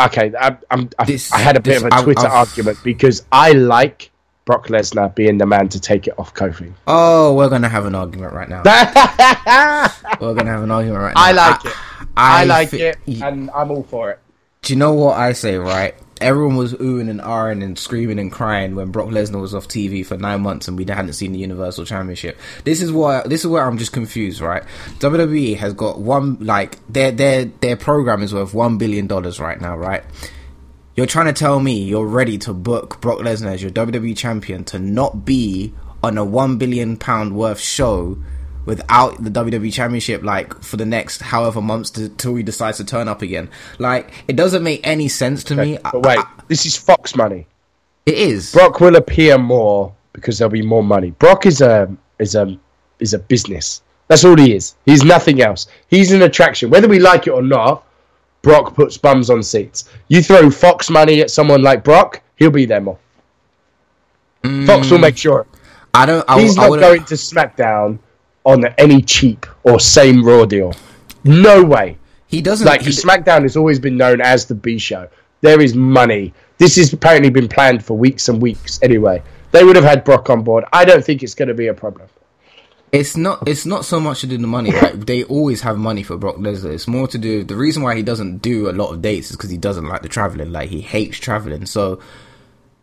okay 0.00 0.32
I, 0.38 0.56
I'm, 0.70 0.90
I, 0.98 1.18
I 1.32 1.38
had 1.38 1.56
a 1.56 1.60
bit 1.60 1.74
this- 1.74 1.82
of 1.84 1.92
a 1.92 2.02
twitter 2.02 2.26
I've- 2.26 2.34
argument 2.36 2.78
because 2.82 3.24
i 3.30 3.52
like 3.52 4.10
brock 4.44 4.66
lesnar 4.68 5.14
being 5.14 5.38
the 5.38 5.46
man 5.46 5.68
to 5.70 5.80
take 5.80 6.06
it 6.08 6.18
off 6.18 6.34
kofi 6.34 6.72
Oh, 6.86 7.34
we're 7.34 7.48
gonna 7.48 7.68
have 7.68 7.86
an 7.86 7.94
argument 7.94 8.32
right 8.32 8.48
now. 8.48 8.62
we're 10.20 10.34
gonna 10.34 10.50
have 10.50 10.62
an 10.62 10.70
argument 10.70 11.00
right 11.02 11.14
now. 11.14 11.22
i 11.22 11.32
like 11.32 11.64
it 11.64 11.72
i, 12.16 12.44
like 12.44 12.68
thi- 12.70 12.82
it 12.82 12.96
and 13.22 13.50
i'm 13.54 13.70
all 13.70 13.82
for 13.84 14.10
it 14.10 14.18
Do 14.64 14.72
you 14.72 14.78
know 14.78 14.94
what 14.94 15.18
I 15.18 15.34
say? 15.34 15.58
Right, 15.58 15.94
everyone 16.22 16.56
was 16.56 16.72
oohing 16.72 17.10
and 17.10 17.20
ahhing 17.20 17.62
and 17.62 17.78
screaming 17.78 18.18
and 18.18 18.32
crying 18.32 18.74
when 18.74 18.90
Brock 18.90 19.08
Lesnar 19.08 19.38
was 19.38 19.54
off 19.54 19.68
TV 19.68 20.04
for 20.06 20.16
nine 20.16 20.40
months 20.40 20.68
and 20.68 20.78
we 20.78 20.86
hadn't 20.86 21.12
seen 21.12 21.32
the 21.32 21.38
Universal 21.38 21.84
Championship. 21.84 22.38
This 22.64 22.80
is 22.80 22.90
why. 22.90 23.22
This 23.26 23.42
is 23.42 23.46
where 23.48 23.62
I'm 23.62 23.76
just 23.76 23.92
confused. 23.92 24.40
Right, 24.40 24.62
WWE 25.00 25.58
has 25.58 25.74
got 25.74 26.00
one 26.00 26.38
like 26.40 26.78
their 26.90 27.12
their 27.12 27.44
their 27.44 27.76
program 27.76 28.22
is 28.22 28.32
worth 28.32 28.54
one 28.54 28.78
billion 28.78 29.06
dollars 29.06 29.38
right 29.38 29.60
now. 29.60 29.76
Right. 29.76 30.02
You're 30.96 31.06
trying 31.06 31.26
to 31.26 31.34
tell 31.34 31.60
me 31.60 31.82
you're 31.82 32.06
ready 32.06 32.38
to 32.38 32.54
book 32.54 33.02
Brock 33.02 33.18
Lesnar 33.18 33.52
as 33.52 33.60
your 33.60 33.72
WWE 33.72 34.16
champion 34.16 34.64
to 34.64 34.78
not 34.78 35.26
be 35.26 35.74
on 36.02 36.16
a 36.16 36.24
one 36.24 36.56
billion 36.56 36.96
pound 36.96 37.36
worth 37.36 37.60
show 37.60 38.16
without 38.64 39.22
the 39.22 39.30
WWE 39.30 39.72
championship, 39.72 40.22
like 40.22 40.62
for 40.62 40.76
the 40.76 40.86
next 40.86 41.20
however 41.22 41.60
months 41.60 41.90
to, 41.90 42.08
till 42.08 42.34
he 42.34 42.42
decides 42.42 42.78
to 42.78 42.84
turn 42.84 43.08
up 43.08 43.22
again. 43.22 43.50
Like 43.78 44.12
it 44.28 44.36
doesn't 44.36 44.62
make 44.62 44.80
any 44.86 45.08
sense 45.08 45.44
to 45.44 45.56
me. 45.56 45.78
but 45.82 46.02
wait 46.02 46.18
I- 46.18 46.22
I- 46.22 46.42
this 46.48 46.66
is 46.66 46.76
fox 46.76 47.16
money 47.16 47.46
it 48.06 48.14
is. 48.14 48.52
brock 48.52 48.80
will 48.80 48.96
appear 48.96 49.38
more 49.38 49.94
because 50.12 50.38
there'll 50.38 50.52
be 50.52 50.60
more 50.60 50.84
money 50.84 51.10
brock 51.12 51.46
is 51.46 51.62
a 51.62 51.90
is 52.18 52.34
a 52.34 52.58
is 53.00 53.14
a 53.14 53.18
business 53.18 53.82
that's 54.08 54.26
all 54.26 54.36
he 54.36 54.54
is 54.54 54.74
he's 54.84 55.02
nothing 55.02 55.40
else 55.40 55.68
he's 55.88 56.12
an 56.12 56.20
attraction 56.20 56.68
whether 56.68 56.86
we 56.86 56.98
like 56.98 57.26
it 57.26 57.30
or 57.30 57.42
not 57.42 57.86
Brock 58.44 58.74
puts 58.74 58.96
bums 58.98 59.30
on 59.30 59.42
seats. 59.42 59.90
You 60.08 60.22
throw 60.22 60.50
Fox 60.50 60.90
money 60.90 61.22
at 61.22 61.30
someone 61.30 61.62
like 61.62 61.82
Brock, 61.82 62.22
he'll 62.36 62.50
be 62.50 62.66
there 62.66 62.80
more. 62.80 62.98
Fox 64.66 64.90
will 64.90 64.98
mm. 64.98 65.00
make 65.00 65.16
sure. 65.16 65.46
I 65.94 66.04
don't. 66.04 66.24
I, 66.28 66.40
He's 66.40 66.54
not 66.54 66.68
going 66.68 67.04
to 67.04 67.14
SmackDown 67.14 67.98
on 68.44 68.66
any 68.78 69.02
cheap 69.02 69.46
or 69.62 69.80
same 69.80 70.24
Raw 70.24 70.44
deal. 70.44 70.74
No 71.24 71.62
way. 71.62 71.98
He 72.26 72.40
doesn't. 72.40 72.66
Like 72.66 72.82
he, 72.82 72.90
SmackDown 72.90 73.42
has 73.42 73.56
always 73.56 73.78
been 73.78 73.96
known 73.96 74.20
as 74.20 74.46
the 74.46 74.54
B 74.54 74.78
show. 74.78 75.08
There 75.40 75.60
is 75.60 75.74
money. 75.74 76.32
This 76.58 76.76
has 76.76 76.92
apparently 76.92 77.30
been 77.30 77.48
planned 77.48 77.84
for 77.84 77.96
weeks 77.96 78.28
and 78.28 78.40
weeks. 78.40 78.78
Anyway, 78.82 79.22
they 79.52 79.64
would 79.64 79.76
have 79.76 79.84
had 79.84 80.04
Brock 80.04 80.30
on 80.30 80.42
board. 80.42 80.64
I 80.72 80.84
don't 80.84 81.04
think 81.04 81.22
it's 81.22 81.34
going 81.34 81.48
to 81.48 81.54
be 81.54 81.66
a 81.68 81.74
problem. 81.74 82.08
It's 82.92 83.16
not. 83.16 83.48
It's 83.48 83.66
not 83.66 83.84
so 83.84 83.98
much 83.98 84.20
to 84.20 84.26
do 84.26 84.34
with 84.34 84.42
the 84.42 84.46
money. 84.46 84.70
Like 84.70 85.06
they 85.06 85.24
always 85.24 85.62
have 85.62 85.76
money 85.76 86.04
for 86.04 86.16
Brock 86.16 86.36
Lesnar. 86.36 86.72
It's 86.72 86.86
more 86.86 87.08
to 87.08 87.18
do. 87.18 87.42
The 87.42 87.56
reason 87.56 87.82
why 87.82 87.96
he 87.96 88.02
doesn't 88.02 88.38
do 88.38 88.70
a 88.70 88.72
lot 88.72 88.92
of 88.92 89.02
dates 89.02 89.30
is 89.30 89.36
because 89.36 89.50
he 89.50 89.56
doesn't 89.56 89.86
like 89.86 90.02
the 90.02 90.08
traveling. 90.08 90.52
Like 90.52 90.70
he 90.70 90.80
hates 90.80 91.18
traveling. 91.18 91.66
So 91.66 92.00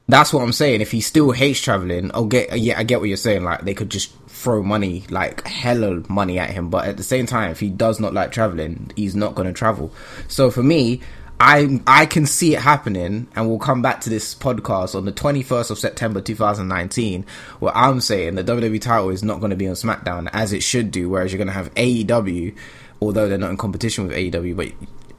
that's 0.10 0.34
what 0.34 0.44
I'm 0.44 0.52
saying. 0.52 0.82
If 0.82 0.92
he 0.92 1.00
still 1.00 1.32
hates 1.32 1.62
traveling, 1.62 2.12
I'll 2.14 2.26
get. 2.26 2.60
Yeah, 2.60 2.78
I 2.78 2.84
get 2.84 3.00
what 3.00 3.08
you're 3.08 3.16
saying. 3.16 3.44
Like 3.46 3.62
they 3.62 3.74
could 3.74 3.90
just 3.90 4.12
throw 4.42 4.64
money, 4.64 5.04
like 5.10 5.46
hella 5.46 6.04
money 6.10 6.40
at 6.40 6.50
him. 6.50 6.70
But 6.70 6.88
at 6.88 6.98
the 6.98 7.04
same 7.04 7.26
time, 7.26 7.52
if 7.52 7.60
he 7.60 7.70
does 7.70 8.00
not 8.00 8.14
like 8.14 8.32
traveling, 8.32 8.92
he's 8.96 9.16
not 9.16 9.36
going 9.36 9.48
to 9.48 9.54
travel. 9.54 9.94
So 10.28 10.52
for 10.52 10.64
me. 10.64 11.02
I 11.44 11.82
I 11.88 12.06
can 12.06 12.28
see 12.28 12.54
it 12.54 12.62
happening, 12.62 13.28
and 13.36 13.50
we'll 13.50 13.58
come 13.58 13.82
back 13.82 14.02
to 14.02 14.12
this 14.12 14.36
podcast 14.36 14.94
on 14.94 15.06
the 15.06 15.12
21st 15.12 15.72
of 15.72 15.80
September 15.80 16.22
2019, 16.22 17.26
where 17.58 17.76
I'm 17.76 18.00
saying 18.00 18.36
the 18.36 18.44
WWE 18.44 18.80
title 18.80 19.10
is 19.10 19.24
not 19.24 19.40
going 19.40 19.50
to 19.50 19.56
be 19.56 19.68
on 19.68 19.74
SmackDown 19.74 20.30
as 20.34 20.54
it 20.54 20.62
should 20.62 20.92
do, 20.92 21.10
whereas 21.10 21.32
you're 21.32 21.40
going 21.40 21.48
to 21.48 21.54
have 21.54 21.74
AEW, 21.74 22.56
although 23.02 23.28
they're 23.28 23.40
not 23.40 23.50
in 23.50 23.58
competition 23.58 24.08
with 24.08 24.16
AEW, 24.16 24.56
but 24.56 24.72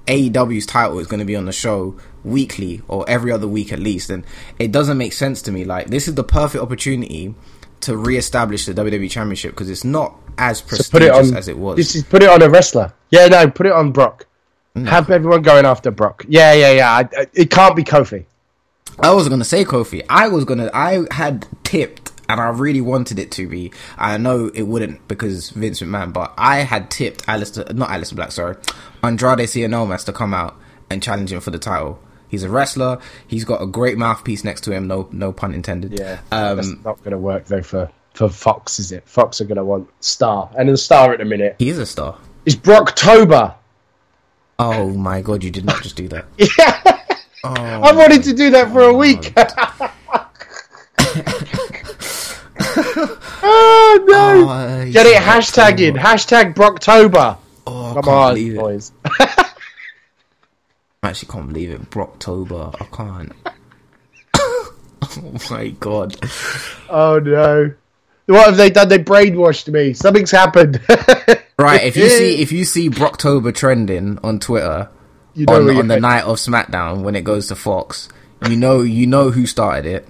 AEW's 0.06 0.66
title 0.66 1.00
is 1.00 1.08
going 1.08 1.18
to 1.18 1.26
be 1.26 1.35
on 1.35 1.46
the 1.46 1.52
show 1.52 1.96
weekly 2.24 2.82
or 2.87 3.04
every 3.08 3.32
other 3.32 3.48
week 3.48 3.72
at 3.72 3.80
least, 3.80 4.08
and 4.08 4.24
it 4.61 4.70
doesn't 4.70 4.98
make 4.98 5.12
sense 5.12 5.42
to 5.42 5.50
me. 5.50 5.64
Like 5.64 5.88
this 5.88 6.06
is 6.06 6.14
the 6.14 6.22
perfect 6.22 6.62
opportunity 6.62 7.35
to 7.83 7.97
re-establish 7.97 8.66
the 8.66 8.75
WWE 8.75 9.11
Championship 9.11 9.53
because 9.53 9.71
it's 9.71 9.85
not 9.85 10.16
as 10.38 10.59
So 10.59 10.66
prestigious 10.66 10.90
put 10.90 11.03
it 11.03 11.11
on. 11.12 11.37
as 11.37 11.49
it 11.49 11.59
was. 11.59 11.77
This 11.77 11.95
is 11.95 12.03
put 12.05 12.23
it 12.23 12.29
on 12.29 12.42
a 12.42 12.49
wrestler. 12.49 12.92
Yeah, 13.11 13.27
no, 13.29 13.49
put 13.51 13.66
it 13.66 13.73
on 13.73 13.92
Brock. 13.92 14.27
Have 14.75 15.11
everyone 15.11 15.42
going 15.42 15.66
after 15.66 15.90
Brock. 15.90 16.25
Yeah, 16.29 16.55
yeah, 16.55 16.73
yeah. 16.73 16.90
I, 16.90 17.01
I, 17.21 17.27
it 17.35 17.51
can't 17.51 17.77
be 17.77 17.85
Kofi. 17.85 18.25
I 19.03 19.12
was 19.12 19.29
gonna 19.29 19.45
say 19.45 19.64
Kofi. 19.64 20.03
I 20.09 20.29
was 20.29 20.45
gonna. 20.47 20.71
I 20.73 21.05
had 21.11 21.47
tipped, 21.62 22.11
and 22.29 22.40
I 22.40 22.49
really 22.49 22.81
wanted 22.81 23.18
it 23.18 23.31
to 23.33 23.47
be. 23.49 23.71
I 23.99 24.16
know 24.16 24.51
it 24.55 24.62
wouldn't 24.62 25.07
because 25.09 25.51
Vince 25.51 25.81
McMahon, 25.83 26.12
but 26.14 26.33
I 26.38 26.59
had 26.61 26.90
tipped 26.90 27.27
Aleister, 27.27 27.75
not 27.75 27.90
Aleister 27.90 28.16
Black, 28.16 28.33
sorry, 28.33 28.57
Andrade 29.03 29.40
Cien 29.40 29.77
Almas 29.77 30.05
to 30.05 30.12
come 30.12 30.33
out 30.33 30.57
and 30.88 31.03
challenge 31.03 31.33
him 31.33 31.40
for 31.40 31.51
the 31.51 31.59
title. 31.59 31.99
He's 32.33 32.42
a 32.45 32.49
wrestler. 32.49 32.99
He's 33.29 33.45
got 33.45 33.61
a 33.62 33.66
great 33.66 33.99
mouthpiece 33.99 34.42
next 34.42 34.62
to 34.62 34.73
him. 34.73 34.88
No, 34.88 35.07
no 35.12 35.33
pun 35.33 35.53
intended. 35.55 35.99
Yeah, 36.01 36.18
Um, 36.33 36.57
that's 36.57 36.73
not 36.83 36.99
going 37.05 37.11
to 37.12 37.18
work 37.18 37.45
though 37.45 37.62
for 37.62 37.90
for 38.14 38.29
Fox, 38.31 38.79
is 38.79 38.90
it? 38.90 39.07
Fox 39.07 39.40
are 39.40 39.45
going 39.45 39.57
to 39.59 39.64
want 39.64 39.88
star, 40.01 40.51
and 40.59 40.66
the 40.68 40.77
star 40.79 41.12
at 41.12 41.18
the 41.18 41.25
minute 41.27 41.57
he 41.59 41.68
is 41.68 41.79
a 41.79 41.85
star. 41.87 42.16
is 42.47 42.57
Brocktober. 42.57 43.55
Oh 44.59 44.88
my 44.90 45.21
god, 45.21 45.45
you 45.45 45.51
did 45.51 45.66
not 45.66 45.83
just 45.83 45.95
do 45.97 46.09
that. 46.09 46.25
Yeah, 46.38 46.99
Oh, 47.45 47.83
I've 47.83 47.97
wanted 47.97 48.23
to 48.25 48.33
do 48.33 48.51
that 48.53 48.73
for 48.73 48.81
a 48.83 48.95
week. 48.95 49.33
oh 53.42 54.05
no! 54.09 54.47
Oh, 54.49 54.90
Get 54.90 55.07
it 55.07 55.16
hashtag 55.23 55.81
in 55.81 55.95
hashtag 55.95 56.55
Brocktober. 56.55 57.37
Oh, 57.66 57.92
Come 57.95 58.09
on, 58.09 58.55
boys. 58.57 58.92
I 61.04 61.08
actually 61.08 61.32
can't 61.32 61.48
believe 61.48 61.70
it. 61.70 61.90
Brocktober. 61.90 62.74
I 62.80 62.84
can't. 62.96 63.32
oh 64.36 65.38
my 65.50 65.68
god. 65.80 66.14
Oh 66.88 67.18
no. 67.18 67.74
What 68.26 68.46
have 68.46 68.56
they 68.56 68.70
done? 68.70 68.88
They 68.88 69.00
brainwashed 69.00 69.70
me. 69.72 69.94
Something's 69.94 70.30
happened. 70.30 70.80
Right, 71.58 71.84
if 71.84 71.96
you 71.96 72.08
see 72.08 72.42
if 72.42 72.50
you 72.50 72.64
see 72.64 72.90
Brocktober 72.90 73.54
trending 73.54 74.18
on 74.24 74.40
Twitter 74.40 74.88
You 75.34 75.46
know 75.46 75.68
on, 75.68 75.76
on 75.76 75.86
the 75.86 76.00
night 76.00 76.24
of 76.24 76.38
SmackDown 76.38 77.02
when 77.02 77.14
it 77.14 77.22
goes 77.22 77.48
to 77.48 77.54
Fox, 77.54 78.08
you 78.48 78.56
know 78.56 78.80
you 78.80 79.06
know 79.06 79.30
who 79.30 79.46
started 79.46 79.86
it, 79.86 80.08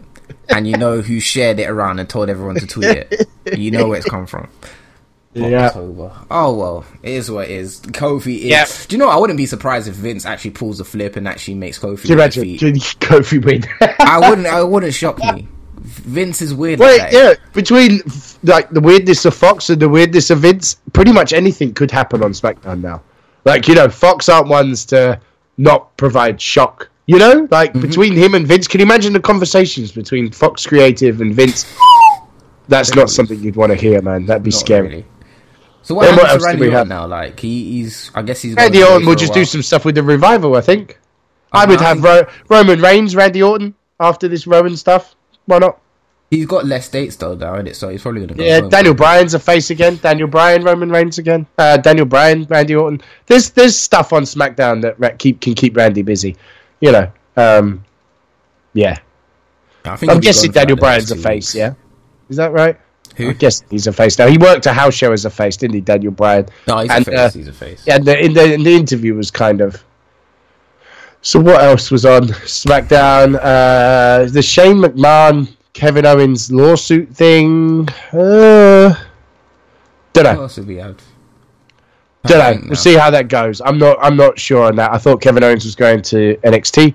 and 0.49 0.67
you 0.67 0.79
know 0.79 1.03
who 1.03 1.21
shared 1.21 1.59
it 1.59 1.69
around 1.69 1.99
and 1.99 2.09
told 2.09 2.31
everyone 2.31 2.55
to 2.55 2.67
tweet 2.67 3.07
it. 3.11 3.29
You 3.59 3.71
know 3.71 3.89
where 3.89 3.99
it's 3.99 4.09
come 4.09 4.27
from. 4.27 4.49
Yeah. 5.35 5.67
October. 5.69 6.13
Oh 6.31 6.55
well, 6.55 6.85
it 7.03 7.13
is 7.13 7.31
what 7.31 7.47
it 7.49 7.53
is. 7.53 7.81
Kofi 7.81 8.39
is. 8.39 8.45
Yeah. 8.45 8.67
Do 8.89 8.95
you 8.97 8.99
know? 8.99 9.09
I 9.09 9.17
wouldn't 9.17 9.37
be 9.39 9.47
surprised 9.47 9.89
if 9.89 9.95
Vince 9.95 10.27
actually 10.27 10.51
pulls 10.51 10.79
a 10.79 10.85
flip 10.85 11.17
and 11.17 11.27
actually 11.27 11.55
makes 11.55 11.79
Kofi. 11.79 12.03
Can 12.03 12.11
you 12.11 12.15
imagine? 12.17 12.43
defeat. 12.45 12.81
Kofi 13.01 13.43
win? 13.45 13.65
I 13.99 14.29
wouldn't. 14.29 14.47
I 14.47 14.63
wouldn't 14.63 14.93
shock 14.93 15.19
me. 15.19 15.49
Vince 15.79 16.43
is 16.43 16.53
weird. 16.55 16.79
Wait, 16.81 16.99
like 16.99 17.13
yeah. 17.13 17.35
Between 17.55 18.01
like 18.43 18.69
the 18.71 18.81
weirdness 18.81 19.25
of 19.25 19.35
Fox 19.35 19.71
and 19.71 19.81
the 19.81 19.89
weirdness 19.89 20.31
of 20.31 20.41
Vince, 20.41 20.77
pretty 20.93 21.13
much 21.13 21.33
anything 21.33 21.73
could 21.73 21.91
happen 21.91 22.23
on 22.23 22.33
SmackDown 22.33 22.83
now. 22.83 23.03
Like 23.47 23.67
you 23.69 23.75
know, 23.75 23.89
Fox 23.89 24.29
aren't 24.29 24.49
ones 24.49 24.85
to 24.87 25.19
not 25.57 25.97
provide 25.97 26.41
shock. 26.41 26.91
You 27.07 27.19
know, 27.19 27.49
like 27.51 27.71
Mm-hmm. 27.73 27.81
between 27.81 28.13
him 28.13 28.35
and 28.35 28.47
Vince, 28.47 28.69
can 28.69 28.81
you 28.81 28.87
imagine 28.87 29.13
the 29.13 29.21
conversations 29.21 29.91
between 29.93 30.31
Fox 30.31 30.67
Creative 30.67 31.21
and 31.21 31.35
Vince? 31.35 31.65
That's 32.69 32.95
not 32.95 33.11
something 33.11 33.41
you'd 33.41 33.57
want 33.57 33.73
to 33.73 33.77
hear, 33.77 34.01
man. 34.03 34.25
That'd 34.27 34.45
be 34.45 34.51
Not 34.51 34.61
scary. 34.61 34.89
really. 34.89 35.05
So 35.83 35.95
what 35.95 36.17
what 36.17 36.29
else 36.29 36.47
do 36.47 36.59
we 36.59 36.71
have 36.71 36.89
now? 36.89 37.07
Like 37.07 37.41
he, 37.41 37.73
he's, 37.73 38.11
I 38.15 38.23
guess 38.23 38.41
he's. 38.41 38.55
Randy 38.55 38.83
Orton 38.83 39.07
will 39.07 39.17
just 39.17 39.35
do 39.35 39.45
some 39.45 39.63
stuff 39.63 39.85
with 39.85 39.97
the 39.97 40.03
revival, 40.03 40.57
I 40.57 40.61
think. 40.61 40.99
I 41.53 41.67
would 41.67 41.81
I 41.81 41.89
have 41.89 42.03
Ro- 42.03 42.27
Roman 42.49 42.81
Reigns, 42.81 43.15
Randy 43.15 43.43
Orton 43.43 43.75
after 44.01 44.29
this 44.29 44.47
Roman 44.47 44.77
stuff. 44.77 45.15
Why 45.47 45.59
not? 45.59 45.81
He's 46.31 46.47
got 46.47 46.65
less 46.65 46.89
dates 46.89 47.17
though, 47.17 47.35
now, 47.35 47.57
innit? 47.57 47.75
So 47.75 47.91
he's 47.91 48.01
probably 48.01 48.23
gonna 48.23 48.39
go. 48.39 48.43
Yeah, 48.43 48.61
home. 48.61 48.71
Daniel 48.71 48.95
Bryan's 48.95 49.35
a 49.35 49.39
face 49.39 49.69
again. 49.69 49.97
Daniel 49.97 50.29
Bryan, 50.29 50.65
Roman 50.65 50.91
Reigns 50.91 51.19
again. 51.19 51.47
Uh, 51.59 51.77
Daniel 51.77 52.07
Bryan, 52.07 52.47
Randy 52.49 52.75
Orton. 52.75 53.03
There's 53.27 53.51
there's 53.51 53.77
stuff 53.77 54.15
on 54.15 54.23
SmackDown 54.23 54.81
that 54.81 55.19
keep 55.19 55.43
can 55.43 55.53
keep 55.55 55.77
Randy 55.77 56.01
busy. 56.01 56.37
You 56.81 56.93
know. 56.93 57.13
Um, 57.37 57.85
yeah, 58.73 58.99
I 59.85 59.97
think 59.97 60.11
I'm 60.11 60.21
guessing 60.21 60.53
Daniel 60.53 60.79
Bryan's 60.79 61.11
a 61.11 61.17
face. 61.17 61.53
weeks. 61.53 61.55
Yeah, 61.55 61.75
is 62.31 62.37
that 62.37 62.53
right? 62.53 62.81
Who? 63.17 63.31
I 63.31 63.33
guess 63.35 63.63
he's 63.71 63.87
a 63.87 63.93
face 63.93 64.19
now. 64.19 64.27
He 64.27 64.39
worked 64.39 64.67
a 64.67 64.73
house 64.73 64.95
show 64.95 65.13
as 65.13 65.25
a 65.25 65.31
face, 65.31 65.57
didn't 65.57 65.75
he, 65.75 65.81
Daniel 65.81 66.13
Bryan? 66.13 66.47
No, 66.67 66.79
he's 66.79 66.91
And, 66.91 67.07
a 67.07 67.11
face. 67.11 67.19
uh, 67.19 67.31
he's 67.39 67.49
a 67.49 67.53
face. 67.53 67.87
And 67.89 68.05
the, 68.05 68.19
in 68.25 68.33
the 68.33 68.55
in 68.55 68.63
the 68.63 68.73
interview 68.73 69.15
was 69.15 69.31
kind 69.31 69.61
of. 69.61 69.83
So 71.21 71.39
what 71.41 71.63
else 71.63 71.91
was 71.91 72.05
on 72.05 72.23
SmackDown? 72.29 73.39
Uh, 73.41 74.29
the 74.31 74.43
Shane 74.43 74.79
McMahon, 74.79 75.55
Kevin 75.73 76.05
Owens 76.07 76.51
lawsuit 76.51 77.11
thing. 77.15 77.89
Uh, 78.13 78.95
don't 80.13 80.25
What 80.27 80.33
know. 80.35 80.43
else 80.43 80.59
we 80.59 80.77
had? 80.77 80.97
Don't 82.25 82.41
I 82.41 82.53
know. 82.55 82.63
We'll 82.67 82.77
see 82.77 82.95
how 82.95 83.11
that 83.11 83.29
goes. 83.29 83.61
I'm 83.61 83.79
not. 83.79 83.99
I'm 84.01 84.17
not 84.17 84.39
sure 84.39 84.65
on 84.67 84.77
that. 84.77 84.93
I 84.93 84.99
thought 84.99 85.21
Kevin 85.21 85.43
Owens 85.45 85.65
was 85.65 85.75
going 85.75 86.03
to 86.03 86.37
NXT. 86.45 86.95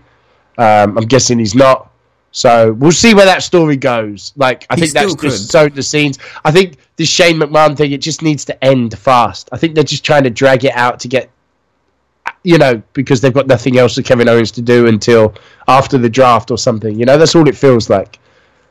Um, 0.58 0.98
I'm 0.98 1.06
guessing 1.06 1.38
he's 1.40 1.54
not. 1.56 1.92
So 2.38 2.72
we'll 2.74 2.92
see 2.92 3.16
where 3.16 3.26
that 3.26 3.42
story 3.42 3.78
goes. 3.78 4.32
Like 4.36 4.68
I 4.70 4.76
He 4.76 4.82
think 4.82 4.94
that's 4.94 5.12
still 5.14 5.30
just 5.30 5.46
could. 5.46 5.52
sowed 5.52 5.74
the 5.74 5.82
scenes. 5.82 6.20
I 6.46 6.52
think 6.52 6.78
this 6.96 7.10
Shane 7.10 7.40
McMahon 7.40 7.76
thing. 7.76 7.94
It 7.94 8.00
just 8.00 8.22
needs 8.22 8.46
to 8.46 8.64
end 8.64 8.96
fast. 8.96 9.50
I 9.52 9.58
think 9.58 9.74
they're 9.74 9.84
just 9.84 10.06
trying 10.06 10.24
to 10.24 10.30
drag 10.30 10.64
it 10.64 10.76
out 10.76 11.00
to 11.00 11.08
get, 11.08 11.32
you 12.44 12.60
know, 12.60 12.80
because 12.94 13.22
they've 13.22 13.34
got 13.34 13.48
nothing 13.48 13.80
else 13.80 13.96
for 13.96 14.04
Kevin 14.04 14.30
Owens 14.30 14.52
to 14.52 14.62
do 14.62 14.86
until 14.86 15.34
after 15.68 15.98
the 15.98 16.12
draft 16.12 16.52
or 16.52 16.60
something. 16.60 17.00
You 17.00 17.08
know, 17.08 17.18
that's 17.18 17.34
all 17.34 17.48
it 17.48 17.58
feels 17.58 17.90
like. 17.90 18.20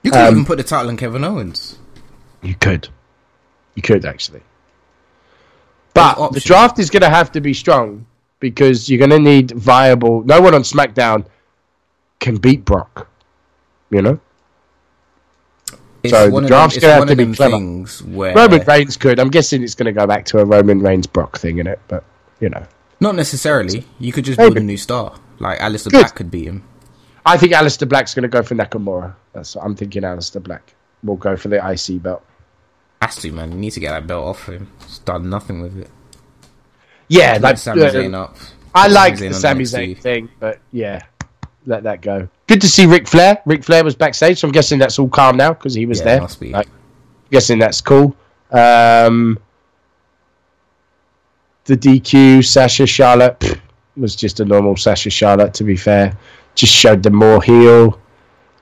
You 0.05 0.12
could 0.12 0.20
um, 0.20 0.35
even 0.35 0.44
put 0.44 0.59
the 0.59 0.62
title 0.62 0.88
on 0.88 0.96
Kevin 0.96 1.24
Owens. 1.24 1.76
You 2.42 2.55
could. 2.55 2.88
You 3.74 3.83
could 3.83 4.05
actually. 4.05 4.42
But 5.92 6.31
the 6.31 6.38
draft 6.38 6.79
is 6.79 6.88
going 6.88 7.02
to 7.02 7.11
have 7.11 7.33
to 7.33 7.40
be 7.40 7.52
strong 7.52 8.07
because 8.38 8.88
you're 8.88 9.00
going 9.00 9.11
to 9.11 9.18
need 9.18 9.50
viable. 9.50 10.22
No 10.22 10.40
one 10.40 10.55
on 10.55 10.62
SmackDown 10.62 11.26
can 12.20 12.37
beat 12.37 12.64
Brock. 12.64 13.09
You 13.90 14.03
know? 14.03 14.20
It's 16.03 16.12
So 16.12 16.31
the 16.31 16.46
draft's 16.46 16.79
gonna 16.79 16.94
have 16.94 17.09
to 17.09 17.16
be 17.16 17.35
clever. 17.35 17.57
things 17.57 18.03
where 18.03 18.35
Roman 18.35 18.62
Reigns 18.66 18.96
could. 18.96 19.18
I'm 19.18 19.31
guessing 19.31 19.62
it's 19.62 19.75
going 19.75 19.87
to 19.87 19.92
go 19.92 20.07
back 20.07 20.25
to 20.27 20.38
a 20.38 20.44
Roman 20.44 20.81
Reigns 20.81 21.07
Brock 21.07 21.38
thing 21.38 21.59
in 21.59 21.66
it, 21.66 21.81
but, 21.88 22.05
you 22.40 22.49
know. 22.49 22.64
not 23.01 23.14
necessarily. 23.14 23.85
You 23.99 24.12
could 24.12 24.25
just 24.25 24.38
build 24.38 24.57
a 24.57 24.61
new 24.61 24.77
star. 24.77 25.18
Like 25.38 25.59
Aleister 25.59 25.90
Good. 25.90 26.01
Black 26.01 26.14
could 26.14 26.31
beat 26.31 26.46
him. 26.46 26.62
I 27.25 27.37
think 27.37 27.53
Aleister 27.53 27.88
Black's 27.88 28.14
going 28.14 28.22
to 28.22 28.29
go 28.29 28.42
for 28.42 28.55
Nakamura. 28.55 29.14
That's 29.33 29.57
what 29.57 29.64
I'm 29.64 29.75
thinking 29.75 30.03
Aleister 30.03 30.42
Black 30.42 30.75
will 31.03 31.16
go 31.16 31.37
for 31.37 31.49
the 31.49 31.57
IC 31.57 32.03
belt. 32.03 32.25
Has 33.03 33.16
to, 33.16 33.33
man. 33.33 33.53
You 33.53 33.59
need 33.59 33.72
to 33.72 33.81
get 33.81 33.90
that 33.90 34.07
belt 34.07 34.27
off 34.27 34.49
him. 34.49 34.70
He's 34.87 34.99
done 35.01 35.29
nothing 35.29 35.61
with 35.61 35.77
it. 35.77 35.90
Yeah, 37.09 37.38
like, 37.40 37.59
Sami 37.59 37.83
uh, 37.83 37.90
Zayn 37.90 38.14
up. 38.14 38.37
I 38.75 38.88
like 38.88 39.18
the 39.18 39.33
Sami 39.33 39.64
Zayn 39.64 39.99
thing, 39.99 40.29
but 40.38 40.61
yeah, 40.72 41.03
let 41.66 41.83
that 41.85 42.00
go. 42.00 42.29
Good 42.46 42.61
to 42.61 42.68
see 42.68 42.87
Ric 42.87 43.09
Flair. 43.09 43.40
Ric 43.44 43.64
Flair 43.64 43.85
was 43.85 43.94
backstage, 43.94 44.38
so 44.38 44.48
I'm 44.48 44.52
guessing 44.52 44.79
that's 44.79 44.98
all 44.98 45.09
calm 45.09 45.37
now 45.37 45.52
because 45.52 45.74
he 45.74 45.85
was 45.87 45.98
Yeah, 45.98 46.05
there. 46.05 46.20
must 46.20 46.40
be. 46.40 46.50
Like, 46.52 46.68
guessing 47.31 47.59
that's 47.59 47.81
cool. 47.81 48.16
Um, 48.52 49.38
the 51.64 51.76
DQ 51.76 52.44
Sasha 52.44 52.87
Charlotte 52.87 53.38
pff, 53.40 53.61
was 53.96 54.14
just 54.14 54.38
a 54.40 54.44
normal 54.44 54.76
Sasha 54.76 55.11
Charlotte. 55.11 55.52
To 55.55 55.64
be 55.64 55.76
fair, 55.76 56.16
just 56.55 56.72
showed 56.72 57.02
them 57.02 57.14
more 57.16 57.42
heel. 57.42 57.98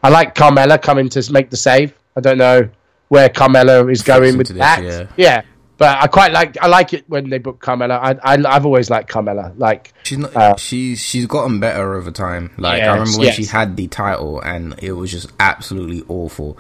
I 0.02 0.08
like 0.08 0.34
Carmella 0.34 0.80
coming 0.80 1.08
to 1.10 1.32
make 1.32 1.50
the 1.50 1.56
save. 1.56 1.94
I 2.16 2.20
don't 2.20 2.38
know 2.38 2.68
where 3.08 3.28
Carmella 3.28 3.90
is 3.92 4.02
going 4.02 4.38
with 4.38 4.48
this, 4.48 4.56
that. 4.58 5.08
yeah. 5.16 5.42
But 5.84 5.98
I 6.02 6.06
quite 6.06 6.32
like 6.32 6.56
I 6.62 6.66
like 6.66 6.94
it 6.94 7.04
when 7.10 7.28
they 7.28 7.36
book 7.36 7.60
Carmella. 7.60 7.98
I, 8.00 8.16
I 8.36 8.42
I've 8.56 8.64
always 8.64 8.88
liked 8.88 9.10
Carmella. 9.10 9.52
Like 9.58 9.92
She's 10.04 10.16
not. 10.16 10.34
Uh, 10.34 10.56
she's 10.56 10.98
she's 10.98 11.26
gotten 11.26 11.60
better 11.60 11.92
over 11.92 12.10
time. 12.10 12.52
Like 12.56 12.78
Yes, 12.78 12.88
I 12.88 12.92
remember 12.92 13.18
when 13.18 13.26
yes. 13.26 13.34
she 13.36 13.44
had 13.44 13.76
the 13.76 13.86
title, 13.88 14.40
and 14.40 14.74
it 14.82 14.92
was 14.92 15.10
just 15.10 15.30
absolutely 15.38 16.02
awful. 16.08 16.56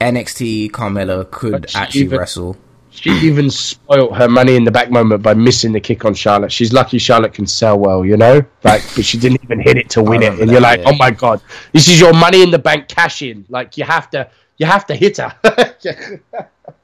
NXT 0.00 0.70
Carmella 0.70 1.28
could 1.28 1.66
actually 1.74 2.02
even- 2.02 2.18
wrestle. 2.20 2.56
She 2.92 3.10
even 3.10 3.50
spoilt 3.50 4.16
her 4.16 4.28
money 4.28 4.54
in 4.54 4.62
the 4.62 4.70
back 4.70 4.92
moment 4.92 5.22
by 5.22 5.34
missing 5.34 5.72
the 5.72 5.80
kick 5.80 6.04
on 6.04 6.14
Charlotte. 6.14 6.52
She's 6.52 6.72
lucky 6.72 6.98
Charlotte 6.98 7.32
can 7.32 7.46
sell 7.46 7.78
well, 7.78 8.04
you 8.04 8.16
know? 8.16 8.44
Like, 8.64 8.82
but 8.94 9.04
she 9.04 9.16
didn't 9.16 9.42
even 9.44 9.58
hit 9.60 9.78
it 9.78 9.90
to 9.90 10.02
win 10.10 10.22
it. 10.22 10.38
And 10.40 10.50
you're 10.50 10.60
like, 10.60 10.80
yeah. 10.80 10.90
oh 10.90 10.96
my 10.96 11.10
god, 11.10 11.40
this 11.72 11.88
is 11.88 12.00
your 12.00 12.12
money 12.12 12.42
in 12.42 12.50
the 12.50 12.58
bank 12.58 12.88
cash 12.88 13.22
in. 13.22 13.46
Like, 13.48 13.76
you 13.76 13.84
have 13.84 14.10
to, 14.10 14.28
you 14.58 14.66
have 14.66 14.86
to 14.86 14.94
hit 14.94 15.18
her. 15.18 15.34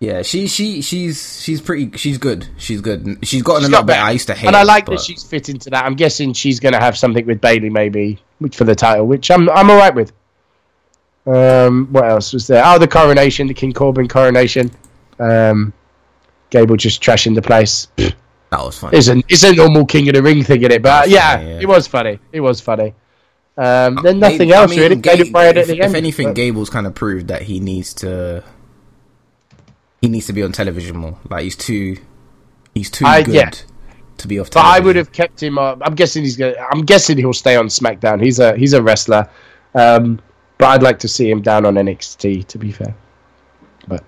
Yeah, 0.00 0.22
she 0.22 0.46
she 0.48 0.80
she's 0.80 1.42
she's 1.42 1.60
pretty. 1.60 1.96
She's 1.98 2.16
good. 2.16 2.48
She's 2.56 2.80
good. 2.80 3.18
She's 3.22 3.42
gotten 3.42 3.62
She's 3.62 3.70
a 3.70 3.72
got 3.72 3.80
lot 3.80 3.86
better. 3.86 3.98
better. 3.98 4.02
I 4.08 4.10
used 4.12 4.26
to 4.28 4.34
hate. 4.34 4.46
and 4.46 4.56
I 4.56 4.62
like 4.62 4.86
but 4.86 4.92
that 4.92 5.00
she's 5.02 5.22
fit 5.22 5.50
into 5.50 5.68
that. 5.70 5.84
I'm 5.84 5.94
guessing 5.94 6.32
she's 6.32 6.58
going 6.58 6.72
to 6.72 6.80
have 6.80 6.96
something 6.96 7.26
with 7.26 7.40
Bayley 7.42 7.68
maybe 7.68 8.18
which- 8.38 8.56
for 8.56 8.64
the 8.64 8.74
title, 8.74 9.06
which 9.06 9.30
I'm 9.30 9.50
I'm 9.50 9.68
all 9.70 9.76
right 9.76 9.94
with. 9.94 10.12
Um, 11.26 11.88
what 11.92 12.04
else 12.08 12.32
was 12.32 12.46
there? 12.46 12.62
Oh, 12.64 12.78
the 12.78 12.88
coronation, 12.88 13.46
the 13.46 13.52
King 13.54 13.74
Corbin 13.74 14.08
coronation. 14.08 14.70
Um, 15.18 15.74
Gable 16.48 16.76
just 16.76 17.02
trashing 17.02 17.34
the 17.34 17.42
place. 17.42 17.88
that 17.98 18.14
was 18.52 18.78
funny. 18.78 18.96
It's 18.96 19.08
a 19.08 19.22
it's 19.28 19.44
a 19.44 19.54
normal 19.54 19.84
King 19.84 20.08
of 20.08 20.14
the 20.14 20.22
Ring 20.22 20.42
thing 20.42 20.62
in 20.62 20.72
it, 20.72 20.82
but 20.82 21.10
yeah, 21.10 21.36
funny, 21.36 21.50
yeah. 21.50 21.60
it 21.60 21.68
was 21.68 21.86
funny. 21.86 22.18
It 22.32 22.40
was 22.40 22.60
funny. 22.62 22.94
Um, 23.58 23.98
then 24.02 24.18
nothing 24.18 24.50
I 24.50 24.56
else 24.56 24.70
mean, 24.70 24.80
really. 24.80 24.96
Ga- 24.96 25.16
Daniel 25.16 25.32
Bryan 25.32 25.58
at 25.58 25.68
if, 25.68 25.78
if 25.78 25.94
anything, 25.94 26.28
but- 26.28 26.36
Gable's 26.36 26.70
kind 26.70 26.86
of 26.86 26.94
proved 26.94 27.28
that 27.28 27.42
he 27.42 27.60
needs 27.60 27.92
to. 27.94 28.42
He 30.00 30.08
needs 30.08 30.26
to 30.26 30.32
be 30.32 30.42
on 30.42 30.52
television 30.52 30.96
more. 30.96 31.18
Like 31.28 31.44
he's 31.44 31.56
too, 31.56 31.96
he's 32.74 32.90
too 32.90 33.04
I- 33.06 33.22
good 33.22 33.34
yeah. 33.34 33.50
to 34.18 34.28
be 34.28 34.38
off. 34.38 34.46
But 34.50 34.60
Television. 34.60 34.82
I 34.82 34.86
would 34.86 34.96
have 34.96 35.12
kept 35.12 35.42
him. 35.42 35.58
Uh, 35.58 35.76
I'm 35.82 35.94
guessing 35.94 36.22
he's 36.22 36.36
gonna. 36.36 36.54
I'm 36.72 36.82
guessing 36.82 37.18
he'll 37.18 37.32
stay 37.32 37.56
on 37.56 37.66
SmackDown. 37.68 38.22
He's 38.22 38.38
a 38.38 38.56
he's 38.56 38.72
a 38.72 38.82
wrestler, 38.82 39.28
um, 39.74 40.20
but 40.58 40.68
I'd 40.68 40.82
like 40.82 40.98
to 41.00 41.08
see 41.08 41.30
him 41.30 41.42
down 41.42 41.66
on 41.66 41.74
NXT. 41.74 42.46
To 42.46 42.58
be 42.58 42.72
fair, 42.72 42.94
but 43.88 44.02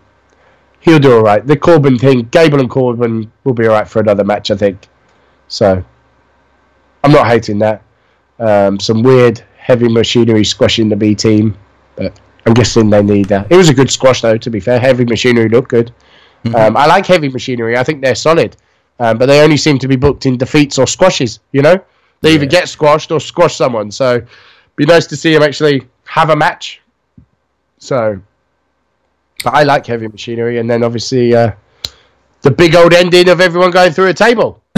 he'll 0.80 0.98
do 0.98 1.16
all 1.16 1.22
right. 1.22 1.46
The 1.46 1.56
Corbin 1.56 1.98
thing, 1.98 2.22
Gable 2.30 2.60
and 2.60 2.70
Corbin 2.70 3.30
will 3.44 3.54
be 3.54 3.66
all 3.66 3.72
right 3.74 3.88
for 3.88 4.00
another 4.00 4.24
match, 4.24 4.50
I 4.50 4.56
think. 4.56 4.88
So 5.48 5.84
I'm 7.04 7.12
not 7.12 7.26
hating 7.26 7.58
that. 7.58 7.82
Um, 8.38 8.80
some 8.80 9.02
weird 9.02 9.42
heavy 9.58 9.88
machinery 9.88 10.44
squashing 10.44 10.88
the 10.88 10.96
B 10.96 11.14
team, 11.14 11.56
but 11.96 12.18
I'm 12.46 12.54
guessing 12.54 12.90
they 12.90 13.02
need 13.02 13.26
that. 13.26 13.50
It 13.50 13.56
was 13.56 13.68
a 13.68 13.74
good 13.74 13.90
squash 13.90 14.20
though. 14.20 14.36
To 14.36 14.50
be 14.50 14.60
fair, 14.60 14.80
heavy 14.80 15.04
machinery 15.04 15.48
looked 15.48 15.68
good. 15.68 15.92
Um, 16.54 16.76
I 16.76 16.86
like 16.86 17.06
heavy 17.06 17.28
machinery. 17.28 17.76
I 17.76 17.84
think 17.84 18.02
they're 18.02 18.16
solid, 18.16 18.56
um, 18.98 19.16
but 19.16 19.26
they 19.26 19.42
only 19.42 19.56
seem 19.56 19.78
to 19.78 19.86
be 19.86 19.96
booked 19.96 20.26
in 20.26 20.36
defeats 20.36 20.78
or 20.78 20.86
squashes. 20.86 21.38
You 21.52 21.62
know, 21.62 21.78
they 22.20 22.34
either 22.34 22.46
get 22.46 22.68
squashed 22.68 23.12
or 23.12 23.20
squash 23.20 23.56
someone. 23.56 23.90
So, 23.92 24.22
be 24.74 24.84
nice 24.84 25.06
to 25.06 25.16
see 25.16 25.32
them 25.32 25.42
actually 25.42 25.86
have 26.04 26.30
a 26.30 26.36
match. 26.36 26.80
So, 27.78 28.20
but 29.44 29.54
I 29.54 29.62
like 29.62 29.86
heavy 29.86 30.08
machinery, 30.08 30.58
and 30.58 30.68
then 30.68 30.82
obviously 30.82 31.34
uh, 31.34 31.52
the 32.42 32.50
big 32.50 32.74
old 32.74 32.92
ending 32.92 33.28
of 33.28 33.40
everyone 33.40 33.70
going 33.70 33.92
through 33.92 34.08
a 34.08 34.14
table. 34.14 34.60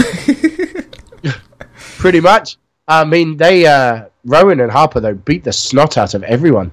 Pretty 1.97 2.21
much. 2.21 2.57
I 2.87 3.03
mean, 3.03 3.37
they 3.37 3.65
uh, 3.65 4.05
Rowan 4.23 4.59
and 4.59 4.71
Harper 4.71 4.99
though 4.99 5.15
beat 5.15 5.43
the 5.43 5.51
snot 5.51 5.97
out 5.97 6.13
of 6.13 6.21
everyone. 6.23 6.71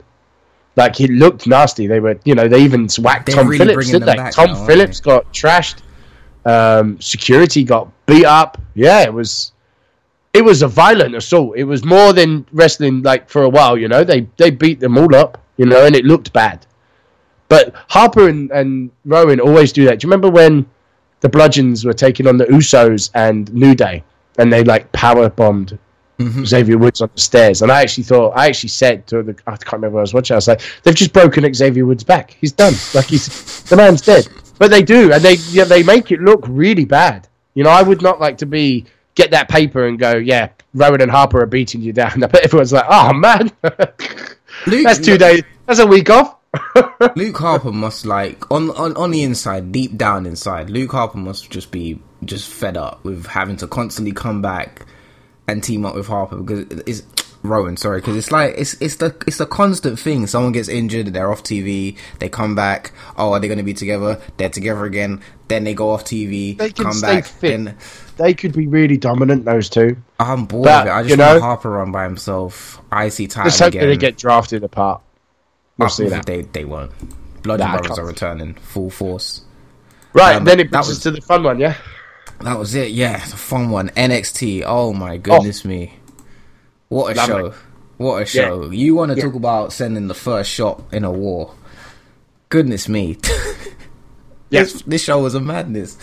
Like 0.76 1.00
it 1.00 1.10
looked 1.10 1.46
nasty. 1.46 1.86
They 1.86 2.00
were, 2.00 2.18
you 2.24 2.34
know, 2.34 2.48
they 2.48 2.62
even 2.62 2.88
whacked 2.98 3.26
They're 3.26 3.36
Tom 3.36 3.48
really 3.48 3.58
Phillips, 3.66 3.90
didn't 3.90 4.06
they? 4.06 4.30
Tom 4.30 4.52
now, 4.52 4.66
Phillips 4.66 5.00
got 5.00 5.30
trashed. 5.32 5.82
Um, 6.44 7.00
security 7.00 7.62
got 7.62 7.90
beat 8.06 8.24
up. 8.24 8.60
Yeah, 8.74 9.02
it 9.02 9.12
was. 9.12 9.52
It 10.32 10.42
was 10.42 10.62
a 10.62 10.68
violent 10.68 11.14
assault. 11.14 11.58
It 11.58 11.64
was 11.64 11.84
more 11.84 12.14
than 12.14 12.46
wrestling 12.52 13.02
like 13.02 13.28
for 13.28 13.42
a 13.42 13.48
while. 13.48 13.76
You 13.76 13.88
know, 13.88 14.02
they 14.02 14.26
they 14.38 14.50
beat 14.50 14.80
them 14.80 14.96
all 14.96 15.14
up. 15.14 15.38
You 15.58 15.66
know, 15.66 15.84
and 15.84 15.94
it 15.94 16.06
looked 16.06 16.32
bad. 16.32 16.66
But 17.48 17.74
Harper 17.88 18.28
and, 18.30 18.50
and 18.50 18.90
Rowan 19.04 19.38
always 19.38 19.72
do 19.72 19.84
that. 19.84 20.00
Do 20.00 20.06
you 20.06 20.10
remember 20.10 20.30
when 20.30 20.64
the 21.20 21.28
Bludgeons 21.28 21.84
were 21.84 21.92
taking 21.92 22.26
on 22.26 22.38
the 22.38 22.46
Usos 22.46 23.10
and 23.14 23.52
New 23.52 23.74
Day, 23.74 24.02
and 24.38 24.50
they 24.50 24.64
like 24.64 24.90
power 24.92 25.28
bombed 25.28 25.78
Mm-hmm. 26.22 26.44
Xavier 26.44 26.78
Woods 26.78 27.00
on 27.00 27.10
the 27.14 27.20
stairs? 27.20 27.62
And 27.62 27.70
I 27.70 27.82
actually 27.82 28.04
thought, 28.04 28.30
I 28.30 28.46
actually 28.48 28.70
said 28.70 29.06
to 29.08 29.22
the, 29.22 29.36
I 29.46 29.56
can't 29.56 29.72
remember 29.74 29.94
what 29.96 30.00
I 30.00 30.02
was 30.02 30.14
watching. 30.14 30.34
I 30.34 30.36
was 30.36 30.48
like, 30.48 30.60
they've 30.82 30.94
just 30.94 31.12
broken 31.12 31.52
Xavier 31.52 31.86
Woods' 31.86 32.04
back. 32.04 32.36
He's 32.40 32.52
done. 32.52 32.74
Like 32.94 33.06
he's 33.06 33.62
the 33.64 33.76
man's 33.76 34.00
dead. 34.00 34.28
But 34.58 34.70
they 34.70 34.82
do, 34.82 35.12
and 35.12 35.22
they 35.22 35.34
yeah, 35.50 35.64
they 35.64 35.82
make 35.82 36.12
it 36.12 36.20
look 36.20 36.44
really 36.46 36.84
bad. 36.84 37.26
You 37.54 37.64
know, 37.64 37.70
I 37.70 37.82
would 37.82 38.02
not 38.02 38.20
like 38.20 38.38
to 38.38 38.46
be 38.46 38.86
get 39.14 39.30
that 39.32 39.48
paper 39.48 39.86
and 39.86 39.98
go, 39.98 40.16
yeah, 40.16 40.50
Rowan 40.74 41.00
and 41.00 41.10
Harper 41.10 41.42
are 41.42 41.46
beating 41.46 41.80
you 41.80 41.92
down. 41.92 42.20
But 42.20 42.44
everyone's 42.44 42.72
like, 42.72 42.86
oh 42.88 43.12
man, 43.12 43.50
Luke, 44.66 44.84
that's 44.84 44.98
two 45.00 45.18
days. 45.18 45.42
That's 45.66 45.80
a 45.80 45.86
week 45.86 46.10
off. 46.10 46.36
Luke 47.16 47.38
Harper 47.38 47.72
must 47.72 48.04
like 48.04 48.50
on, 48.50 48.70
on 48.72 48.94
on 48.96 49.10
the 49.10 49.22
inside, 49.22 49.72
deep 49.72 49.96
down 49.96 50.26
inside, 50.26 50.70
Luke 50.70 50.92
Harper 50.92 51.18
must 51.18 51.50
just 51.50 51.70
be 51.70 52.00
just 52.24 52.48
fed 52.48 52.76
up 52.76 53.02
with 53.04 53.26
having 53.26 53.56
to 53.56 53.66
constantly 53.66 54.12
come 54.12 54.42
back 54.42 54.86
and 55.52 55.62
team 55.62 55.86
up 55.86 55.94
with 55.94 56.06
Harper 56.08 56.36
because 56.36 56.80
it's 56.86 57.02
Rowan, 57.44 57.76
sorry, 57.76 58.00
because 58.00 58.16
it's 58.16 58.30
like 58.30 58.54
it's 58.56 58.74
it's 58.80 58.96
the 58.96 59.14
it's 59.26 59.38
the 59.38 59.46
constant 59.46 59.98
thing. 59.98 60.26
Someone 60.28 60.52
gets 60.52 60.68
injured, 60.68 61.08
they're 61.08 61.30
off 61.30 61.42
TV, 61.42 61.96
they 62.20 62.28
come 62.28 62.54
back. 62.54 62.92
Oh, 63.16 63.32
are 63.32 63.40
they 63.40 63.48
going 63.48 63.58
to 63.58 63.64
be 63.64 63.74
together? 63.74 64.20
They're 64.36 64.48
together 64.48 64.84
again. 64.84 65.20
Then 65.48 65.64
they 65.64 65.74
go 65.74 65.90
off 65.90 66.04
TV, 66.04 66.56
They 66.56 66.70
can 66.70 66.84
come 66.84 66.92
stay 66.94 67.14
back. 67.16 67.24
fit. 67.26 67.64
Then 67.64 67.76
They 68.16 68.32
could 68.32 68.52
be 68.52 68.66
really 68.68 68.96
dominant. 68.96 69.44
Those 69.44 69.68
two. 69.68 69.96
I'm 70.20 70.44
bored 70.46 70.64
But, 70.66 70.82
of 70.82 70.86
it. 70.86 70.90
I 70.90 71.02
just 71.02 71.16
you 71.16 71.22
want 71.22 71.34
know- 71.36 71.40
Harper 71.40 71.70
run 71.70 71.90
by 71.92 72.04
himself. 72.04 72.78
IC 72.92 73.28
title 73.30 73.44
Let's 73.44 73.58
hope 73.58 73.72
they 73.72 73.96
get 73.96 74.16
drafted 74.16 74.62
apart. 74.64 75.02
We'll 75.78 75.86
I 75.86 75.90
see 75.90 76.08
that. 76.10 76.26
They 76.26 76.42
they 76.42 76.64
won't. 76.64 76.92
Blood 77.42 77.58
Nah, 77.58 77.72
Brothers 77.78 77.98
are 77.98 78.06
returning 78.06 78.54
full 78.54 78.88
force. 78.90 79.42
Right, 80.12 80.36
Um, 80.36 80.44
then 80.44 80.60
it 80.60 80.70
brings 80.70 80.88
us 80.90 81.00
to 81.00 81.10
the 81.10 81.20
fun 81.22 81.42
one, 81.42 81.58
yeah. 81.58 81.74
That 82.44 82.58
was 82.58 82.74
it. 82.74 82.90
Yeah, 82.90 83.22
it's 83.22 83.32
a 83.32 83.36
fun 83.36 83.70
one. 83.70 83.88
NXT. 83.90 84.64
Oh 84.66 84.92
my 84.92 85.14
oh. 85.14 85.18
goodness 85.18 85.64
me! 85.64 85.94
What 86.88 87.12
a 87.12 87.16
Lovely. 87.16 87.50
show! 87.50 87.54
What 87.98 88.22
a 88.22 88.26
show! 88.26 88.70
You 88.70 88.94
want 88.94 89.12
to 89.12 89.16
Yeah. 89.16 89.24
talk 89.24 89.34
about 89.34 89.72
sending 89.72 90.08
the 90.08 90.14
first 90.14 90.50
shot 90.50 90.82
in 90.92 91.04
a 91.04 91.10
war? 91.10 91.54
Goodness 92.48 92.88
me! 92.88 93.18
Yeah. 94.50 94.64
this, 94.64 94.82
this 94.82 95.02
show 95.02 95.22
was 95.22 95.34
a 95.34 95.40
madness. 95.40 95.96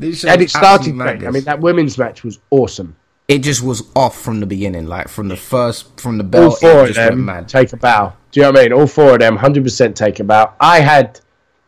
This 0.00 0.18
show 0.22 0.28
And 0.30 0.42
it 0.42 0.50
started 0.50 0.96
great. 0.96 1.24
I 1.24 1.30
mean, 1.30 1.44
that 1.44 1.60
women's 1.60 1.96
match 1.96 2.24
was 2.24 2.40
awesome. 2.50 2.96
it 3.28 3.38
just 3.38 3.62
was 3.62 3.84
off 3.94 4.20
from 4.20 4.40
the 4.40 4.46
beginning. 4.46 4.88
Like 4.88 5.06
from 5.06 5.28
the 5.28 5.36
first, 5.36 6.00
from 6.00 6.18
the 6.18 6.24
bell. 6.24 6.46
All 6.46 6.56
four 6.56 6.86
it 6.86 6.90
of 6.90 6.96
them 6.96 7.46
take 7.46 7.72
a 7.72 7.76
bow. 7.76 8.14
Do 8.32 8.40
you 8.40 8.46
know 8.46 8.50
what 8.50 8.58
I 8.58 8.62
mean? 8.64 8.72
All 8.72 8.88
four 8.88 9.12
of 9.12 9.20
them, 9.20 9.36
hundred 9.36 9.62
percent 9.62 9.96
take 9.96 10.18
a 10.18 10.24
bow. 10.24 10.52
I 10.58 10.80
had 10.80 11.20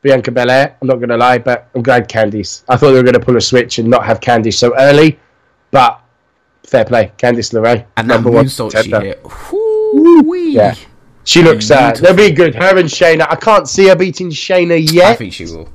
Bianca 0.03 0.31
Belair. 0.31 0.77
I'm 0.81 0.89
not 0.89 0.97
going 0.97 1.11
to 1.11 1.17
lie, 1.17 1.39
but 1.39 1.69
I'm 1.75 1.83
glad 1.83 2.09
Candice. 2.09 2.65
I 2.69 2.77
thought 2.77 2.93
they 2.93 2.97
were 2.99 3.03
going 3.03 3.15
to 3.15 3.21
pull 3.21 3.37
a 3.37 3.41
switch 3.41 3.79
and 3.79 3.89
not 3.89 4.05
have 4.07 4.21
Candice 4.21 4.55
so 4.55 4.75
early, 4.79 5.19
but 5.71 6.01
fair 6.65 6.85
play, 6.85 7.13
Candice 7.19 7.53
LeRae, 7.53 7.85
and 7.97 8.09
number 8.09 8.31
one 8.31 8.47
moonsault 8.47 8.83
she. 8.83 8.91
Yeah. 10.53 10.75
She 11.25 11.43
looks. 11.43 11.71
Uh, 11.71 11.93
they'll 11.93 12.15
be 12.15 12.31
good. 12.31 12.55
Her 12.55 12.79
and 12.79 12.89
Shayna. 12.89 13.27
I 13.31 13.37
can't 13.37 13.69
see 13.69 13.89
her 13.89 13.97
beating 13.97 14.31
Shayna 14.31 14.93
yet. 14.93 15.11
I 15.11 15.15
think 15.17 15.33
she 15.33 15.45
will. 15.45 15.69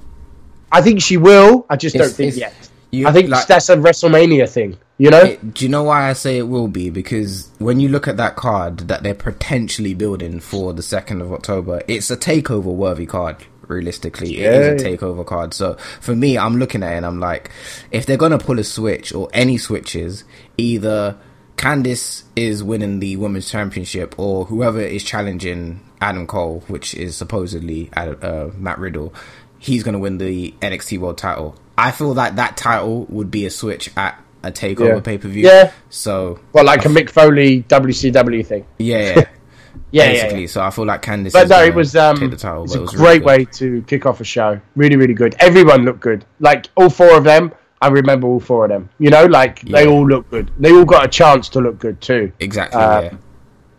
I 0.72 0.82
think 0.82 1.02
she 1.02 1.18
will. 1.18 1.66
I 1.70 1.76
just 1.76 1.96
It's- 1.96 2.10
don't 2.10 2.16
think 2.18 2.36
yet. 2.36 2.54
You, 2.92 3.08
I 3.08 3.12
think 3.12 3.30
like, 3.30 3.46
that's 3.46 3.68
a 3.70 3.76
WrestleMania 3.76 4.50
thing. 4.50 4.78
You 4.98 5.10
know? 5.10 5.22
It- 5.22 5.54
do 5.54 5.66
you 5.66 5.70
know 5.70 5.84
why 5.84 6.10
I 6.10 6.14
say 6.14 6.38
it 6.38 6.48
will 6.48 6.68
be? 6.70 6.90
Because 6.90 7.50
when 7.58 7.80
you 7.80 7.90
look 7.90 8.08
at 8.08 8.16
that 8.18 8.36
card 8.38 8.88
that 8.88 9.04
they're 9.04 9.14
potentially 9.14 9.94
building 9.94 10.40
for 10.40 10.72
the 10.74 10.82
second 10.82 11.22
of 11.22 11.32
October, 11.34 11.82
it's 11.88 12.10
a 12.10 12.16
takeover 12.18 12.74
worthy 12.74 13.06
card. 13.06 13.38
Realistically, 13.68 14.38
it 14.40 14.54
is 14.54 14.82
a 14.82 14.86
takeover 14.86 15.26
card. 15.26 15.54
So 15.54 15.76
for 16.02 16.16
me, 16.16 16.38
I'm 16.38 16.58
looking 16.58 16.84
at 16.84 16.94
it 16.94 16.98
and 16.98 17.06
I'm 17.06 17.20
like, 17.20 17.52
if 17.92 18.06
they're 18.06 18.18
gonna 18.18 18.38
pull 18.38 18.60
a 18.60 18.64
switch 18.64 19.14
or 19.14 19.30
any 19.34 19.58
switches, 19.58 20.24
either 20.58 21.18
Candice 21.58 22.24
is 22.36 22.64
winning 22.64 23.00
the 23.00 23.16
women's 23.16 23.50
championship 23.50 24.14
or 24.20 24.46
whoever 24.46 24.80
is 24.82 25.04
challenging 25.04 25.80
Adam 26.02 26.28
Cole, 26.28 26.64
which 26.68 26.94
is 26.94 27.16
supposedly 27.16 27.90
uh, 27.96 28.50
Matt 28.58 28.78
Riddle, 28.78 29.14
he's 29.60 29.82
gonna 29.84 30.00
win 30.00 30.18
the 30.18 30.54
NXT 30.62 31.00
World 31.00 31.18
Title. 31.18 31.56
I 31.78 31.92
feel 31.92 32.14
that 32.16 32.36
that 32.36 32.56
title 32.58 33.06
would 33.10 33.32
be 33.32 33.46
a 33.46 33.50
switch 33.50 33.90
at 33.98 34.22
a 34.44 34.52
takeover 34.52 34.96
Yeah. 34.96 35.00
pay 35.00 35.18
per 35.18 35.28
view. 35.28 35.46
Yeah. 35.48 35.72
So 35.90 36.40
Well, 36.54 36.66
like 36.66 36.86
a 36.86 36.90
Mick 36.90 37.10
Foley 37.10 37.64
WCW 37.64 38.46
thing. 38.46 38.66
yeah, 38.78 39.16
yeah, 39.16 39.26
Yeah, 39.92 40.04
yeah, 40.04 40.12
basically. 40.12 40.42
yeah. 40.42 40.48
So 40.48 40.62
I 40.62 40.70
feel 40.72 40.86
like 40.86 41.02
Candice. 41.02 41.34
But 41.34 41.50
no, 41.50 41.64
it 41.64 41.74
was 41.74 41.96
um, 41.96 42.16
title, 42.18 42.64
it 42.64 42.64
was 42.64 42.76
a 42.76 42.84
it 42.84 42.90
great 42.90 43.24
really 43.24 43.46
way 43.46 43.46
to 43.46 43.82
kick 43.84 44.06
off 44.06 44.22
a 44.22 44.24
show. 44.24 44.60
Really, 44.76 44.96
really 44.96 45.14
good. 45.14 45.36
Everyone 45.40 45.86
looked 45.86 46.02
good. 46.02 46.26
Like 46.40 46.68
all 46.76 46.90
four 46.90 47.16
of 47.18 47.24
them, 47.24 47.54
I 47.82 47.90
remember 47.90 48.28
all 48.28 48.40
four 48.40 48.66
of 48.66 48.70
them. 48.70 48.90
You 49.00 49.10
know, 49.10 49.26
like 49.26 49.62
they 49.62 49.88
all 49.88 50.08
look 50.08 50.30
good. 50.30 50.52
They 50.60 50.72
all 50.72 50.86
got 50.86 51.06
a 51.06 51.08
chance 51.08 51.50
to 51.50 51.62
look 51.62 51.80
good 51.80 52.02
too. 52.02 52.32
Exactly. 52.40 52.82
Um, 52.82 53.04
yeah. 53.06 53.14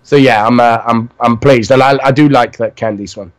So 0.03 0.17
yeah, 0.17 0.47
I'm 0.47 0.61
uh, 0.61 0.83
I'm 0.87 1.11
I'm 1.21 1.39
pleased, 1.39 1.71
and 1.71 1.83
I, 1.83 1.99
I 2.03 2.13
do 2.13 2.29
like 2.29 2.57
that 2.59 2.77
Candice 2.77 3.17
one. 3.17 3.33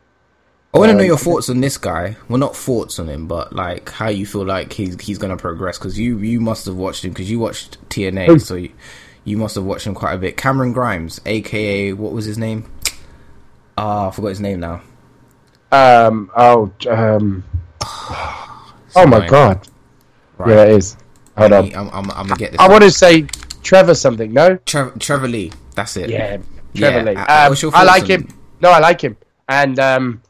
I 0.74 0.78
want 0.78 0.90
to 0.90 0.94
know 0.94 1.00
um, 1.00 1.06
your 1.06 1.16
thoughts 1.16 1.48
on 1.48 1.62
this 1.62 1.78
guy. 1.78 2.16
Well, 2.28 2.38
not 2.38 2.54
thoughts 2.54 2.98
on 2.98 3.08
him, 3.08 3.26
but 3.26 3.54
like 3.54 3.88
how 3.88 4.08
you 4.08 4.26
feel 4.26 4.44
like 4.44 4.74
he's 4.74 5.00
he's 5.00 5.16
gonna 5.16 5.38
progress 5.38 5.78
because 5.78 5.98
you 5.98 6.18
you 6.18 6.40
must 6.40 6.66
have 6.66 6.76
watched 6.76 7.04
him 7.04 7.12
because 7.12 7.30
you 7.30 7.38
watched 7.38 7.78
TNA, 7.88 8.26
Who? 8.26 8.38
so 8.38 8.56
you, 8.56 8.72
you 9.28 9.36
must 9.36 9.54
have 9.54 9.64
watched 9.64 9.86
him 9.86 9.94
quite 9.94 10.14
a 10.14 10.18
bit. 10.18 10.36
Cameron 10.36 10.72
Grimes, 10.72 11.20
aka 11.26 11.92
what 11.92 12.12
was 12.12 12.24
his 12.24 12.38
name? 12.38 12.70
Ah, 13.76 14.08
I 14.08 14.10
forgot 14.10 14.28
his 14.28 14.40
name 14.40 14.60
now. 14.60 14.80
Um. 15.70 16.30
Oh. 16.36 16.72
Um. 16.88 17.44
oh 18.96 19.06
my 19.06 19.26
god. 19.26 19.66
Right. 20.38 20.50
Yeah, 20.50 20.62
it 20.64 20.70
is. 20.70 20.96
Hold 21.36 21.52
on. 21.52 21.74
I'm, 21.74 21.88
I'm, 21.90 22.10
I'm 22.10 22.26
gonna 22.26 22.36
get 22.36 22.52
this. 22.52 22.60
I 22.60 22.68
want 22.68 22.82
to 22.82 22.90
say 22.90 23.22
Trevor 23.62 23.94
something. 23.94 24.32
No. 24.32 24.56
Trevor, 24.66 24.98
Trevor 24.98 25.28
Lee. 25.28 25.52
That's 25.74 25.96
it. 25.96 26.10
Yeah, 26.10 26.38
Trevor 26.74 26.98
Yeah, 26.98 27.02
Lee. 27.02 27.16
uh, 27.16 27.66
Um, 27.66 27.74
I 27.74 27.84
like 27.84 28.06
him. 28.08 28.22
him? 28.22 28.38
No, 28.60 28.70
I 28.70 28.78
like 28.80 29.00
him, 29.00 29.16
and 29.48 29.78
um, 29.78 30.22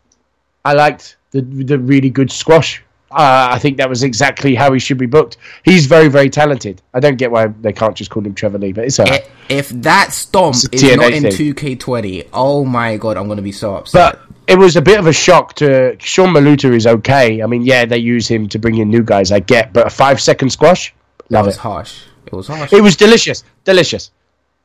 I 0.64 0.74
liked 0.74 1.16
the 1.30 1.40
the 1.42 1.78
really 1.78 2.10
good 2.10 2.30
squash. 2.30 2.82
Uh, 3.10 3.48
I 3.52 3.58
think 3.58 3.78
that 3.78 3.88
was 3.88 4.02
exactly 4.02 4.54
how 4.54 4.72
he 4.72 4.78
should 4.78 4.98
be 4.98 5.06
booked. 5.06 5.38
He's 5.64 5.86
very, 5.86 6.08
very 6.08 6.28
talented. 6.28 6.82
I 6.92 7.00
don't 7.00 7.16
get 7.16 7.30
why 7.30 7.46
they 7.46 7.72
can't 7.72 7.94
just 7.96 8.10
call 8.10 8.24
him 8.24 8.34
Trevor 8.34 8.58
Lee, 8.58 8.72
but 8.72 8.84
it's 8.84 9.00
alright. 9.00 9.22
I- 9.24 9.52
If 9.54 9.70
that 9.70 10.12
stomp 10.12 10.54
is 10.72 10.82
not 10.82 11.12
in 11.12 11.22
2K20, 11.24 12.28
oh 12.34 12.64
my 12.66 12.96
god, 12.98 13.16
I'm 13.16 13.26
gonna 13.28 13.40
be 13.42 13.52
so 13.52 13.76
upset. 13.76 14.18
But 14.18 14.20
it 14.46 14.58
was 14.58 14.76
a 14.76 14.82
bit 14.82 14.98
of 14.98 15.06
a 15.06 15.12
shock 15.12 15.54
to 15.54 15.96
Sean 16.00 16.30
Maluta 16.34 16.74
is 16.74 16.86
okay. 16.86 17.42
I 17.42 17.46
mean, 17.46 17.62
yeah, 17.62 17.86
they 17.86 17.98
use 17.98 18.28
him 18.28 18.48
to 18.50 18.58
bring 18.58 18.76
in 18.78 18.90
new 18.90 19.02
guys. 19.02 19.32
I 19.32 19.40
get, 19.40 19.72
but 19.72 19.86
a 19.86 19.90
five 19.90 20.20
second 20.20 20.50
squash, 20.50 20.94
that 21.28 21.32
love 21.38 21.46
was 21.46 21.54
it. 21.54 21.58
Was 21.58 21.62
harsh. 21.62 22.02
It 22.26 22.32
was 22.34 22.46
harsh. 22.48 22.72
It 22.74 22.82
was 22.82 22.94
delicious, 22.96 23.42
delicious. 23.64 24.10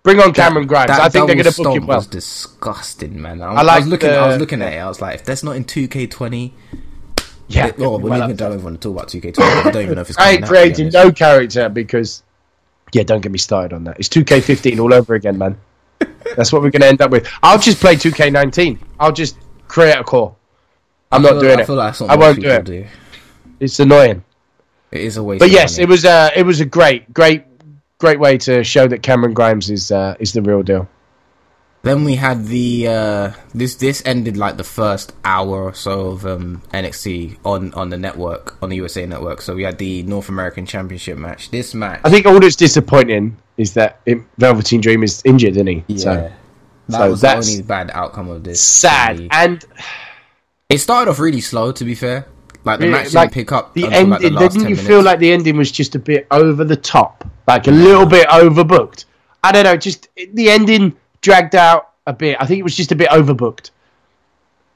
Bring 0.04 0.20
on 0.20 0.34
Cameron 0.34 0.68
Grimes. 0.68 0.88
That 0.88 1.00
I 1.00 1.08
think 1.08 1.28
they're 1.28 1.36
going 1.38 1.50
to 1.54 1.64
book 1.64 1.78
him 1.78 1.88
well. 1.88 2.00
was 2.00 2.08
disgusting, 2.08 3.22
man. 3.22 3.42
I, 3.42 3.54
I 3.54 3.54
I 3.54 3.62
like 3.62 3.80
was 3.84 3.88
looking. 3.88 4.10
the- 4.10 4.18
I 4.18 4.28
was 4.28 4.38
looking 4.38 4.62
at 4.62 4.74
it. 4.74 4.78
I 4.80 4.88
was 4.90 5.00
like, 5.00 5.16
if 5.16 5.24
that's 5.24 5.44
not 5.44 5.56
in 5.56 5.64
2K20, 5.64 6.52
Yeah, 7.48 7.68
it- 7.68 7.76
oh, 7.80 7.98
we 7.98 8.10
well, 8.10 8.20
don't 8.20 8.30
even, 8.30 8.36
don't 8.38 8.54
even 8.54 8.64
want 8.64 8.82
to 8.82 8.88
talk 8.88 8.96
about 8.98 9.10
2K20. 9.10 9.40
I 9.42 9.72
don't 9.72 9.84
even 9.84 9.96
know 9.96 10.02
if 10.02 10.10
it's. 10.10 10.18
I 10.18 10.24
coming 10.24 10.36
ain't 10.36 10.44
out, 10.44 10.48
to 10.48 10.54
be 10.54 10.58
creating 10.60 10.90
no 10.90 11.12
character 11.12 11.70
because, 11.70 12.24
yeah, 12.94 13.04
don't 13.04 13.22
get 13.22 13.32
me 13.32 13.38
started 13.38 13.76
on 13.76 13.84
that. 13.86 14.00
It's 14.00 14.10
2K15 14.10 14.80
all 14.80 14.94
over 14.94 15.16
again, 15.16 15.38
man. 15.38 15.58
That's 16.36 16.52
what 16.52 16.62
we're 16.62 16.72
going 16.72 16.82
to 16.82 16.88
end 16.88 17.02
up 17.02 17.12
with. 17.12 17.28
I'll 17.44 17.60
just 17.60 17.80
play 17.80 17.96
2K19. 17.96 18.80
I'll 19.00 19.12
just 19.12 19.38
create 19.68 19.98
a 19.98 20.04
core. 20.04 20.36
I'm 21.12 21.22
not 21.22 21.40
doing 21.40 21.60
I 21.60 21.62
it. 21.62 21.66
feel 21.68 21.76
like 21.76 21.96
that's 21.98 22.02
I 22.10 22.16
won't 22.16 22.40
do 22.42 22.48
it. 22.50 22.66
do. 22.66 22.88
It's 23.60 23.80
annoying. 23.80 24.24
It 24.92 25.02
is 25.02 25.18
a 25.18 25.24
waste. 25.24 25.40
But 25.40 25.46
of 25.48 25.52
yes, 25.52 25.74
money. 25.78 25.84
it 25.84 25.90
was 25.90 26.06
uh, 26.06 26.30
it 26.36 26.44
was 26.44 26.60
a 26.60 26.66
great, 26.66 27.14
great, 27.14 27.44
great 28.00 28.20
way 28.20 28.38
to 28.40 28.64
show 28.64 28.88
that 28.88 29.04
Cameron 29.04 29.34
Grimes 29.34 29.70
is 29.70 29.92
uh, 29.92 30.16
is 30.20 30.34
the 30.34 30.42
real 30.42 30.64
deal. 30.64 30.88
Then 31.84 32.06
we 32.06 32.16
had 32.16 32.46
the 32.46 32.88
uh, 32.88 33.32
this 33.54 33.76
this 33.76 34.02
ended 34.06 34.38
like 34.38 34.56
the 34.56 34.64
first 34.64 35.12
hour 35.26 35.64
or 35.64 35.74
so 35.74 36.12
of 36.12 36.26
um, 36.26 36.62
NXT 36.74 37.38
on 37.44 37.74
on 37.74 37.90
the 37.90 37.98
network 37.98 38.56
on 38.64 38.70
the 38.70 38.78
USA 38.78 39.06
network. 39.06 39.42
So 39.42 39.54
we 39.54 39.64
had 39.64 39.78
the 39.78 40.02
North 40.04 40.30
American 40.30 40.66
Championship 40.66 41.18
match. 41.18 41.52
This 41.52 41.74
match, 41.74 42.00
I 42.06 42.10
think 42.10 42.26
all 42.26 42.40
that's 42.40 42.56
disappointing 42.56 43.36
is 43.58 43.74
that 43.74 44.00
it, 44.06 44.20
Velveteen 44.38 44.80
Dream 44.80 45.04
is 45.04 45.22
injured, 45.26 45.52
isn't 45.58 45.68
he? 45.68 45.84
yeah, 45.88 45.98
So 45.98 46.32
that 46.88 46.98
so 47.00 47.10
was 47.10 47.20
the 47.22 47.28
that's 47.28 47.50
only 47.52 47.64
bad 47.64 47.92
outcome 47.94 48.30
of 48.30 48.46
this. 48.46 48.62
sad. 48.62 49.28
And 49.32 49.64
It 50.70 50.78
started 50.78 51.12
off 51.12 51.20
really 51.20 51.42
slow, 51.42 51.74
to 51.74 51.84
be 51.84 51.96
fair. 51.96 52.26
Like 52.64 52.80
the 52.80 52.88
match 52.88 53.04
didn't 53.08 53.16
like 53.16 53.32
pick 53.34 53.52
up. 53.52 53.74
the 53.74 53.88
ending. 53.88 54.10
like, 54.10 54.22
the 54.22 54.30
didn't 54.30 54.62
you 54.62 54.64
minutes. 54.70 54.88
feel 54.88 55.04
like 55.04 55.20
the 55.20 55.34
ending 55.34 55.58
was 55.58 55.70
just 55.70 55.96
a 55.96 56.00
bit 56.00 56.28
over 56.32 56.64
the 56.64 56.78
top, 56.78 57.26
like 57.46 57.68
a 57.68 57.72
little 57.72 58.06
bit 58.06 58.26
overbooked? 58.30 59.04
I 59.44 59.52
don't 59.52 59.66
know. 59.66 59.76
Just 59.76 60.08
the 60.16 60.50
ending 60.50 60.96
dragged 61.24 61.56
out 61.56 61.94
a 62.06 62.14
bit. 62.14 62.38
I 62.40 62.46
think 62.46 62.60
it 62.60 62.64
was 62.64 62.78
just 62.78 62.92
a 62.92 62.96
bit 62.96 63.10
overbooked. 63.10 63.72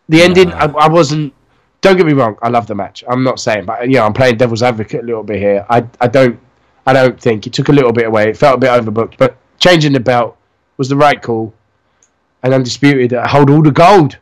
The 0.10 0.24
ending, 0.24 0.52
I, 0.52 0.66
I 0.66 0.88
wasn't. 0.88 1.34
Don't 1.82 1.96
get 1.96 2.08
me 2.08 2.14
wrong. 2.14 2.38
I 2.42 2.50
love 2.50 2.66
the 2.66 2.74
match. 2.74 3.04
I'm 3.08 3.24
not 3.24 3.40
saying, 3.40 3.66
but 3.66 3.88
you 3.88 3.98
know, 3.98 4.06
I'm 4.06 4.14
playing 4.14 4.38
devil's 4.38 4.64
advocate 4.64 5.04
a 5.04 5.06
little 5.06 5.24
bit 5.24 5.38
here. 5.38 5.64
I, 5.70 5.86
I 6.02 6.08
don't, 6.08 6.40
I 6.88 6.94
don't 6.94 7.22
think 7.22 7.46
it 7.46 7.54
took 7.54 7.70
a 7.70 7.72
little 7.72 7.94
bit 7.94 8.08
away. 8.08 8.30
It 8.30 8.38
felt 8.38 8.56
a 8.56 8.58
bit 8.58 8.72
overbooked, 8.72 9.18
but 9.18 9.38
changing 9.60 9.94
the 9.94 10.00
belt 10.00 10.36
was 10.78 10.90
the 10.90 10.96
right 10.96 11.22
call. 11.22 11.54
And 12.44 12.54
undisputed 12.54 13.14
uh, 13.14 13.28
hold 13.28 13.50
all 13.50 13.62
the 13.62 13.72
gold. 13.72 14.18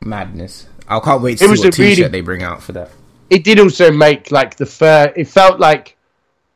Madness. 0.00 0.66
I 0.88 0.98
can't 1.00 1.22
wait 1.22 1.38
to 1.38 1.44
It 1.44 1.46
see 1.46 1.50
was 1.50 1.60
what 1.60 1.78
really, 1.78 1.94
T-shirt 1.96 2.12
they 2.12 2.22
bring 2.22 2.42
out 2.42 2.62
for 2.62 2.72
that. 2.72 2.90
It 3.30 3.44
did 3.44 3.60
also 3.60 3.92
make 3.92 4.32
like 4.32 4.56
the 4.56 4.66
first. 4.66 5.12
It 5.16 5.28
felt 5.28 5.60
like 5.60 5.96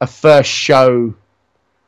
a 0.00 0.06
first 0.06 0.50
show. 0.50 1.14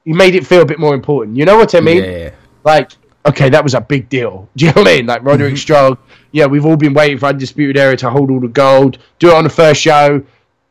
You 0.04 0.14
made 0.14 0.34
it 0.34 0.46
feel 0.46 0.60
a 0.60 0.66
bit 0.66 0.78
more 0.78 0.94
important. 0.94 1.36
You 1.36 1.46
know 1.46 1.56
what 1.56 1.74
I 1.74 1.80
mean? 1.80 2.04
yeah, 2.04 2.10
yeah. 2.10 2.30
like, 2.64 2.92
okay, 3.26 3.48
that 3.48 3.62
was 3.62 3.74
a 3.74 3.80
big 3.80 4.08
deal. 4.08 4.48
Do 4.56 4.66
you 4.66 4.72
know 4.72 4.82
what 4.82 4.88
I 4.88 4.96
mean? 4.96 5.06
Like 5.06 5.24
Roderick 5.24 5.56
Strong, 5.56 5.98
yeah, 6.32 6.46
we've 6.46 6.66
all 6.66 6.76
been 6.76 6.94
waiting 6.94 7.18
for 7.18 7.26
Undisputed 7.26 7.76
Era 7.76 7.96
to 7.98 8.10
hold 8.10 8.30
all 8.30 8.40
the 8.40 8.48
gold, 8.48 8.98
do 9.18 9.28
it 9.28 9.34
on 9.34 9.44
the 9.44 9.50
first 9.50 9.80
show. 9.80 10.24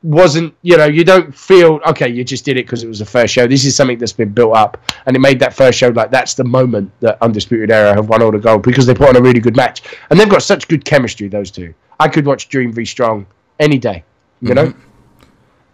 Wasn't, 0.03 0.53
you 0.63 0.75
know, 0.75 0.85
you 0.85 1.05
don't 1.05 1.33
feel, 1.33 1.79
okay, 1.87 2.09
you 2.09 2.25
just 2.25 2.43
did 2.43 2.57
it 2.57 2.65
because 2.65 2.83
it 2.83 2.87
was 2.87 2.99
the 2.99 3.05
first 3.05 3.33
show. 3.33 3.47
This 3.47 3.63
is 3.63 3.73
something 3.73 3.97
that's 3.97 4.11
been 4.11 4.33
built 4.33 4.53
up. 4.53 4.77
And 5.05 5.15
it 5.15 5.19
made 5.19 5.39
that 5.39 5.53
first 5.53 5.79
show 5.79 5.87
like 5.89 6.11
that's 6.11 6.33
the 6.33 6.43
moment 6.43 6.91
that 6.99 7.17
Undisputed 7.21 7.71
Era 7.71 7.93
have 7.93 8.09
won 8.09 8.21
all 8.21 8.31
the 8.31 8.37
gold 8.37 8.63
because 8.63 8.85
they 8.85 8.93
put 8.93 9.07
on 9.07 9.15
a 9.15 9.21
really 9.21 9.39
good 9.39 9.55
match. 9.55 9.81
And 10.09 10.19
they've 10.19 10.29
got 10.29 10.43
such 10.43 10.67
good 10.67 10.83
chemistry, 10.83 11.29
those 11.29 11.51
two. 11.51 11.73
I 12.01 12.09
could 12.09 12.25
watch 12.25 12.49
Dream 12.49 12.73
v 12.73 12.83
Strong 12.83 13.27
any 13.61 13.77
day, 13.77 14.03
you 14.41 14.53
know? 14.53 14.73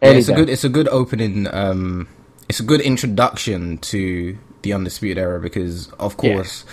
Yeah, 0.02 0.12
it's 0.12 0.30
a 0.30 0.34
good 0.34 0.50
it's 0.50 0.64
a 0.64 0.70
good 0.70 0.88
opening 0.90 1.48
um 1.54 2.08
it's 2.48 2.60
a 2.60 2.64
good 2.64 2.82
introduction 2.82 3.80
to 3.80 4.38
the 4.62 4.74
undisputed 4.74 5.18
era 5.18 5.40
because 5.40 5.92
of 5.94 6.18
course 6.18 6.66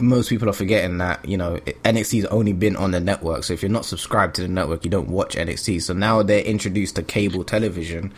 most 0.00 0.28
people 0.28 0.48
are 0.48 0.54
forgetting 0.54 0.98
that 0.98 1.24
you 1.28 1.36
know 1.36 1.56
NXT's 1.84 2.24
only 2.26 2.52
been 2.52 2.76
on 2.76 2.90
the 2.90 3.00
network 3.00 3.44
so 3.44 3.52
if 3.52 3.62
you're 3.62 3.70
not 3.70 3.84
subscribed 3.84 4.34
to 4.36 4.42
the 4.42 4.48
network 4.48 4.84
you 4.84 4.90
don't 4.90 5.08
watch 5.08 5.36
NXT 5.36 5.82
so 5.82 5.92
now 5.92 6.22
they're 6.22 6.40
introduced 6.44 6.96
to 6.96 7.02
cable 7.02 7.44
television 7.44 8.12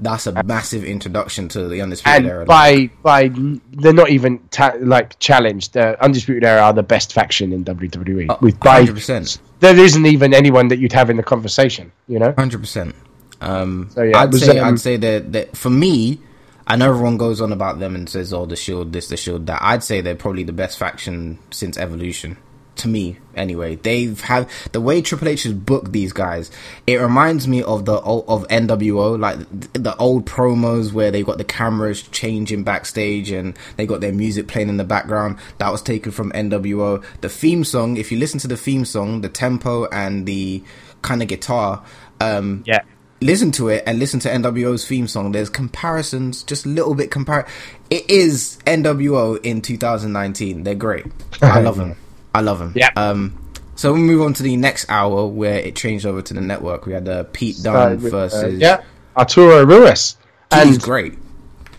that's 0.00 0.26
a 0.26 0.42
massive 0.44 0.84
introduction 0.84 1.48
to 1.48 1.68
the 1.68 1.80
undisputed 1.80 2.24
era 2.24 2.40
and 2.40 2.48
by 2.48 2.88
by 3.02 3.30
they're 3.72 3.92
not 3.92 4.10
even 4.10 4.38
ta- 4.50 4.76
like 4.80 5.18
challenged. 5.18 5.72
The 5.72 6.00
undisputed 6.02 6.44
era 6.44 6.62
are 6.62 6.72
the 6.72 6.82
best 6.84 7.12
faction 7.12 7.52
in 7.52 7.64
WWE. 7.64 8.40
with 8.40 8.60
by 8.60 8.84
100% 8.84 9.38
there 9.60 9.76
isn't 9.76 10.06
even 10.06 10.34
anyone 10.34 10.68
that 10.68 10.78
you'd 10.78 10.92
have 10.92 11.10
in 11.10 11.16
the 11.16 11.22
conversation. 11.22 11.90
You 12.06 12.20
know, 12.20 12.32
Hundred 12.38 12.60
percent. 12.60 12.94
Um, 13.40 13.90
So, 13.92 14.02
yeah, 14.02 14.18
I'd 14.18 14.34
say 14.34 14.58
um, 14.58 14.74
I'd 14.74 14.80
say 14.80 14.96
that, 14.96 15.32
that 15.32 15.56
for 15.56 15.70
me, 15.70 16.20
I 16.68 16.76
know 16.76 16.90
everyone 16.90 17.16
goes 17.16 17.40
on 17.40 17.50
about 17.50 17.78
them 17.78 17.94
and 17.94 18.08
says, 18.08 18.32
"Oh, 18.32 18.44
the 18.44 18.54
Shield, 18.54 18.92
this, 18.92 19.08
the 19.08 19.16
Shield, 19.16 19.46
that." 19.46 19.60
I'd 19.62 19.82
say 19.82 20.02
they're 20.02 20.14
probably 20.14 20.44
the 20.44 20.52
best 20.52 20.78
faction 20.78 21.38
since 21.50 21.78
Evolution. 21.78 22.36
To 22.76 22.88
me, 22.88 23.16
anyway, 23.34 23.74
they've 23.74 24.20
have 24.20 24.48
the 24.70 24.80
way 24.80 25.02
Triple 25.02 25.28
H 25.28 25.42
has 25.44 25.52
booked 25.54 25.90
these 25.90 26.12
guys. 26.12 26.50
It 26.86 27.00
reminds 27.00 27.48
me 27.48 27.62
of 27.62 27.86
the 27.86 27.94
of 27.94 28.46
NWO, 28.48 29.18
like 29.18 29.38
the 29.72 29.96
old 29.96 30.26
promos 30.26 30.92
where 30.92 31.10
they 31.10 31.24
got 31.24 31.38
the 31.38 31.44
cameras 31.44 32.02
changing 32.02 32.62
backstage 32.62 33.32
and 33.32 33.58
they 33.76 33.86
got 33.86 34.00
their 34.00 34.12
music 34.12 34.46
playing 34.46 34.68
in 34.68 34.76
the 34.76 34.84
background. 34.84 35.38
That 35.56 35.72
was 35.72 35.82
taken 35.82 36.12
from 36.12 36.30
NWO. 36.32 37.02
The 37.20 37.28
theme 37.28 37.64
song, 37.64 37.96
if 37.96 38.12
you 38.12 38.18
listen 38.18 38.38
to 38.40 38.48
the 38.48 38.56
theme 38.56 38.84
song, 38.84 39.22
the 39.22 39.28
tempo 39.28 39.86
and 39.86 40.24
the 40.26 40.62
kind 41.02 41.20
of 41.22 41.26
guitar, 41.28 41.82
um, 42.20 42.62
yeah. 42.64 42.82
Listen 43.20 43.50
to 43.52 43.68
it 43.68 43.82
and 43.86 43.98
listen 43.98 44.20
to 44.20 44.28
NWO's 44.28 44.86
theme 44.86 45.08
song. 45.08 45.32
There's 45.32 45.50
comparisons, 45.50 46.44
just 46.44 46.64
a 46.66 46.68
little 46.68 46.94
bit 46.94 47.10
compare. 47.10 47.46
It 47.90 48.08
is 48.08 48.58
NWO 48.64 49.40
in 49.44 49.60
2019. 49.60 50.62
They're 50.62 50.74
great. 50.76 51.06
I 51.42 51.60
love 51.60 51.76
them. 51.76 51.96
I 52.34 52.40
love 52.42 52.58
them. 52.60 52.72
Yeah. 52.76 52.90
Um. 52.96 53.36
So 53.74 53.92
we 53.92 54.00
move 54.00 54.22
on 54.22 54.34
to 54.34 54.42
the 54.42 54.56
next 54.56 54.86
hour 54.88 55.26
where 55.26 55.58
it 55.58 55.74
changed 55.76 56.06
over 56.06 56.22
to 56.22 56.34
the 56.34 56.40
network. 56.40 56.86
We 56.86 56.92
had 56.92 57.08
uh, 57.08 57.24
Pete 57.32 57.56
Dunne 57.62 57.92
Uh, 57.92 57.94
with, 57.96 58.14
uh, 58.14 58.28
versus. 58.28 58.60
yeah, 58.60 58.82
Arturo 59.16 59.64
Ruas, 59.64 60.16
he's 60.52 60.74
and 60.74 60.82
great. 60.82 61.14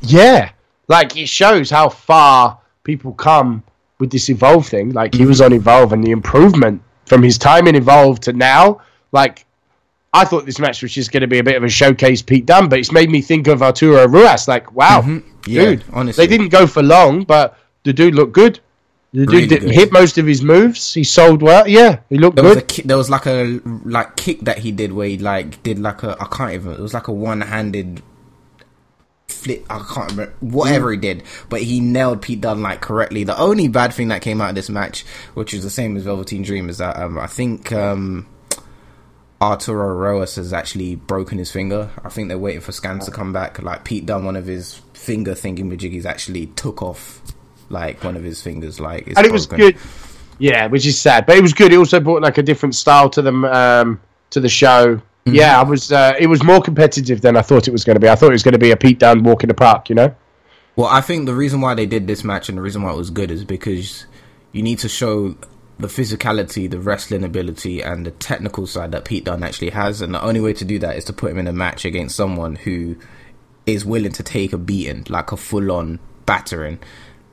yeah, 0.02 0.52
like 0.88 1.16
it 1.18 1.28
shows 1.30 1.70
how 1.70 1.90
far 1.90 2.60
people 2.84 3.14
come 3.14 3.64
with 4.00 4.12
this 4.12 4.30
Evolve 4.30 4.68
thing. 4.68 4.92
Like 4.92 5.14
he 5.14 5.26
was 5.26 5.40
on 5.42 5.54
Evolve, 5.54 5.94
and 5.94 6.04
the 6.04 6.12
improvement 6.12 6.82
from 7.06 7.22
his 7.24 7.38
time 7.38 7.68
in 7.68 7.76
Evolve 7.76 8.20
to 8.22 8.34
now, 8.34 8.82
like. 9.14 9.46
I 10.14 10.26
thought 10.26 10.46
this 10.46 10.60
match 10.60 10.82
was 10.82 10.92
just 10.92 11.12
going 11.12 11.22
to 11.22 11.28
be 11.28 11.38
a 11.40 11.44
bit 11.44 11.56
of 11.56 11.64
a 11.64 11.70
showcase 11.70 12.22
Pete 12.22 12.46
Dunne, 12.46 12.68
but 12.68 12.80
it's 12.80 12.92
made 12.92 13.10
me 13.12 13.22
think 13.22 13.48
of 13.48 13.62
Arturo 13.62 14.08
Ruas. 14.08 14.48
Like, 14.48 14.74
wow, 14.74 15.02
Yeah, 15.46 15.66
dude, 15.66 15.84
honestly. 15.94 16.26
they 16.26 16.28
didn't 16.38 16.50
go 16.50 16.66
for 16.66 16.82
long, 16.82 17.24
but 17.26 17.58
the 17.84 17.94
dude 17.94 18.16
looked 18.16 18.34
good. 18.34 18.60
The 19.14 19.26
Really 19.26 19.42
dude 19.42 19.50
didn't 19.50 19.68
good. 19.70 19.76
hit 19.76 19.92
most 19.92 20.18
of 20.18 20.26
his 20.28 20.44
moves. 20.44 20.94
He 20.94 21.04
sold 21.04 21.42
well. 21.42 21.68
Yeah, 21.68 22.00
he 22.10 22.18
looked 22.18 22.36
There 22.36 22.46
was 22.46 22.58
a 22.58 22.60
good. 22.62 22.68
ki- 22.68 22.82
there 22.84 22.98
was 22.98 23.10
like 23.10 23.26
a 23.26 23.60
like 23.86 24.16
kick 24.16 24.42
that 24.42 24.60
he 24.60 24.72
did 24.72 24.94
where 24.94 25.08
he 25.08 25.18
like 25.18 25.62
did 25.64 25.80
like 25.80 26.04
a 26.04 26.16
I 26.20 26.26
can't 26.26 26.54
even 26.54 26.74
it 26.74 26.80
was 26.80 26.94
like 26.94 27.08
a 27.08 27.12
one 27.12 27.42
handed 27.42 28.04
flip 29.28 29.66
I 29.70 29.80
can't 29.80 30.12
remember 30.12 30.34
whatever 30.42 30.92
he 30.92 30.98
did 30.98 31.24
but 31.50 31.62
he 31.62 31.80
nailed 31.80 32.22
Pete 32.22 32.42
Dunne 32.42 32.62
like 32.62 32.82
correctly. 32.82 33.24
The 33.24 33.38
only 33.40 33.68
bad 33.68 33.94
thing 33.94 34.10
that 34.10 34.22
came 34.22 34.42
out 34.42 34.50
of 34.50 34.56
this 34.56 34.70
match, 34.70 35.04
which 35.34 35.54
is 35.56 35.64
the 35.64 35.70
same 35.72 35.96
as 35.98 36.04
Velveteen 36.04 36.44
Dream, 36.44 36.70
is 36.70 36.78
that 36.80 36.96
um, 37.00 37.18
I 37.18 37.28
think 37.28 37.72
um, 37.72 38.28
Arturo 39.42 39.96
Ruas 39.96 40.36
has 40.36 40.52
actually 40.52 40.96
broken 40.96 41.38
his 41.38 41.52
finger. 41.52 41.90
I 42.04 42.10
think 42.10 42.28
they're 42.28 42.38
waiting 42.38 42.62
for 42.62 42.72
scans 42.72 43.06
to 43.06 43.12
come 43.12 43.32
back. 43.32 43.62
Like 43.62 43.86
Pete 43.86 44.06
Dunne, 44.06 44.26
one 44.26 44.36
of 44.36 44.46
his 44.46 44.82
finger 44.94 45.34
thinking 45.34 45.70
majiggies 45.70 46.06
actually 46.06 46.48
took 46.48 46.82
off 46.82 47.22
like 47.70 48.04
one 48.04 48.18
of 48.18 48.24
his 48.24 48.42
fingers. 48.42 48.80
Like 48.80 49.08
it's 49.08 49.18
and 49.18 49.26
it 49.26 49.32
was 49.32 49.46
good. 49.46 49.78
Yeah, 50.40 50.68
which 50.68 50.86
is 50.86 51.00
sad, 51.00 51.26
but 51.26 51.38
it 51.38 51.42
was 51.42 51.54
good. 51.54 51.72
It 51.74 51.78
also 51.78 52.00
brought 52.00 52.22
like 52.22 52.38
a 52.38 52.44
different 52.44 52.76
style 52.76 53.10
to 53.12 53.22
them 53.22 53.46
um, 53.46 54.02
to 54.32 54.40
the 54.40 54.50
show. 54.50 54.96
Mm-hmm. 54.96 55.36
Yeah, 55.36 55.60
I 55.60 55.64
was. 55.64 55.92
Uh, 55.92 56.16
it 56.20 56.28
was 56.28 56.44
more 56.44 56.62
competitive 56.62 57.22
than 57.22 57.38
I 57.38 57.42
thought 57.42 57.68
it 57.68 57.72
was 57.72 57.84
going 57.84 57.96
to 57.96 58.00
be. 58.00 58.10
I 58.10 58.16
thought 58.16 58.30
it 58.30 58.34
was 58.34 58.44
going 58.44 58.54
to 58.54 58.60
be 58.60 58.72
a 58.72 58.78
Pete 58.78 59.00
Dunne 59.00 59.24
walk 59.24 59.44
in 59.44 59.50
the 59.50 59.54
park. 59.54 59.90
You 59.90 59.96
know. 59.96 60.16
Well, 60.76 60.88
I 60.88 61.02
think 61.02 61.26
the 61.26 61.36
reason 61.36 61.60
why 61.60 61.76
they 61.76 61.86
did 61.86 62.08
this 62.08 62.24
match 62.24 62.48
and 62.48 62.58
the 62.58 62.62
reason 62.62 62.84
why 62.84 62.94
it 62.94 62.98
was 62.98 63.10
good 63.10 63.32
is 63.32 63.44
because 63.44 64.06
you 64.54 64.64
need 64.64 64.80
to 64.80 64.88
show 64.88 65.36
the 65.80 65.88
physicality, 65.88 66.70
the 66.70 66.80
wrestling 66.80 67.24
ability, 67.24 67.82
and 67.82 68.06
the 68.06 68.12
technical 68.12 68.68
side 68.68 68.92
that 68.92 69.06
Pete 69.06 69.24
Dunne 69.26 69.44
actually 69.44 69.70
has. 69.72 70.02
And 70.02 70.14
the 70.14 70.22
only 70.22 70.42
way 70.42 70.54
to 70.54 70.66
do 70.66 70.78
that 70.80 70.98
is 70.98 71.06
to 71.06 71.14
put 71.14 71.32
him 71.32 71.38
in 71.40 71.48
a 71.48 71.54
match 71.54 71.86
against 71.86 72.16
someone 72.16 72.56
who 72.58 72.98
is 73.66 73.86
willing 73.86 74.12
to 74.12 74.24
take 74.24 74.52
a 74.52 74.58
beating, 74.58 75.06
like 75.10 75.32
a 75.32 75.38
full 75.38 75.72
on 75.72 76.00
battering. 76.26 76.80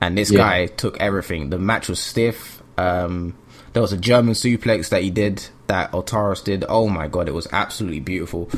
And 0.01 0.17
this 0.17 0.31
Yeah. 0.31 0.39
guy 0.39 0.67
took 0.67 0.97
everything. 1.01 1.51
The 1.51 1.59
match 1.59 1.89
was 1.89 1.99
stiff. 1.99 2.63
Um, 2.79 3.35
there 3.73 3.83
was 3.83 3.93
a 3.93 3.97
German 3.97 4.35
suplex 4.35 4.91
that 4.91 5.03
he 5.03 5.11
did 5.11 5.49
that 5.67 5.91
Otaros 5.93 6.45
did. 6.45 6.65
Oh 6.69 6.89
my 6.89 7.09
god, 7.09 7.29
it 7.29 7.35
was 7.35 7.49
absolutely 7.53 8.01
beautiful. 8.01 8.49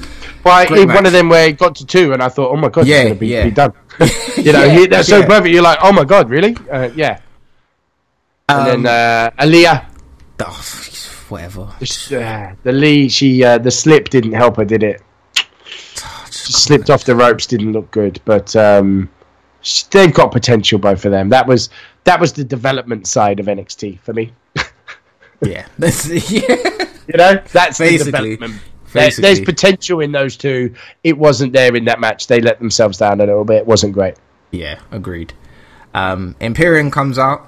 Well, 0.45 0.71
it, 0.73 0.87
one 0.87 1.07
of 1.07 1.13
them 1.13 1.29
where 1.29 1.49
it 1.49 1.59
got 1.59 1.77
to 1.77 1.87
two, 1.87 2.13
and 2.13 2.23
I 2.23 2.29
thought, 2.29 2.51
oh 2.51 2.57
my 2.57 2.69
god, 2.69 2.87
Yeah, 2.87 2.97
it's 2.97 3.05
going 3.05 3.15
to 3.15 3.21
be 3.21 3.27
yeah. 3.29 3.45
Pete 3.45 3.55
Dunne. 3.55 3.73
you 4.37 4.53
know, 4.53 4.65
Yeah, 4.65 4.69
he, 4.79 4.87
that's 4.87 5.09
so 5.09 5.19
yeah. 5.21 5.27
perfect. 5.27 5.53
You're 5.55 5.63
like, 5.63 5.79
oh 5.83 5.93
my 5.93 6.05
god, 6.05 6.29
really? 6.29 6.57
Uh, 6.71 6.91
yeah. 6.95 7.21
And 8.49 8.61
Um, 8.61 8.83
then 8.83 8.87
uh, 8.87 9.43
Aaliyah, 9.45 9.85
oh, 10.41 11.25
whatever. 11.29 11.63
uh, 11.63 12.55
the 12.63 12.73
Lee, 12.73 13.09
she 13.09 13.45
uh, 13.45 13.59
the 13.59 13.71
slip 13.71 14.09
didn't 14.09 14.33
help 14.33 14.57
her, 14.57 14.65
did 14.65 14.83
it? 14.83 15.03
She 16.31 16.53
slipped 16.55 16.89
off 16.89 17.05
the 17.05 17.15
ropes, 17.15 17.47
didn't 17.47 17.73
look 17.73 17.91
good, 17.91 18.21
but 18.25 18.55
um, 18.57 19.09
they've 19.91 20.15
got 20.15 20.33
potential 20.33 20.79
both 20.79 21.05
of 21.05 21.11
them. 21.13 21.29
That 21.29 21.47
was 21.47 21.69
that 22.05 22.19
was 22.21 22.33
the 22.33 22.45
development 22.45 23.07
side 23.07 23.39
of 23.41 23.47
NXT 23.47 24.01
for 24.01 24.13
me. 24.13 24.33
Yeah, 25.41 25.67
yeah. 25.79 26.57
You 27.07 27.17
know, 27.17 27.41
that's 27.53 27.79
Basically. 27.79 28.35
the. 28.35 28.49
There- 28.93 29.11
there's 29.13 29.39
potential 29.41 30.01
in 30.01 30.11
those 30.11 30.37
two. 30.37 30.75
It 31.05 31.17
wasn't 31.17 31.53
there 31.53 31.77
in 31.77 31.85
that 31.85 32.01
match. 32.01 32.27
They 32.27 32.41
let 32.41 32.59
themselves 32.59 32.99
down 32.99 33.21
a 33.21 33.25
little 33.27 33.45
bit. 33.45 33.59
It 33.59 33.67
wasn't 33.67 33.93
great. 33.93 34.15
Yeah, 34.51 34.81
agreed. 34.91 35.33
Um, 35.95 36.35
Imperium 36.41 36.91
comes 36.91 37.21
out. 37.21 37.47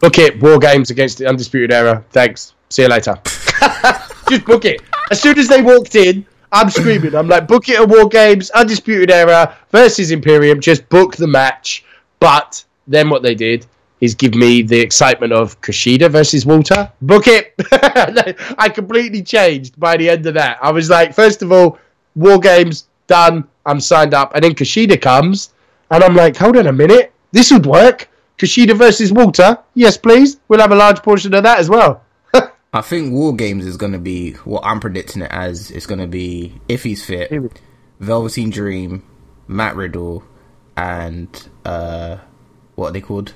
Book 0.00 0.18
it. 0.18 0.40
War 0.42 0.58
games 0.58 0.90
against 0.90 1.18
the 1.18 1.26
Undisputed 1.26 1.72
Era. 1.72 2.04
Thanks. 2.10 2.54
See 2.70 2.82
you 2.82 2.88
later. 2.88 3.20
Just 4.28 4.44
book 4.44 4.64
it. 4.64 4.82
As 5.10 5.20
soon 5.20 5.38
as 5.38 5.48
they 5.48 5.60
walked 5.60 5.94
in, 5.94 6.26
I'm 6.52 6.70
screaming. 6.70 7.14
I'm 7.14 7.28
like, 7.28 7.46
book 7.46 7.68
it 7.68 7.80
at 7.80 7.88
War 7.88 8.08
Games, 8.08 8.50
Undisputed 8.50 9.10
Era 9.10 9.56
versus 9.70 10.10
Imperium. 10.10 10.60
Just 10.60 10.88
book 10.88 11.16
the 11.16 11.26
match. 11.26 11.84
But 12.18 12.64
then 12.86 13.08
what 13.08 13.22
they 13.22 13.34
did 13.34 13.66
is 14.00 14.14
give 14.14 14.34
me 14.34 14.62
the 14.62 14.78
excitement 14.78 15.32
of 15.32 15.60
Kushida 15.60 16.10
versus 16.10 16.46
Walter. 16.46 16.90
Book 17.02 17.24
it. 17.26 17.54
I 18.58 18.68
completely 18.68 19.22
changed 19.22 19.78
by 19.78 19.96
the 19.96 20.08
end 20.08 20.26
of 20.26 20.34
that. 20.34 20.58
I 20.62 20.72
was 20.72 20.90
like, 20.90 21.14
first 21.14 21.42
of 21.42 21.52
all, 21.52 21.78
War 22.16 22.38
Games 22.38 22.88
done. 23.06 23.46
I'm 23.66 23.80
signed 23.80 24.14
up. 24.14 24.34
And 24.34 24.42
then 24.42 24.54
Kushida 24.54 25.00
comes, 25.00 25.52
and 25.90 26.02
I'm 26.02 26.14
like, 26.14 26.36
hold 26.36 26.56
on 26.56 26.66
a 26.66 26.72
minute. 26.72 27.12
This 27.32 27.52
would 27.52 27.66
work. 27.66 28.08
Kushida 28.40 28.74
versus 28.74 29.12
Walter. 29.12 29.58
Yes, 29.74 29.98
please. 29.98 30.40
We'll 30.48 30.60
have 30.60 30.72
a 30.72 30.76
large 30.76 31.02
portion 31.02 31.34
of 31.34 31.42
that 31.42 31.58
as 31.58 31.68
well. 31.68 32.02
I 32.72 32.80
think 32.80 33.12
War 33.12 33.36
Games 33.36 33.66
is 33.66 33.76
going 33.76 33.92
to 33.92 33.98
be 33.98 34.32
what 34.44 34.64
I'm 34.64 34.80
predicting 34.80 35.20
it 35.20 35.30
as. 35.30 35.70
It's 35.70 35.84
going 35.84 36.00
to 36.00 36.06
be 36.06 36.58
if 36.66 36.82
he's 36.82 37.04
fit, 37.04 37.30
Velveteen 37.98 38.48
Dream, 38.48 39.04
Matt 39.46 39.76
Riddle, 39.76 40.24
and 40.74 41.48
uh, 41.66 42.16
what 42.76 42.88
are 42.88 42.92
they 42.92 43.02
called? 43.02 43.34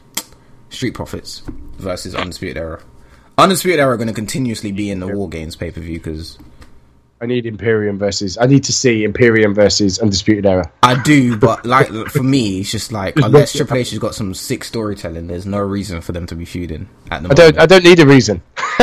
Street 0.71 0.95
Profits 0.95 1.43
versus 1.77 2.15
Undisputed 2.15 2.57
Era. 2.57 2.83
Undisputed 3.37 3.81
Era 3.81 3.93
are 3.93 3.97
going 3.99 4.09
to 4.09 4.15
continuously 4.15 4.73
be 4.73 4.91
in 4.91 5.01
the 5.01 5.09
War 5.09 5.29
Games 5.29 5.55
pay 5.55 5.71
per 5.71 5.83
view 5.83 5.99
because 5.99 6.39
I 7.25 7.27
need 7.27 7.47
Imperium 7.47 7.99
versus. 7.99 8.37
I 8.37 8.45
need 8.45 8.65
to 8.65 8.73
see 8.73 9.03
Imperium 9.03 9.55
versus 9.55 9.99
Undisputed 9.99 10.45
Era. 10.45 10.71
I 10.83 11.03
do, 11.03 11.39
but 11.39 11.65
like 11.65 11.89
for 12.11 12.23
me, 12.23 12.61
it's 12.61 12.71
just 12.71 12.93
like 12.93 13.17
unless 13.17 13.55
Triple 13.55 13.79
H 13.79 13.91
has 13.91 13.99
got 13.99 14.15
some 14.15 14.35
sick 14.35 14.63
storytelling, 14.63 15.27
there's 15.27 15.47
no 15.47 15.61
reason 15.61 16.03
for 16.03 16.13
them 16.13 16.27
to 16.27 16.35
be 16.35 16.45
feuding 16.45 16.87
at 17.11 17.23
the 17.23 17.31
I 17.31 17.33
don't. 17.33 17.57
moment. 17.57 17.59
I 17.61 17.67
don't 17.67 17.83
need 17.85 17.99
a 18.01 18.07
reason. 18.07 18.43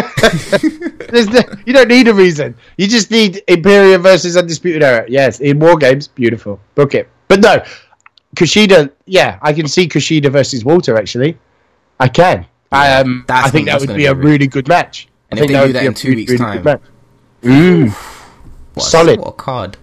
There's 1.12 1.28
no, 1.28 1.42
you 1.66 1.74
don't 1.74 1.88
need 1.90 2.08
a 2.08 2.14
reason. 2.14 2.56
You 2.78 2.88
just 2.88 3.12
need 3.12 3.44
Imperium 3.48 4.02
versus 4.02 4.36
Undisputed 4.38 4.82
Era. 4.82 5.06
Yes, 5.08 5.40
in 5.40 5.60
War 5.60 5.78
Games, 5.78 6.08
beautiful. 6.08 6.60
Book 6.74 6.96
it. 6.96 7.10
But 7.28 7.42
no, 7.42 7.64
Kushida. 8.36 8.92
Yeah, 9.06 9.38
I 9.44 9.54
can 9.54 9.68
see 9.68 9.88
Kushida 9.88 10.32
versus 10.32 10.66
Walter. 10.66 10.98
Actually, 10.98 11.38
I 12.00 12.08
can. 12.08 12.48
I 12.72 12.94
um. 13.02 13.24
I 13.30 13.52
think 13.52 13.68
that 13.68 13.80
would 13.82 13.90
be 13.90 13.96
be 13.98 14.06
a 14.06 14.16
re- 14.16 14.32
really 14.32 14.48
good 14.48 14.68
match. 14.68 15.08
And 15.30 15.40
I 15.40 15.44
if 15.44 15.48
think 15.48 15.58
they 15.58 15.62
would 15.62 15.68
do 15.68 15.74
that 15.74 15.86
in 15.86 15.94
two 15.94 16.16
weeks' 16.16 16.32
good 16.32 16.40
time- 16.40 16.64
match. 16.64 16.82
What 18.74 18.86
a- 18.86 18.90
Solid. 18.90 19.20
What 19.20 19.28
a 19.30 19.32
card. 19.34 19.78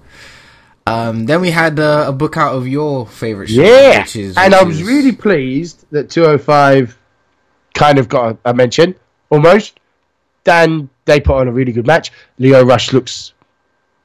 Um, 0.86 1.26
then 1.26 1.42
we 1.42 1.50
had 1.50 1.78
uh, 1.78 2.06
a 2.08 2.12
book 2.12 2.38
out 2.38 2.54
of 2.54 2.66
your 2.66 3.06
favorite 3.06 3.48
show, 3.50 3.60
Yeah, 3.60 4.00
which 4.00 4.16
is 4.16 4.36
and 4.38 4.52
which 4.54 4.60
I 4.62 4.64
was 4.64 4.80
is- 4.80 4.86
really 4.86 5.12
pleased 5.12 5.84
that 5.90 6.08
205 6.10 6.96
kind 7.74 7.98
of 7.98 8.08
got 8.08 8.38
a, 8.44 8.50
a 8.50 8.54
mention 8.54 8.94
almost. 9.28 9.80
Then 10.44 10.88
they 11.04 11.20
put 11.20 11.36
on 11.36 11.48
a 11.48 11.52
really 11.52 11.72
good 11.72 11.86
match. 11.86 12.10
Lio 12.38 12.62
Rush 12.64 12.94
looks 12.94 13.34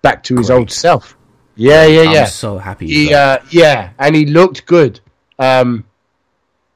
back 0.01 0.23
to 0.23 0.36
his 0.36 0.47
Great. 0.47 0.57
old 0.57 0.71
self. 0.71 1.15
Yeah, 1.55 1.86
yeah, 1.86 2.01
I'm 2.01 2.11
yeah. 2.11 2.25
so 2.25 2.57
happy. 2.57 2.88
He, 2.88 3.05
He, 3.07 3.13
uh, 3.13 3.38
yeah, 3.51 3.91
and 3.97 4.13
he 4.15 4.25
looked 4.25 4.65
good. 4.65 4.99
Um, 5.39 5.86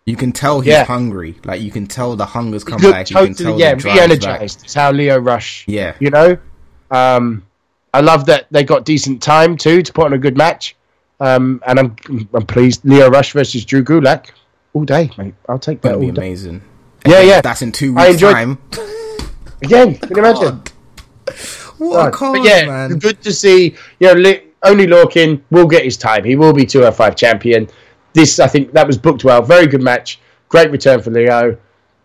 you 0.05 0.15
can 0.15 0.31
tell 0.31 0.61
he's 0.61 0.71
yeah. 0.71 0.85
hungry. 0.85 1.35
Like 1.43 1.59
you 1.59 1.71
can 1.71 1.85
tell 1.87 2.15
the 2.15 2.25
hunger's 2.25 2.63
come 2.63 2.79
looked 2.79 2.93
back. 2.93 3.09
You 3.09 3.15
can 3.17 3.33
totally, 3.33 3.43
tell 3.43 3.59
yeah, 3.59 3.75
the 3.75 3.83
re-energized. 3.83 4.63
It's 4.63 4.73
how 4.73 4.91
Lio 4.91 5.17
Rush. 5.17 5.65
Yeah. 5.67 5.95
you 5.99 6.11
know. 6.11 6.37
Um, 6.89 7.43
I 7.93 8.01
love 8.01 8.25
that 8.27 8.47
they 8.51 8.63
got 8.63 8.85
decent 8.85 9.21
time 9.21 9.57
too 9.57 9.81
to 9.81 9.93
put 9.93 10.05
on 10.05 10.13
a 10.13 10.17
good 10.17 10.37
match. 10.37 10.75
Um, 11.19 11.61
and 11.65 11.79
I'm 11.79 11.95
I'm 12.33 12.45
pleased. 12.45 12.85
Lio 12.85 13.09
Rush 13.09 13.33
versus 13.33 13.65
Drew 13.65 13.83
Gulak 13.83 14.29
all 14.73 14.83
day, 14.85 15.09
mate. 15.17 15.33
I'll 15.49 15.57
take 15.59 15.81
that 15.81 15.89
That'd 15.89 16.01
be 16.01 16.11
day. 16.11 16.21
amazing. 16.27 16.61
Yeah, 17.07 17.21
yeah. 17.21 17.41
That's 17.41 17.61
in 17.61 17.71
two 17.71 17.93
weeks' 17.95 18.09
enjoyed- 18.13 18.33
time. 18.33 18.57
Again, 19.63 19.95
can 19.97 20.09
you 20.15 20.23
imagine? 20.23 20.61
What 21.79 22.07
a 22.07 22.11
card, 22.11 22.39
yeah, 22.43 22.65
man. 22.65 22.97
good 22.97 23.21
to 23.21 23.31
see. 23.31 23.75
You 23.99 24.15
know, 24.15 24.33
Oney 24.63 24.87
Lorcan 24.87 25.41
will 25.51 25.67
get 25.67 25.83
his 25.83 25.95
time. 25.95 26.23
He 26.23 26.35
will 26.35 26.51
be 26.53 26.65
205 26.65 27.15
champion. 27.15 27.67
This, 28.13 28.39
I 28.39 28.47
think, 28.47 28.71
that 28.73 28.87
was 28.87 28.97
booked 28.97 29.23
well. 29.23 29.43
Very 29.43 29.67
good 29.67 29.83
match. 29.83 30.19
Great 30.49 30.71
return 30.71 31.01
for 31.03 31.11
Lio. 31.11 31.55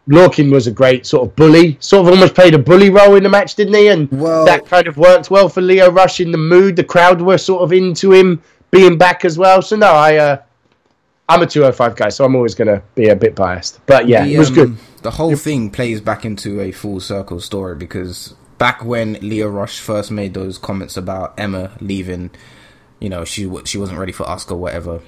Lorcan 0.09 0.51
was 0.51 0.67
a 0.67 0.71
great 0.73 1.07
sort 1.07 1.29
of 1.29 1.37
bully. 1.37 1.77
Sort 1.81 2.07
of 2.07 2.13
almost 2.13 2.35
played 2.35 2.55
a 2.55 2.59
bully 2.59 2.91
role 2.91 3.15
in 3.15 3.23
the 3.23 3.29
match, 3.29 3.55
didn't 3.55 3.75
he? 3.75 3.89
And 3.89 4.11
Well- 4.11 4.45
that 4.45 4.67
kind 4.67 4.87
of 4.89 4.97
worked 4.97 5.31
well 5.31 5.49
for 5.49 5.61
Lio 5.61 5.91
Rush 5.91 6.21
in 6.21 6.33
the 6.33 6.39
mood. 6.39 6.77
The 6.77 6.85
crowd 6.85 7.21
were 7.21 7.39
sort 7.39 7.63
of 7.63 7.73
into 7.73 8.13
him 8.13 8.43
being 8.71 8.99
back 8.99 9.25
as 9.25 9.39
well. 9.39 9.63
So 9.63 9.77
no, 9.77 9.93
I, 9.93 10.17
uh, 10.17 10.37
I'm 11.29 11.43
a 11.43 11.47
205 11.47 11.95
guy, 11.97 12.09
so 12.09 12.25
I'm 12.25 12.35
always 12.35 12.55
going 12.55 12.69
to 12.69 12.83
be 12.95 13.09
a 13.09 13.17
bit 13.17 13.35
biased. 13.35 13.79
But 13.87 14.09
yeah, 14.09 14.25
The, 14.25 14.35
it 14.35 14.39
was 14.39 14.49
um, 14.49 14.55
good. 14.55 14.77
The 15.03 15.13
whole 15.13 15.37
thing 15.37 15.71
plays 15.71 16.01
back 16.01 16.25
into 16.25 16.61
a 16.61 16.73
full 16.73 17.01
circle 17.01 17.41
story 17.41 17.77
because 17.77 18.35
back 18.59 18.85
when 18.85 19.15
Lio 19.15 19.49
Rush 19.49 19.81
first 19.81 20.11
made 20.11 20.35
those 20.35 20.59
comments 20.59 20.97
about 20.97 21.35
Emma 21.39 21.73
leaving, 21.81 22.31
you 23.01 23.09
know, 23.09 23.25
she 23.25 23.51
she 23.65 23.79
wasn't 23.79 23.99
ready 23.99 24.13
for 24.13 24.29
Oscar, 24.29 24.55
whatever. 24.57 25.01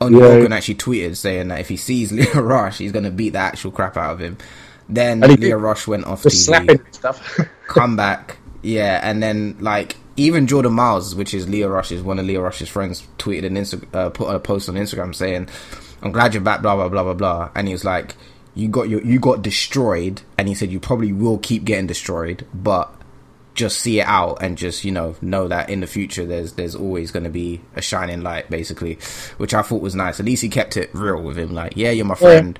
Only 0.00 0.20
Yeah. 0.20 0.28
Hogan 0.28 0.52
actually 0.52 0.74
tweeted 0.76 1.16
saying 1.16 1.48
that 1.48 1.60
if 1.60 1.68
he 1.68 1.76
sees 1.76 2.12
Lio 2.12 2.40
Rush, 2.40 2.78
he's 2.78 2.92
gonna 2.92 3.10
beat 3.10 3.30
the 3.30 3.38
actual 3.38 3.70
crap 3.70 3.96
out 3.96 4.12
of 4.14 4.20
him. 4.20 4.36
Then 4.88 5.20
Lio. 5.20 5.56
Rush 5.56 5.86
went 5.86 6.04
off 6.06 6.22
TV, 6.22 6.80
come 7.66 7.96
back, 7.96 8.38
yeah, 8.62 9.00
and 9.02 9.22
then 9.22 9.56
like 9.60 9.96
even 10.16 10.46
Jordan 10.46 10.74
Myles, 10.74 11.14
which 11.14 11.34
is 11.34 11.48
Lio 11.48 11.68
Rush's 11.68 12.02
one 12.02 12.18
of 12.18 12.26
Lio 12.26 12.40
Rush's 12.40 12.68
friends, 12.68 13.06
tweeted 13.18 13.46
an 13.46 13.56
Insta- 13.56 13.94
uh, 13.94 14.10
put 14.10 14.34
a 14.34 14.38
post 14.38 14.68
on 14.68 14.76
Instagram 14.76 15.14
saying, 15.14 15.48
"I'm 16.02 16.12
glad 16.12 16.34
you're 16.34 16.42
back." 16.42 16.62
Blah 16.62 16.76
blah 16.76 16.88
blah 16.88 17.02
blah 17.02 17.14
blah, 17.14 17.50
and 17.54 17.66
he 17.66 17.74
was 17.74 17.84
like, 17.84 18.14
"You 18.54 18.68
got 18.68 18.88
your 18.88 19.02
you 19.02 19.18
got 19.18 19.42
destroyed," 19.42 20.22
and 20.38 20.46
he 20.48 20.54
said, 20.54 20.70
"You 20.70 20.78
probably 20.78 21.12
will 21.12 21.38
keep 21.38 21.64
getting 21.64 21.86
destroyed, 21.86 22.46
but." 22.54 22.92
Just 23.56 23.80
see 23.80 23.98
it 24.00 24.06
out 24.06 24.42
and 24.42 24.56
just 24.56 24.84
you 24.84 24.92
know 24.92 25.16
know 25.20 25.48
that 25.48 25.68
in 25.70 25.80
the 25.80 25.86
future 25.88 26.24
there's 26.24 26.52
there's 26.52 26.74
always 26.74 27.10
going 27.10 27.24
to 27.24 27.30
be 27.30 27.62
a 27.74 27.82
shining 27.82 28.20
light 28.22 28.48
basically, 28.50 28.98
which 29.38 29.54
I 29.54 29.62
thought 29.62 29.80
was 29.82 29.94
nice. 29.94 30.20
At 30.20 30.26
least 30.26 30.42
he 30.42 30.48
kept 30.48 30.76
it 30.76 30.90
real 30.92 31.20
with 31.22 31.36
him. 31.38 31.52
Like, 31.54 31.72
yeah, 31.76 31.90
you're 31.90 32.04
my 32.06 32.14
friend, 32.14 32.58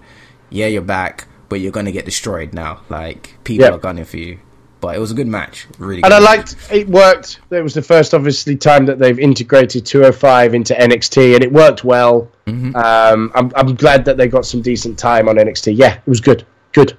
yeah, 0.51 0.67
you're 0.67 0.83
back, 0.83 1.29
but 1.49 1.61
you're 1.61 1.71
going 1.73 1.87
to 1.87 1.93
get 1.93 2.05
destroyed 2.07 2.53
now. 2.53 2.81
Like 2.89 3.37
people 3.45 3.67
Yeah. 3.67 3.73
are 3.75 3.79
gunning 3.79 4.05
for 4.07 4.17
you. 4.17 4.39
But 4.79 4.95
it 4.95 4.99
was 4.99 5.11
a 5.11 5.15
good 5.15 5.27
match, 5.27 5.67
really. 5.79 6.03
And 6.03 6.13
I 6.13 6.21
match. 6.21 6.29
liked 6.55 6.57
it 6.71 6.87
worked. 6.89 7.41
It 7.51 7.63
was 7.63 7.73
the 7.73 7.81
first, 7.83 8.13
obviously, 8.13 8.57
time 8.57 8.85
that 8.87 8.99
they've 8.99 9.19
integrated 9.19 9.87
205 9.87 10.53
into 10.55 10.75
NXT, 10.75 11.35
and 11.35 11.43
it 11.43 11.51
worked 11.51 11.83
well. 11.83 12.31
Mm-hmm. 12.47 12.77
Um, 12.77 13.33
I'm, 13.35 13.51
I'm 13.57 13.75
glad 13.75 14.05
that 14.05 14.19
they 14.19 14.29
got 14.29 14.45
some 14.45 14.61
decent 14.61 14.99
time 14.99 15.31
on 15.31 15.37
NXT. 15.37 15.77
Yeah, 15.79 15.95
it 15.95 16.07
was 16.07 16.21
good. 16.21 16.45
Good. 16.73 16.97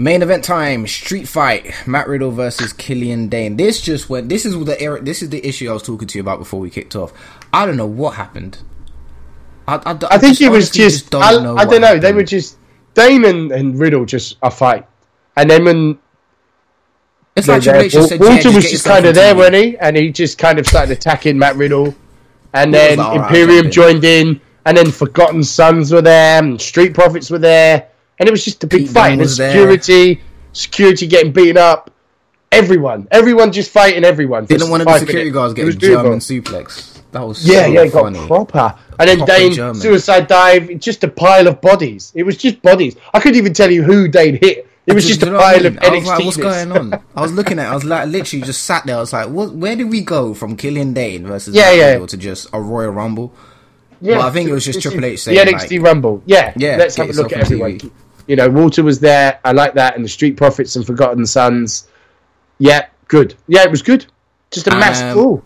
Main 0.00 0.22
event 0.22 0.44
time: 0.44 0.86
Street 0.86 1.26
Fight, 1.26 1.74
Matt 1.84 2.06
Riddle 2.06 2.30
versus 2.30 2.72
Killian 2.72 3.28
Dain. 3.28 3.56
This 3.56 3.80
just 3.80 4.08
went. 4.08 4.28
This 4.28 4.46
is 4.46 4.54
the 4.64 4.80
era. 4.80 5.02
This 5.02 5.22
is 5.24 5.30
the 5.30 5.44
issue 5.44 5.68
I 5.68 5.72
was 5.72 5.82
talking 5.82 6.06
to 6.06 6.18
you 6.18 6.22
about 6.22 6.38
before 6.38 6.60
we 6.60 6.70
kicked 6.70 6.94
off. 6.94 7.12
I 7.52 7.66
don't 7.66 7.76
know 7.76 7.84
what 7.84 8.14
happened. 8.14 8.58
I, 9.66 9.74
I, 9.74 9.90
I 9.90 9.98
I 10.12 10.18
think 10.18 10.38
just 10.38 10.40
it 10.40 10.50
was 10.50 10.70
honestly 10.70 10.84
just. 10.84 11.10
don't 11.10 11.22
I, 11.24 11.32
know 11.42 11.56
I 11.56 11.64
don't 11.64 11.80
know. 11.80 11.98
They 11.98 12.12
were 12.12 12.22
just 12.22 12.58
Damon 12.94 13.50
and 13.50 13.76
Riddle 13.76 14.04
just 14.04 14.36
a 14.40 14.52
fight, 14.52 14.86
and 15.36 15.50
then 15.50 15.64
when 15.64 15.98
It's 17.34 17.48
like 17.48 17.62
Triple 17.62 17.80
H 17.82 17.92
just 17.92 18.08
said, 18.10 18.20
Walter 18.20 18.34
yeah, 18.34 18.40
just 18.40 18.54
was 18.54 18.70
just 18.70 18.84
kind 18.86 19.04
of 19.04 19.16
there, 19.16 19.34
wasn't 19.34 19.56
he? 19.56 19.78
And 19.78 19.96
he 19.96 20.12
just 20.12 20.38
kind 20.38 20.60
of 20.60 20.66
started 20.68 20.92
attacking 20.96 21.36
Matt 21.36 21.56
Riddle, 21.56 21.92
and 22.54 22.72
then 22.72 22.98
like, 22.98 23.06
"Alright, 23.08 23.30
Imperium 23.30 23.66
I'll 23.66 23.72
jump 23.72 23.88
in." 23.88 24.02
joined 24.02 24.04
in, 24.04 24.40
and 24.64 24.76
then 24.76 24.92
Forgotten 24.92 25.42
Sons 25.42 25.90
were 25.92 26.02
there, 26.02 26.40
and 26.40 26.60
Street 26.60 26.94
Profits 26.94 27.30
were 27.30 27.40
there, 27.40 27.88
and 28.18 28.28
it 28.28 28.32
was 28.32 28.44
just 28.44 28.62
a 28.64 28.66
big 28.66 28.80
Pete 28.82 28.90
fight. 28.90 29.02
Dunne 29.04 29.12
And 29.12 29.20
was 29.20 29.36
there. 29.36 29.50
security, 29.50 30.20
security 30.52 31.06
getting 31.06 31.32
beaten 31.32 31.56
up, 31.58 31.90
everyone, 32.52 33.06
everyone 33.10 33.52
just 33.52 33.70
fighting 33.70 34.04
everyone. 34.04 34.46
Didn't 34.46 34.70
one 34.70 34.80
of 34.80 34.86
the 34.86 34.98
security 34.98 35.30
minutes. 35.30 35.34
guards 35.34 35.54
get 35.54 35.68
a. 35.68 35.72
German 35.74 36.18
suplex? 36.18 36.94
That 37.12 37.26
was 37.26 37.46
Yeah, 37.46 37.62
so 37.64 37.66
yeah, 37.68 37.82
it 37.84 37.92
got 37.92 38.14
proper. 38.26 38.74
And 38.98 39.08
then 39.08 39.18
Proper 39.18 39.32
Dain 39.32 39.52
German. 39.52 39.80
suicide 39.80 40.26
dive, 40.26 40.78
just 40.78 41.02
a 41.04 41.08
pile 41.08 41.46
of 41.48 41.60
bodies. 41.60 42.12
It 42.14 42.24
was 42.24 42.36
just 42.36 42.60
bodies. 42.60 42.96
I 43.14 43.20
couldn't 43.20 43.38
even 43.38 43.54
tell 43.54 43.70
you 43.70 43.82
who 43.82 44.08
Dain 44.08 44.38
hit. 44.40 44.66
It 44.86 44.94
was 44.94 45.06
just 45.06 45.22
a 45.22 45.26
what 45.30 45.36
I 45.36 45.52
pile 45.54 45.62
mean? 45.64 45.66
of 45.66 45.82
NXT. 45.82 46.06
like, 46.06 46.24
what's 46.24 46.36
going 46.38 46.72
on? 46.72 47.02
I 47.14 47.20
was 47.22 47.32
looking 47.32 47.58
at. 47.58 47.66
it, 47.66 47.70
I 47.70 47.74
was 47.74 47.84
like, 47.84 48.08
literally 48.08 48.42
just 48.44 48.62
sat 48.64 48.84
there. 48.86 48.96
I 48.96 49.00
was 49.00 49.12
like, 49.12 49.28
what? 49.28 49.52
Where 49.54 49.76
did 49.76 49.90
we 49.90 50.00
go 50.02 50.32
from 50.34 50.56
Killian 50.56 50.92
Dain 50.94 51.26
versus 51.26 51.54
Yeah, 51.54 51.72
yeah. 51.72 52.04
To 52.06 52.16
just 52.16 52.48
a 52.52 52.60
Royal 52.60 52.90
Rumble? 52.90 53.32
Yeah, 54.00 54.18
Well, 54.18 54.26
I 54.26 54.30
think 54.30 54.48
it 54.48 54.52
was 54.52 54.64
just 54.64 54.80
Triple 54.80 55.04
H 55.04 55.20
saying, 55.20 55.36
the 55.36 55.52
NXT 55.52 55.70
like- 55.78 55.82
Rumble. 55.86 56.22
Yeah, 56.26 56.52
Yeah, 56.56 56.76
Let's 56.76 56.96
have 56.96 57.08
a 57.10 57.12
look 57.12 57.32
at 57.32 57.40
everyone. 57.40 57.78
TV. 57.78 57.90
You 58.28 58.36
know, 58.36 58.48
Walter 58.48 58.84
was 58.84 59.00
there. 59.00 59.40
I 59.44 59.52
like 59.52 59.74
that, 59.74 59.96
and 59.96 60.04
the 60.04 60.08
Street 60.08 60.36
Profits 60.36 60.76
and 60.76 60.86
Forgotten 60.86 61.26
Sons. 61.26 61.88
Yeah, 62.58 62.86
good. 63.08 63.34
Yeah, 63.48 63.64
it 63.64 63.70
was 63.70 63.82
good. 63.82 64.06
Just 64.50 64.68
a 64.68 64.70
mass. 64.70 65.00
Um, 65.02 65.42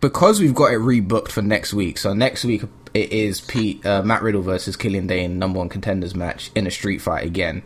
because 0.00 0.40
we've 0.40 0.54
got 0.54 0.72
it 0.72 0.80
rebooked 0.80 1.28
for 1.28 1.42
next 1.42 1.74
week. 1.74 1.98
So 1.98 2.12
next 2.12 2.44
week 2.44 2.62
it 2.94 3.12
is 3.12 3.40
Pete 3.40 3.84
uh, 3.86 4.02
Matt 4.02 4.22
Riddle 4.22 4.42
versus 4.42 4.76
Killian 4.76 5.06
Dain 5.06 5.38
number 5.38 5.58
one 5.58 5.68
contenders 5.68 6.14
match 6.14 6.50
in 6.54 6.66
a 6.66 6.70
street 6.70 7.00
fight 7.00 7.24
again. 7.24 7.62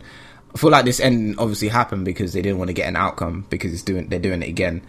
I 0.53 0.57
feel 0.57 0.69
like 0.69 0.85
this 0.85 0.99
ending 0.99 1.37
obviously 1.37 1.67
happened 1.67 2.05
because 2.05 2.33
they 2.33 2.41
didn't 2.41 2.59
want 2.59 2.69
to 2.69 2.73
get 2.73 2.87
an 2.87 2.95
outcome 2.95 3.45
because 3.49 3.73
it's 3.73 3.81
doing 3.81 4.07
they're 4.07 4.19
doing 4.19 4.41
it 4.41 4.49
again. 4.49 4.83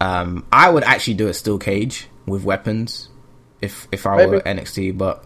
Um, 0.00 0.44
I 0.50 0.68
would 0.68 0.84
actually 0.84 1.14
do 1.14 1.28
a 1.28 1.34
steel 1.34 1.58
cage 1.58 2.08
with 2.26 2.44
weapons 2.44 3.08
if 3.60 3.88
if 3.92 4.06
I 4.06 4.26
were 4.26 4.40
NXT, 4.40 4.96
but 4.98 5.24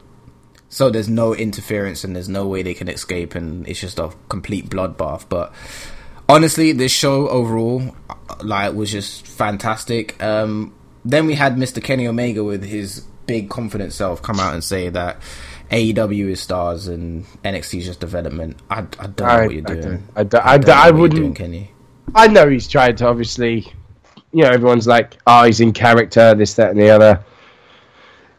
so 0.71 0.89
there's 0.89 1.09
no 1.09 1.35
interference 1.35 2.03
and 2.05 2.17
there's 2.17 2.29
no 2.29 2.47
way 2.47 2.63
they 2.63 2.73
can 2.75 2.89
escape 2.89 3.35
and 3.35 3.69
it's 3.69 3.81
just 3.81 3.99
a 3.99 4.11
complete 4.31 4.71
bloodbath. 4.71 5.27
But 5.29 5.53
honestly, 6.29 6.73
this 6.73 6.93
show 6.93 7.29
overall, 7.29 7.95
like, 8.43 8.73
was 8.75 8.91
just 8.91 9.27
fantastic. 9.27 10.21
Um, 10.23 10.73
then 11.05 11.27
we 11.27 11.35
had 11.35 11.57
Mr. 11.57 11.83
Kenny 11.83 12.07
Omega 12.07 12.43
with 12.45 12.65
his 12.65 13.01
big 13.27 13.51
confident 13.51 13.93
self 13.93 14.23
come 14.23 14.39
out 14.41 14.55
and 14.55 14.63
say 14.65 14.89
that 14.89 15.21
AEW 15.71 16.31
is 16.31 16.41
stars 16.41 16.89
and 16.89 17.25
NXT 17.45 17.79
is 17.81 17.87
just 17.87 18.01
development. 18.01 18.57
I, 18.71 18.79
I 18.79 18.83
don't 19.07 19.19
know 19.21 19.25
I- 19.27 19.47
what 19.47 19.55
you're 19.55 19.71
I 19.71 19.75
doing. 19.75 19.83
don't- 19.83 20.03
I 20.17 20.23
don't- 20.25 20.47
I 20.47 20.57
don't 20.59 20.67
don't- 20.67 20.79
I 20.79 20.91
wouldn't- 20.91 21.21
doing, 21.21 21.35
Kenny. 21.35 21.71
I 22.15 22.27
know 22.27 22.49
he's 22.49 22.67
trying 22.67 22.97
to 22.97 23.07
obviously. 23.07 23.73
You 24.33 24.43
know, 24.45 24.51
everyone's 24.51 24.87
like, 24.87 25.17
"Oh, 25.27 25.45
he's 25.45 25.61
in 25.61 25.73
character, 25.73 26.35
this, 26.35 26.55
that, 26.55 26.71
and 26.71 26.81
the 26.81 26.91
other." 26.91 27.21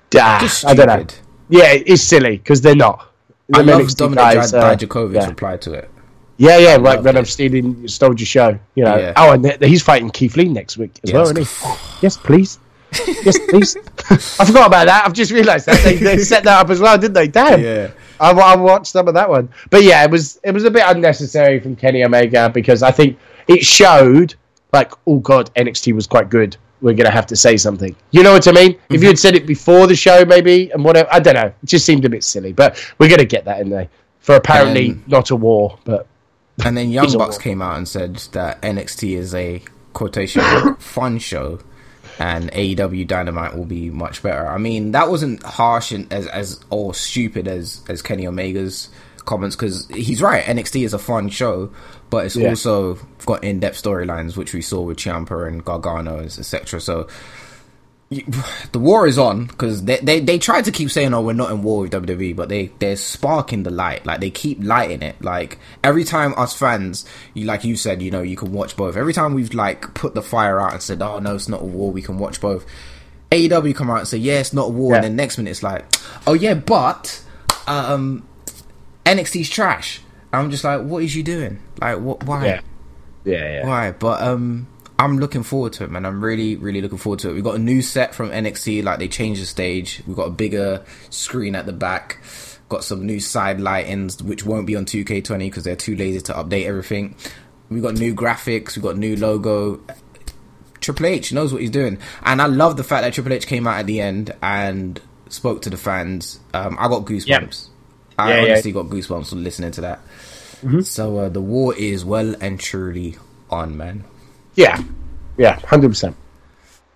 Just 0.09 0.65
I 0.65 0.73
don't 0.73 0.87
know. 0.87 1.05
Yeah, 1.51 1.73
it's 1.73 2.01
silly 2.01 2.37
because 2.37 2.61
they're 2.61 2.75
not. 2.75 3.07
I 3.53 3.59
Them 3.59 3.67
love 3.67 3.81
Dominik 3.87 4.15
guys, 4.15 4.53
uh, 4.53 4.75
Dijakovic 4.75 5.13
yeah. 5.13 5.27
replied 5.27 5.61
to 5.63 5.73
it. 5.73 5.89
Yeah, 6.37 6.57
yeah, 6.57 6.71
right. 6.71 6.81
love 6.95 7.05
When 7.05 7.15
it. 7.17 7.19
I'm 7.19 7.25
stealing, 7.25 7.87
stole 7.87 8.15
your 8.15 8.25
show. 8.25 8.57
You 8.75 8.85
know. 8.85 8.97
Yeah. 8.97 9.13
Oh, 9.17 9.31
and 9.33 9.43
th- 9.43 9.57
he's 9.61 9.83
fighting 9.83 10.09
Keith 10.09 10.37
Lee 10.37 10.47
next 10.49 10.77
week 10.77 10.99
as 11.03 11.09
Yeah, 11.11 11.17
well, 11.17 11.37
isn't 11.37 11.37
he? 11.37 11.75
yes, 12.01 12.17
please. 12.17 12.57
yes, 13.23 13.37
please. 13.49 13.75
I 14.09 14.45
forgot 14.45 14.67
about 14.67 14.85
that. 14.87 15.03
I've 15.05 15.13
just 15.13 15.31
realised 15.31 15.65
that 15.67 15.83
they, 15.83 15.97
they 15.97 16.17
set 16.19 16.43
that 16.45 16.59
up 16.61 16.69
as 16.69 16.79
well, 16.79 16.97
didn't 16.97 17.13
they? 17.13 17.27
Damn. 17.27 17.61
Yeah. 17.61 17.91
I, 18.19 18.31
I 18.31 18.55
watched 18.55 18.87
some 18.87 19.07
of 19.07 19.13
that 19.15 19.29
one, 19.29 19.49
but 19.69 19.83
yeah, 19.83 20.03
it 20.03 20.11
was 20.11 20.39
it 20.43 20.51
was 20.51 20.63
a 20.63 20.71
bit 20.71 20.83
unnecessary 20.85 21.59
from 21.59 21.75
Kenny 21.75 22.03
Omega 22.03 22.49
because 22.49 22.83
I 22.83 22.91
think 22.91 23.17
it 23.47 23.65
showed 23.65 24.35
like, 24.71 24.93
oh 25.07 25.19
god, 25.19 25.53
NXT 25.55 25.93
was 25.93 26.05
quite 26.07 26.29
good. 26.29 26.55
We're 26.81 26.93
gonna 26.95 27.11
have 27.11 27.27
to 27.27 27.35
say 27.35 27.57
something. 27.57 27.95
You 28.11 28.23
know 28.23 28.33
what 28.33 28.47
I 28.47 28.51
mean? 28.51 28.77
If 28.89 29.01
you 29.01 29.07
had 29.07 29.19
said 29.19 29.35
it 29.35 29.45
before 29.45 29.87
the 29.87 29.95
show, 29.95 30.25
maybe 30.25 30.71
and 30.71 30.83
whatever, 30.83 31.07
I 31.11 31.19
don't 31.19 31.35
know. 31.35 31.45
It 31.61 31.65
just 31.65 31.85
seemed 31.85 32.05
a 32.05 32.09
bit 32.09 32.23
silly, 32.23 32.53
but 32.53 32.83
we're 32.97 33.09
gonna 33.09 33.25
get 33.25 33.45
that 33.45 33.59
in 33.61 33.69
there 33.69 33.87
for 34.19 34.35
apparently 34.35 34.91
Um, 34.91 35.03
not 35.07 35.29
a 35.31 35.35
war, 35.35 35.77
but 35.83 36.07
And 36.65 36.75
then 36.75 36.89
Young 36.97 37.11
Bucks 37.17 37.37
came 37.37 37.61
out 37.61 37.77
and 37.77 37.87
said 37.87 38.15
that 38.33 38.61
NXT 38.61 39.15
is 39.17 39.33
a 39.33 39.61
quotation 39.93 40.41
fun 40.79 41.17
show, 41.19 41.59
and 42.19 42.51
AEW 42.51 43.07
Dynamite 43.07 43.55
will 43.55 43.65
be 43.65 43.89
much 43.89 44.21
better. 44.21 44.47
I 44.47 44.57
mean, 44.57 44.91
that 44.91 45.09
wasn't 45.09 45.41
harsh 45.43 45.91
and 45.91 46.11
as 46.11 46.27
as 46.27 46.59
or 46.69 46.93
stupid 46.93 47.47
as 47.47 47.81
as 47.87 48.01
Kenny 48.01 48.25
Omega's 48.27 48.89
comments 49.25 49.55
because 49.55 49.87
he's 49.89 50.21
right. 50.21 50.43
NXT 50.43 50.83
is 50.85 50.93
a 50.93 50.99
fun 50.99 51.29
show, 51.29 51.71
but 52.09 52.25
it's 52.25 52.35
Yeah. 52.35 52.49
also 52.49 52.95
got 53.25 53.43
in 53.43 53.59
depth 53.59 53.81
storylines 53.81 54.35
which 54.37 54.53
we 54.53 54.61
saw 54.61 54.81
with 54.81 54.97
Ciampa 54.97 55.47
and 55.47 55.63
Gargano, 55.63 56.19
etc. 56.19 56.79
So. 56.81 57.07
you- 58.09 58.25
The 58.73 58.79
war 58.79 59.05
is 59.07 59.17
on 59.17 59.45
because 59.47 59.83
they, 59.83 59.97
they 59.97 60.19
they 60.21 60.37
tried 60.37 60.65
to 60.65 60.71
keep 60.71 60.89
saying, 60.91 61.13
"Oh, 61.13 61.21
we're 61.21 61.33
not 61.33 61.51
in 61.51 61.61
war 61.61 61.81
with 61.81 61.91
WWE," 61.91 62.35
but 62.35 62.47
they 62.49 62.71
they're 62.79 62.95
sparking 62.95 63.63
the 63.63 63.69
light. 63.69 64.05
Like 64.05 64.19
they 64.21 64.29
keep 64.29 64.59
lighting 64.63 65.01
it. 65.01 65.21
Like 65.21 65.59
every 65.83 66.03
time 66.05 66.33
us 66.37 66.53
fans, 66.57 67.05
you 67.33 67.45
like 67.45 67.63
you 67.65 67.75
said, 67.75 68.01
you 68.01 68.09
know, 68.11 68.21
you 68.21 68.35
can 68.37 68.51
watch 68.53 68.75
both. 68.77 68.95
Every 68.97 69.13
time 69.13 69.33
we've 69.33 69.53
like 69.53 69.93
put 69.93 70.13
the 70.13 70.21
fire 70.21 70.59
out 70.59 70.73
and 70.73 70.81
said, 70.81 71.01
"Oh 71.01 71.19
no, 71.19 71.35
it's 71.35 71.47
not 71.49 71.61
a 71.61 71.65
war. 71.65 71.91
We 71.91 72.01
can 72.01 72.17
watch 72.17 72.39
both." 72.41 72.65
AEW 73.31 73.73
come 73.75 73.89
out 73.89 73.99
and 73.99 74.07
say, 74.07 74.17
"Yeah, 74.17 74.39
it's 74.39 74.53
not 74.53 74.65
a 74.67 74.71
war," 74.71 74.95
and 74.95 75.03
then 75.05 75.15
next 75.17 75.37
minute 75.37 75.51
it's 75.51 75.63
like, 75.63 75.85
"Oh 76.27 76.33
yeah, 76.33 76.53
but 76.53 77.21
um, 77.67 78.25
NXT's 79.05 79.49
trash." 79.49 80.01
I'm 80.33 80.51
just 80.51 80.63
like, 80.63 80.81
"What 80.81 81.03
is 81.03 81.15
you 81.15 81.23
doing? 81.23 81.61
Like, 81.79 81.99
what? 81.99 82.23
Why?" 82.23 82.45
yeah, 82.45 82.61
yeah, 83.25 83.53
yeah. 83.63 83.67
Right, 83.67 83.99
but 83.99 84.21
um, 84.21 84.67
I'm 85.01 85.17
looking 85.17 85.41
forward 85.41 85.73
to 85.73 85.83
it, 85.85 85.89
man. 85.89 86.05
I'm 86.05 86.23
really, 86.23 86.55
really 86.57 86.79
looking 86.79 86.99
forward 86.99 87.19
to 87.21 87.31
it. 87.31 87.33
We 87.33 87.41
got 87.41 87.55
a 87.55 87.59
new 87.59 87.81
set 87.81 88.13
from 88.13 88.29
NXT, 88.29 88.83
like 88.83 88.99
they 88.99 89.07
changed 89.07 89.41
the 89.41 89.47
stage. 89.47 90.03
We 90.05 90.13
got 90.13 90.27
a 90.27 90.31
bigger 90.31 90.85
screen 91.09 91.55
at 91.55 91.65
the 91.65 91.73
back. 91.73 92.21
Got 92.69 92.83
some 92.83 93.05
new 93.05 93.19
side 93.19 93.57
lightings, 93.57 94.21
which 94.21 94.45
won't 94.45 94.67
be 94.67 94.75
on 94.75 94.85
2K20 94.85 95.39
because 95.39 95.63
they're 95.63 95.75
too 95.75 95.95
lazy 95.95 96.21
to 96.21 96.33
update 96.33 96.65
everything. 96.65 97.15
We 97.69 97.81
got 97.81 97.95
new 97.95 98.13
graphics. 98.13 98.75
We 98.75 98.83
got 98.83 98.95
new 98.95 99.15
logo. 99.15 99.81
Triple 100.81 101.07
H 101.07 101.33
knows 101.33 101.51
what 101.51 101.61
he's 101.61 101.71
doing, 101.71 101.97
and 102.23 102.41
I 102.41 102.45
love 102.45 102.77
the 102.77 102.83
fact 102.83 103.03
that 103.03 103.13
Triple 103.13 103.33
H 103.33 103.47
came 103.47 103.65
out 103.65 103.79
at 103.79 103.87
the 103.87 104.01
end 104.01 104.35
and 104.43 105.01
spoke 105.29 105.63
to 105.63 105.71
the 105.71 105.77
fans. 105.77 106.39
Um, 106.53 106.77
I 106.79 106.87
got 106.87 107.05
goosebumps. 107.05 107.27
Yep. 107.27 107.71
I 108.21 108.29
Yeah, 108.29 108.41
yeah. 108.45 108.51
honestly 108.53 108.71
got 108.71 108.85
goosebumps 108.87 109.29
from 109.29 109.43
listening 109.43 109.71
to 109.71 109.81
that. 109.81 109.99
So 110.83 111.17
uh, 111.17 111.29
the 111.29 111.41
war 111.41 111.73
is 111.75 112.05
well 112.05 112.35
and 112.39 112.59
truly 112.59 113.17
on, 113.49 113.75
man. 113.75 114.03
yeah, 114.55 114.79
yeah, 115.37 115.59
hundred 115.65 115.89
percent. 115.89 116.15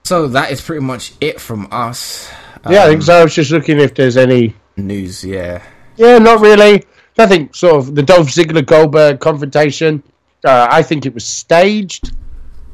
So 0.04 0.28
that 0.28 0.52
is 0.52 0.62
pretty 0.62 0.84
much 0.86 1.14
it 1.20 1.42
from 1.42 1.68
us. 1.72 2.30
Yeah, 2.70 2.82
I 2.82 2.84
Um, 2.86 2.90
think 2.92 3.02
so. 3.04 3.20
I 3.22 3.24
was 3.24 3.34
just 3.34 3.50
looking 3.52 3.80
if 3.80 3.96
there's 3.96 4.18
any. 4.18 4.54
News, 4.78 5.24
yeah. 5.24 5.64
Yeah, 5.98 6.20
not 6.20 6.42
really. 6.42 6.84
Nothing. 7.18 7.50
Sort 7.54 7.76
of 7.78 7.96
the 7.96 8.04
Dolph 8.04 8.28
Ziggler 8.28 8.64
Goldberg 8.66 9.20
confrontation. 9.20 10.04
Uh, 10.44 10.68
I 10.70 10.84
think 10.84 11.06
it 11.08 11.14
was 11.16 11.26
staged, 11.26 12.12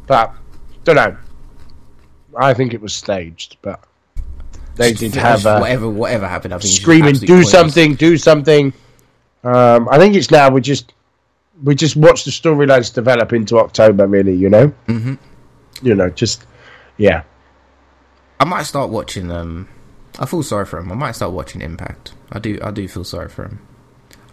but 0.08 0.34
don't 0.84 0.96
know. 0.98 1.16
I 2.38 2.54
think 2.54 2.74
it 2.74 2.82
was 2.82 2.94
staged, 2.94 3.58
but 3.62 3.80
they 4.76 4.94
did 4.94 5.16
have 5.16 5.46
uh, 5.46 5.60
whatever, 5.60 5.90
whatever 5.90 6.28
happened. 6.28 6.54
I 6.54 6.60
think 6.60 6.74
screaming, 6.74 7.16
"Do 7.16 7.28
pointless. 7.28 7.52
something! 7.52 7.96
Do 7.96 8.18
something!" 8.18 8.74
Um, 9.44 9.90
I 9.90 9.98
think 9.98 10.16
it's 10.16 10.32
now 10.32 10.50
we 10.50 10.62
just 10.62 10.94
we 11.64 11.76
just 11.76 11.96
watch 11.96 12.24
the 12.24 12.32
storylines 12.32 12.94
develop 12.94 13.34
into 13.34 13.58
October. 13.58 14.08
Really, 14.08 14.36
you 14.36 14.50
know. 14.50 14.74
Mm-hmm. 14.88 15.16
You 15.82 15.96
know, 15.96 16.10
just 16.10 16.46
yeah. 16.98 17.24
I 18.40 18.46
might 18.46 18.64
start 18.64 18.90
watching. 18.90 19.32
Um, 19.32 19.68
I 20.20 20.26
feel 20.26 20.44
sorry 20.44 20.66
for 20.66 20.80
him. 20.80 20.92
I 20.92 20.96
might 20.96 21.12
start 21.12 21.32
watching 21.32 21.62
Impact. 21.62 22.14
I 22.32 22.40
do. 22.40 22.60
I 22.64 22.72
do 22.72 22.88
feel 22.88 23.04
sorry 23.04 23.30
for 23.30 23.46
him. 23.46 23.60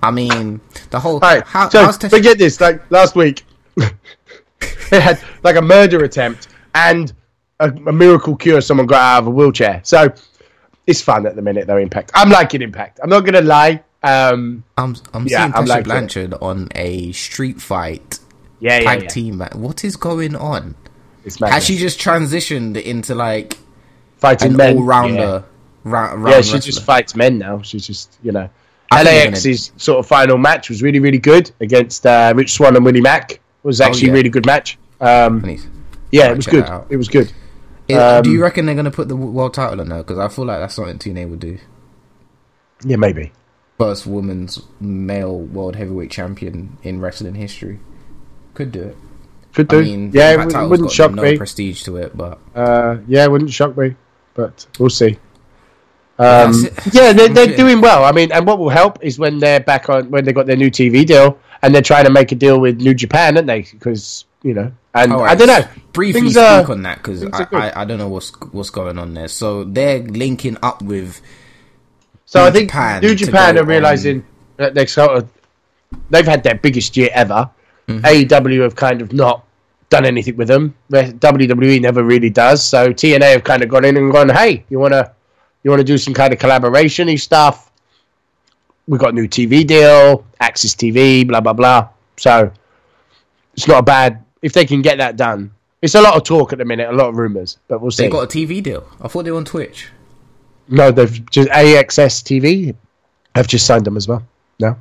I 0.03 0.11
mean, 0.11 0.61
the 0.91 1.01
whole. 1.01 1.19
Right, 1.19 1.43
how, 1.45 1.69
so 1.69 1.91
forget 1.93 2.39
this. 2.39 2.61
Like 2.61 2.89
last 2.91 3.17
week, 3.17 3.45
they 3.77 5.01
had 5.01 5.21
like 5.43 5.57
a 5.57 5.63
murder 5.63 6.05
attempt 6.05 6.49
and 6.75 7.13
a, 7.61 7.71
a 7.71 7.93
miracle 7.93 8.37
cure. 8.37 8.61
Someone 8.61 8.87
got 8.87 9.01
out 9.01 9.19
of 9.21 9.27
a 9.29 9.31
wheelchair. 9.31 9.81
So 9.85 10.13
it's 10.87 11.01
fun 11.01 11.27
at 11.27 11.37
the 11.37 11.43
minute, 11.43 11.67
though. 11.67 11.77
Impact. 11.77 12.11
I'm 12.15 12.31
liking 12.31 12.63
Impact. 12.63 13.01
I'm 13.03 13.11
not 13.11 13.25
gonna 13.25 13.43
lie. 13.43 13.83
Um, 14.03 14.63
I'm, 14.77 14.97
I'm 15.13 15.27
Yeah, 15.27 15.43
seeing 15.43 15.55
I'm 15.55 15.65
Tasha 15.65 15.69
liking 15.69 15.81
it. 15.81 15.85
Blanchard 15.85 16.35
on 16.41 16.69
a 16.75 17.13
street 17.13 17.61
fight 17.61 18.21
yeah, 18.61 18.79
yeah, 18.79 18.85
tag 18.85 19.03
yeah. 19.03 19.09
team. 19.09 19.41
What 19.55 19.85
is 19.85 19.97
going 19.97 20.37
on? 20.37 20.77
It's 21.25 21.41
Has 21.41 21.65
she 21.65 21.77
just 21.77 21.99
transitioned 22.01 22.81
into 22.81 23.15
like 23.15 23.59
fighting 24.19 24.53
an 24.53 24.57
men. 24.57 24.77
all 24.77 24.85
rounder? 24.85 25.19
Yeah. 25.19 25.43
Ra- 25.85 26.13
round 26.13 26.23
Yeah, 26.29 26.41
she 26.41 26.55
wrestler? 26.55 26.59
just 26.61 26.85
fights 26.85 27.17
men 27.17 27.39
now. 27.39 27.61
She's 27.63 27.87
just, 27.87 28.17
you 28.23 28.33
know. 28.33 28.49
I 28.91 29.03
LAX's 29.03 29.73
sort 29.77 29.99
of 29.99 30.07
final 30.07 30.39
match 30.39 30.71
was 30.71 30.83
really, 30.83 30.99
really 30.99 31.19
good 31.19 31.51
against 31.61 32.07
uh, 32.07 32.33
Rich 32.35 32.53
Swann 32.55 32.75
and 32.75 32.85
Willie 32.85 33.03
Mack. 33.03 33.33
It 33.33 33.41
was 33.63 33.81
actually 33.83 34.07
yeah. 34.07 34.13
a 34.13 34.15
really 34.15 34.31
good 34.31 34.47
match. 34.47 34.79
Um, 35.01 35.45
yeah, 36.11 36.31
it 36.31 36.37
was 36.37 36.47
good. 36.47 36.65
It 36.89 36.97
was 36.97 37.09
good. 37.09 37.31
Is- 37.89 37.97
Um, 37.97 38.23
do 38.23 38.31
you 38.31 38.43
reckon 38.43 38.67
they're 38.67 38.75
going 38.75 38.85
to 38.85 38.91
put 38.91 39.09
the 39.09 39.17
world 39.17 39.55
title 39.55 39.81
on 39.81 39.91
her? 39.91 39.99
Because 39.99 40.19
I 40.19 40.29
feel 40.29 40.45
like 40.45 40.61
that's 40.61 40.75
something 40.75 40.99
TNA 40.99 41.29
would 41.31 41.41
do. 41.41 41.59
Yeah, 42.85 42.97
maybe. 42.97 43.33
First 43.79 44.07
woman's 44.07 44.61
male 44.81 45.39
world 45.39 45.77
heavyweight 45.77 46.11
champion 46.11 46.77
in 46.83 47.01
wrestling 47.01 47.35
history. 47.35 47.79
Could 48.55 48.73
do 48.73 48.83
it. 48.83 48.97
Could 49.55 49.69
do. 49.69 49.79
I 49.79 49.83
mean, 49.83 50.11
yeah, 50.13 50.33
it 50.33 50.69
wouldn't 50.69 50.91
shock 50.91 51.13
no 51.13 51.23
me. 51.23 51.37
prestige 51.37 51.83
to 51.85 51.97
it, 51.97 52.17
but 52.17 52.39
Uh, 52.55 52.99
yeah, 53.07 53.25
it 53.25 53.31
wouldn't 53.31 53.51
shock 53.53 53.77
me. 53.77 53.95
But 54.35 54.67
we'll 54.79 54.91
see. 54.91 55.19
Um, 56.19 56.53
yeah, 56.93 57.13
they're, 57.13 57.29
they're 57.29 57.57
doing 57.63 57.81
well. 57.81 58.05
I 58.05 58.13
mean, 58.13 58.33
and 58.33 58.47
what 58.47 58.59
will 58.59 58.69
help 58.69 58.99
is 59.03 59.19
when 59.19 59.39
they're 59.39 59.61
back 59.61 59.89
on 59.89 60.11
when 60.11 60.25
they 60.25 60.33
got 60.33 60.47
their 60.47 60.57
new 60.57 60.71
TV 60.71 61.07
deal 61.07 61.39
and 61.63 61.73
they're 61.75 61.83
trying 61.83 62.05
to 62.05 62.11
make 62.11 62.33
a 62.33 62.35
deal 62.35 62.61
with 62.61 62.81
New 62.81 62.95
Japan, 62.95 63.37
aren't 63.37 63.47
they? 63.47 63.63
Because 63.63 64.25
you 64.43 64.55
know, 64.55 64.73
and 65.05 65.13
I 65.13 65.35
don't 65.35 65.49
know. 65.49 65.67
Briefly 65.93 66.21
Things 66.21 66.35
speak 66.35 66.45
are- 66.45 66.71
on 66.73 66.83
that 66.83 66.99
because 66.99 67.25
I. 67.25 67.47
I 67.53 67.83
I 67.83 67.85
don't 67.85 67.99
know 67.99 68.09
what's 68.09 68.31
what's 68.53 68.71
going 68.71 68.99
on 68.99 69.15
there. 69.15 69.29
So 69.29 69.65
they're 69.65 70.01
linking 70.01 70.57
up 70.63 70.83
with 70.83 71.21
So 72.27 72.41
New 72.41 72.47
I 72.47 72.51
think 72.51 72.71
Japan 72.71 73.03
New 73.03 73.15
Japan 73.15 73.59
are 73.59 73.65
realizing 73.65 74.25
that 74.57 74.75
they 74.75 74.87
sort 74.87 75.17
of 75.17 75.29
they've 76.11 76.27
had 76.27 76.43
their 76.43 76.55
biggest 76.55 76.97
year 76.97 77.11
ever. 77.13 77.51
Mm-hmm. 77.89 78.05
AEW 78.05 78.63
have 78.63 78.77
kind 78.77 79.01
of 79.01 79.13
not 79.13 79.45
done 79.91 80.05
anything 80.05 80.37
with 80.37 80.49
them. 80.49 80.75
WWE 80.93 81.81
never 81.81 82.05
really 82.05 82.29
does. 82.29 82.63
So 82.63 82.93
TNA 82.93 83.33
have 83.33 83.45
kind 83.45 83.63
of 83.63 83.71
gone 83.71 83.85
in 83.87 83.97
and 83.97 84.13
gone, 84.13 84.29
"Hey, 84.29 84.65
you 84.69 84.79
wanna 84.79 85.13
you 85.65 85.71
wanna 85.71 85.85
do 85.85 85.97
some 85.99 86.13
kind 86.15 86.33
of 86.33 86.39
collaboration 86.39 87.09
stuff? 87.17 87.73
We've 88.87 89.01
got 89.01 89.11
a 89.11 89.15
new 89.15 89.27
TV 89.29 89.67
deal, 89.67 90.25
AXS 90.41 90.77
TV, 90.77 91.27
blah 91.27 91.41
blah 91.41 91.55
blah." 91.55 91.89
So 92.19 92.53
it's 93.55 93.67
not 93.67 93.79
a 93.79 93.83
bad 93.83 94.23
if 94.43 94.53
they 94.53 94.65
can 94.65 94.83
get 94.83 94.99
that 94.99 95.17
done. 95.17 95.53
It's 95.81 95.95
a 95.95 96.01
lot 96.01 96.17
of 96.17 96.25
talk 96.25 96.53
at 96.53 96.59
the 96.59 96.65
minute, 96.65 96.89
a 96.89 96.93
lot 96.93 97.09
of 97.09 97.17
rumors, 97.17 97.59
but 97.69 97.81
we'll 97.81 97.93
see. 97.93 98.05
they 98.05 98.11
got 98.11 98.25
a 98.25 98.27
TV 98.27 98.63
deal. 98.63 98.89
I 99.01 99.09
thought 99.09 99.25
they 99.25 99.31
were 99.31 99.37
on 99.37 99.45
Twitch. 99.45 99.89
No, 100.69 100.91
they've 100.91 101.31
just 101.31 101.49
AXS 101.51 102.23
TV 102.23 102.75
I've 103.39 103.47
just 103.47 103.67
signed 103.67 103.85
them 103.85 103.97
as 103.97 104.09
well. 104.09 104.23
No. 104.59 104.77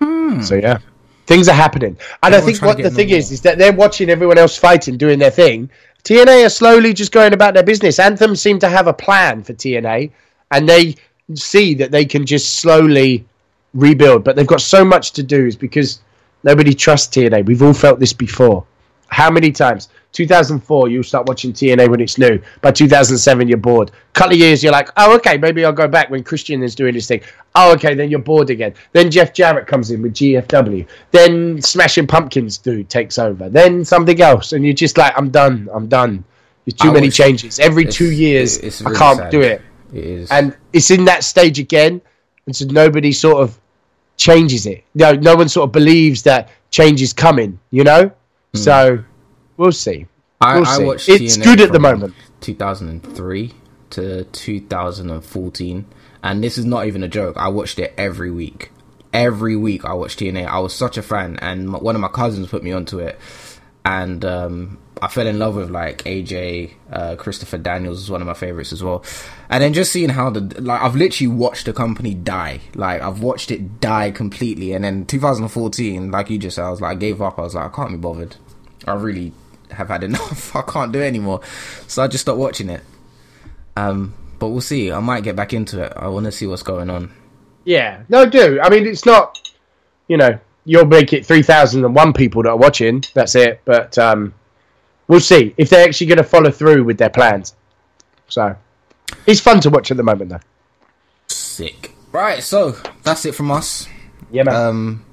Hmm. 0.00 0.40
So 0.40 0.54
yeah, 0.54 0.78
things 1.26 1.48
are 1.48 1.54
happening, 1.54 1.98
and 2.22 2.34
I 2.34 2.40
think 2.40 2.62
what 2.62 2.78
the 2.78 2.90
thing 2.90 3.10
is 3.10 3.30
is 3.30 3.42
that 3.42 3.58
they're 3.58 3.72
watching 3.72 4.08
everyone 4.08 4.38
else 4.38 4.56
fighting, 4.56 4.96
doing 4.96 5.18
their 5.18 5.30
thing. 5.30 5.70
TNA 6.04 6.46
are 6.46 6.50
slowly 6.50 6.94
just 6.94 7.12
going 7.12 7.34
about 7.34 7.52
their 7.52 7.62
business. 7.62 7.98
Anthem 7.98 8.34
seem 8.34 8.58
to 8.60 8.70
have 8.70 8.86
a 8.86 8.92
plan 8.92 9.42
for 9.42 9.52
TNA, 9.52 10.10
and 10.50 10.66
they 10.66 10.94
see 11.34 11.74
that 11.74 11.90
they 11.90 12.06
can 12.06 12.24
just 12.24 12.56
slowly 12.56 13.26
rebuild. 13.74 14.24
But 14.24 14.36
they've 14.36 14.46
got 14.46 14.62
so 14.62 14.82
much 14.82 15.12
to 15.12 15.22
do, 15.22 15.46
is 15.46 15.56
because 15.56 16.00
nobody 16.42 16.74
trusts 16.74 17.14
TNA. 17.14 17.46
We've 17.46 17.62
all 17.62 17.74
felt 17.74 18.00
this 18.00 18.12
before. 18.12 18.64
How 19.08 19.30
many 19.30 19.50
times? 19.50 19.88
2004, 20.12 20.88
you 20.88 21.02
start 21.04 21.26
watching 21.28 21.52
TNA 21.52 21.88
when 21.88 22.00
it's 22.00 22.18
new. 22.18 22.40
By 22.62 22.72
2007, 22.72 23.48
you're 23.48 23.58
bored. 23.58 23.90
Couple 24.12 24.32
of 24.32 24.38
years, 24.38 24.62
you're 24.62 24.72
like, 24.72 24.88
oh, 24.96 25.14
okay, 25.16 25.36
maybe 25.36 25.64
I'll 25.64 25.72
go 25.72 25.86
back 25.88 26.10
when 26.10 26.24
Christian 26.24 26.62
is 26.64 26.74
doing 26.74 26.94
his 26.94 27.06
thing. 27.06 27.20
Oh, 27.54 27.72
okay, 27.74 27.94
then 27.94 28.10
you're 28.10 28.18
bored 28.20 28.50
again. 28.50 28.74
Then 28.92 29.10
Jeff 29.10 29.32
Jarrett 29.32 29.66
comes 29.68 29.90
in 29.92 30.02
with 30.02 30.14
GFW. 30.14 30.86
Then 31.12 31.60
Smashing 31.62 32.06
Pumpkins 32.08 32.58
dude 32.58 32.88
takes 32.88 33.18
over. 33.18 33.48
Then 33.48 33.84
something 33.84 34.20
else, 34.20 34.52
and 34.52 34.64
you're 34.64 34.74
just 34.74 34.96
like, 34.98 35.12
I'm 35.16 35.30
done. 35.30 35.68
I'm 35.72 35.86
done. 35.88 36.24
There's 36.64 36.74
too 36.74 36.90
I 36.90 36.94
many 36.94 37.10
changes 37.10 37.58
every 37.58 37.84
two 37.86 38.10
years. 38.10 38.58
it's 38.58 38.82
I 38.82 38.86
really 38.90 38.98
can't 38.98 39.18
sad. 39.18 39.30
do 39.30 39.40
it, 39.40 39.62
It 39.94 40.04
is. 40.04 40.30
and 40.30 40.56
it's 40.72 40.90
in 40.90 41.04
that 41.06 41.24
stage 41.24 41.58
again, 41.58 42.00
and 42.46 42.54
so 42.54 42.64
nobody 42.66 43.12
sort 43.12 43.42
of 43.42 43.58
changes 44.20 44.66
it. 44.66 44.84
No, 44.94 45.12
no 45.12 45.34
one 45.34 45.48
sort 45.48 45.68
of 45.68 45.72
believes 45.72 46.22
that 46.24 46.50
change 46.70 47.02
is 47.02 47.12
coming. 47.12 47.58
You 47.70 47.84
know, 47.84 48.12
so 48.54 49.02
we'll 49.56 49.72
see. 49.72 50.06
I, 50.40 50.56
we'll 50.56 50.66
I 50.66 50.76
see. 50.76 50.84
watched 50.84 51.08
It's 51.08 51.36
TNA 51.38 51.44
good 51.44 51.60
at 51.60 51.72
the 51.72 51.80
moment. 51.80 52.14
2003 52.42 53.52
to 53.90 54.24
2014, 54.24 55.86
and 56.22 56.44
this 56.44 56.58
is 56.58 56.64
not 56.64 56.86
even 56.86 57.02
a 57.02 57.08
joke. 57.08 57.36
I 57.36 57.48
watched 57.48 57.78
it 57.78 57.92
every 57.96 58.30
week. 58.30 58.70
Every 59.12 59.56
week 59.56 59.84
I 59.84 59.94
watched 59.94 60.20
TNA. 60.20 60.46
I 60.46 60.60
was 60.60 60.74
such 60.74 60.96
a 60.96 61.02
fan, 61.02 61.38
and 61.40 61.72
one 61.72 61.96
of 61.96 62.00
my 62.00 62.08
cousins 62.08 62.46
put 62.48 62.62
me 62.62 62.72
onto 62.72 63.00
it, 63.00 63.18
and 63.84 64.24
um, 64.24 64.78
I 65.02 65.08
fell 65.08 65.26
in 65.26 65.38
love 65.38 65.56
with 65.56 65.70
like 65.70 66.02
AJ. 66.04 66.72
Uh, 66.90 67.16
Christopher 67.16 67.58
Daniels 67.58 68.00
is 68.00 68.10
one 68.10 68.20
of 68.20 68.26
my 68.26 68.34
favorites 68.34 68.72
as 68.72 68.82
well, 68.82 69.04
and 69.48 69.62
then 69.62 69.72
just 69.72 69.92
seeing 69.92 70.10
how 70.10 70.30
the 70.30 70.40
like 70.60 70.80
I've 70.80 70.96
literally 70.96 71.28
watched 71.28 71.66
the 71.66 71.72
company 71.72 72.14
die. 72.14 72.60
Like 72.74 73.00
I've 73.00 73.22
watched 73.22 73.50
it 73.50 73.80
die 73.80 74.10
completely, 74.10 74.72
and 74.72 74.84
then 74.84 75.06
2014, 75.06 76.10
like 76.10 76.30
you 76.30 76.38
just 76.38 76.56
said, 76.56 76.64
I 76.64 76.70
was 76.70 76.80
like 76.80 76.96
I 76.96 76.98
gave 76.98 77.22
up. 77.22 77.38
I 77.38 77.42
was 77.42 77.54
like 77.54 77.72
I 77.72 77.74
can't 77.74 77.90
be 77.90 77.96
bothered. 77.96 78.36
I 78.86 78.94
really 78.94 79.32
have 79.70 79.88
had 79.88 80.04
enough. 80.04 80.54
I 80.56 80.62
can't 80.62 80.92
do 80.92 81.00
it 81.00 81.06
anymore, 81.06 81.40
so 81.86 82.02
I 82.02 82.08
just 82.08 82.22
stopped 82.22 82.38
watching 82.38 82.68
it. 82.68 82.82
Um, 83.76 84.14
but 84.38 84.48
we'll 84.48 84.60
see. 84.60 84.90
I 84.90 85.00
might 85.00 85.22
get 85.22 85.36
back 85.36 85.52
into 85.52 85.82
it. 85.82 85.92
I 85.96 86.08
want 86.08 86.26
to 86.26 86.32
see 86.32 86.46
what's 86.46 86.62
going 86.62 86.90
on. 86.90 87.12
Yeah, 87.64 88.02
no, 88.08 88.26
do. 88.26 88.58
I 88.60 88.70
mean, 88.70 88.86
it's 88.86 89.06
not, 89.06 89.52
you 90.08 90.16
know, 90.16 90.38
you'll 90.64 90.86
make 90.86 91.12
it 91.12 91.26
3,001 91.26 92.12
people 92.14 92.42
that 92.42 92.48
are 92.48 92.56
watching. 92.56 93.04
That's 93.14 93.34
it. 93.34 93.60
But 93.64 93.98
um, 93.98 94.34
we'll 95.10 95.20
see 95.20 95.52
if 95.58 95.68
they're 95.68 95.86
actually 95.86 96.06
going 96.06 96.18
to 96.18 96.24
follow 96.24 96.50
through 96.50 96.84
with 96.84 96.96
their 96.96 97.10
plans. 97.10 97.54
So 98.28 98.56
it's 99.26 99.40
fun 99.40 99.60
to 99.60 99.70
watch 99.70 99.90
at 99.90 99.96
the 99.96 100.04
moment, 100.04 100.30
though. 100.30 100.40
Sick. 101.26 101.94
Right, 102.12 102.42
so 102.42 102.76
that's 103.02 103.26
it 103.26 103.34
from 103.34 103.50
us. 103.50 103.88
Yeah, 104.30 104.44
man. 104.44 104.54
Um, 104.54 105.04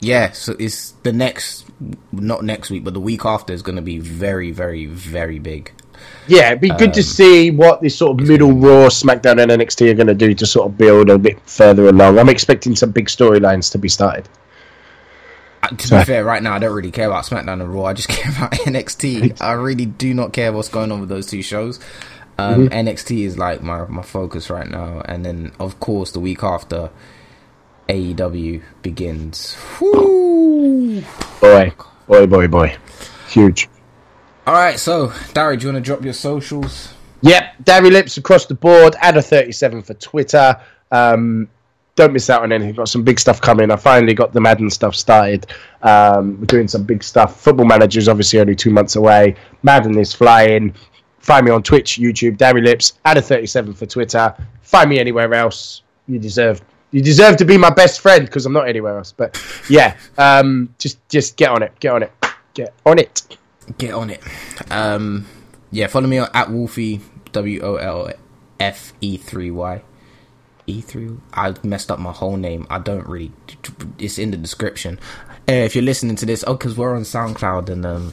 yeah, 0.00 0.32
so 0.32 0.56
it's 0.58 0.92
the 1.02 1.12
next, 1.12 1.66
not 2.10 2.42
next 2.42 2.70
week, 2.70 2.84
but 2.84 2.94
the 2.94 3.00
week 3.00 3.26
after 3.26 3.52
is 3.52 3.62
going 3.62 3.76
to 3.76 3.82
be 3.82 3.98
very, 3.98 4.50
very, 4.50 4.86
very 4.86 5.38
big. 5.38 5.72
yeah, 6.26 6.48
it'd 6.48 6.60
be 6.60 6.70
good 6.70 6.94
to 6.94 7.02
see 7.02 7.50
what 7.50 7.82
this 7.82 7.96
sort 7.98 8.18
of 8.18 8.26
middle 8.26 8.52
Raw, 8.52 8.88
SmackDown, 8.88 9.42
and 9.42 9.50
NXT 9.50 9.90
are 9.90 9.94
going 9.94 10.06
to 10.06 10.14
do 10.14 10.32
to 10.34 10.46
sort 10.46 10.68
of 10.68 10.78
build 10.78 11.10
a 11.10 11.18
bit 11.18 11.38
further 11.48 11.88
along. 11.88 12.18
I'm 12.18 12.30
expecting 12.30 12.74
some 12.74 12.92
big 12.92 13.08
storylines 13.08 13.70
to 13.72 13.78
be 13.78 13.88
started. 13.90 14.26
To 15.62 15.98
be 15.98 16.04
fair, 16.04 16.24
right 16.24 16.42
now 16.42 16.54
I 16.54 16.58
don't 16.58 16.74
really 16.74 16.90
care 16.90 17.08
about 17.08 17.24
SmackDown 17.24 17.60
and 17.60 17.72
Raw. 17.72 17.84
I 17.84 17.92
just 17.92 18.08
care 18.08 18.30
about 18.30 18.52
NXT. 18.52 19.40
I 19.40 19.52
really 19.52 19.86
do 19.86 20.14
not 20.14 20.32
care 20.32 20.52
what's 20.52 20.68
going 20.68 20.92
on 20.92 21.00
with 21.00 21.08
those 21.08 21.26
two 21.26 21.42
shows. 21.42 21.80
Um, 22.38 22.68
NXT 22.68 23.24
is 23.24 23.36
like 23.36 23.62
my 23.62 23.84
my 23.86 24.02
focus 24.02 24.48
right 24.48 24.68
now, 24.68 25.02
and 25.04 25.24
then 25.24 25.52
of 25.58 25.80
course 25.80 26.12
the 26.12 26.20
week 26.20 26.44
after 26.44 26.90
AEW 27.88 28.62
begins. 28.82 29.56
Woo! 29.80 31.02
Boy, 31.40 31.72
boy, 32.06 32.26
boy, 32.26 32.46
boy. 32.46 32.76
Huge. 33.28 33.68
All 34.46 34.54
right, 34.54 34.78
so 34.78 35.12
Darry, 35.34 35.56
do 35.56 35.66
you 35.66 35.72
want 35.72 35.84
to 35.84 35.86
drop 35.86 36.04
your 36.04 36.12
socials? 36.12 36.94
Yep, 37.22 37.64
Darry 37.64 37.90
Lips 37.90 38.16
across 38.16 38.46
the 38.46 38.54
board. 38.54 38.94
Add 39.00 39.16
a 39.16 39.22
37 39.22 39.82
for 39.82 39.94
Twitter. 39.94 40.60
Um, 40.92 41.48
don't 41.98 42.12
miss 42.12 42.30
out 42.30 42.42
on 42.42 42.52
anything. 42.52 42.74
Got 42.74 42.88
some 42.88 43.02
big 43.02 43.18
stuff 43.18 43.40
coming. 43.40 43.70
I 43.70 43.76
finally 43.76 44.14
got 44.14 44.32
the 44.32 44.40
Madden 44.40 44.70
stuff 44.70 44.94
started. 44.94 45.46
Um, 45.82 46.38
we're 46.38 46.46
doing 46.46 46.68
some 46.68 46.84
big 46.84 47.02
stuff. 47.02 47.40
Football 47.40 47.66
Manager 47.66 47.98
is 47.98 48.08
obviously 48.08 48.38
only 48.38 48.54
two 48.54 48.70
months 48.70 48.96
away. 48.96 49.34
Madden 49.64 49.98
is 49.98 50.14
flying. 50.14 50.74
Find 51.18 51.44
me 51.44 51.50
on 51.50 51.62
Twitch, 51.62 51.98
YouTube, 51.98 52.38
Darry 52.38 52.62
Lips. 52.62 52.94
Add 53.04 53.18
a 53.18 53.22
37 53.22 53.74
for 53.74 53.84
Twitter. 53.84 54.34
Find 54.62 54.88
me 54.88 55.00
anywhere 55.00 55.34
else. 55.34 55.82
You 56.06 56.20
deserve. 56.20 56.62
You 56.92 57.02
deserve 57.02 57.36
to 57.38 57.44
be 57.44 57.58
my 57.58 57.70
best 57.70 58.00
friend 58.00 58.24
because 58.24 58.46
I'm 58.46 58.52
not 58.52 58.68
anywhere 58.68 58.96
else. 58.96 59.12
But 59.12 59.42
yeah, 59.68 59.96
um, 60.16 60.72
just 60.78 61.06
just 61.08 61.36
get 61.36 61.50
on 61.50 61.62
it. 61.62 61.78
Get 61.80 61.92
on 61.92 62.04
it. 62.04 62.12
Get 62.54 62.72
on 62.86 62.98
it. 62.98 63.36
Get 63.76 63.92
on 63.92 64.08
it. 64.10 64.22
Um, 64.70 65.26
yeah, 65.70 65.88
follow 65.88 66.06
me 66.06 66.18
on 66.18 66.30
at 66.32 66.50
Wolfie 66.50 67.00
W 67.32 67.60
O 67.60 67.74
L 67.76 68.10
F 68.60 68.94
E 69.00 69.16
three 69.16 69.50
Y. 69.50 69.82
E 70.68 70.80
three. 70.80 71.10
I 71.32 71.54
messed 71.62 71.90
up 71.90 71.98
my 71.98 72.12
whole 72.12 72.36
name. 72.36 72.66
I 72.70 72.78
don't 72.78 73.06
really. 73.06 73.32
It's 73.98 74.18
in 74.18 74.30
the 74.30 74.36
description. 74.36 75.00
Uh, 75.48 75.52
if 75.52 75.74
you're 75.74 75.84
listening 75.84 76.16
to 76.16 76.26
this, 76.26 76.44
oh, 76.46 76.52
because 76.54 76.76
we're 76.76 76.94
on 76.94 77.02
SoundCloud 77.02 77.70
and 77.70 77.86
um, 77.86 78.12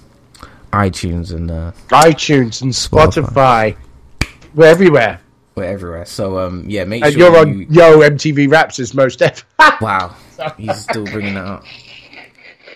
iTunes 0.72 1.34
and 1.34 1.52
uh, 1.52 1.72
iTunes 1.90 2.62
and 2.62 2.72
Spotify. 2.72 3.76
Spotify. 3.76 4.38
We're 4.54 4.68
everywhere. 4.68 5.20
we're 5.56 5.66
everywhere. 5.66 6.06
So 6.06 6.40
um, 6.40 6.64
yeah, 6.68 6.86
make 6.86 7.04
And 7.04 7.14
sure 7.14 7.22
you're 7.22 7.38
on 7.38 7.60
you- 7.60 7.68
Yo 7.70 8.00
MTV 8.00 8.50
Raps 8.50 8.80
as 8.80 8.94
most 8.94 9.22
F. 9.22 9.46
Wow, 9.82 10.16
he's 10.58 10.78
still 10.80 11.04
bringing 11.06 11.34
that 11.34 11.46
up. 11.46 11.64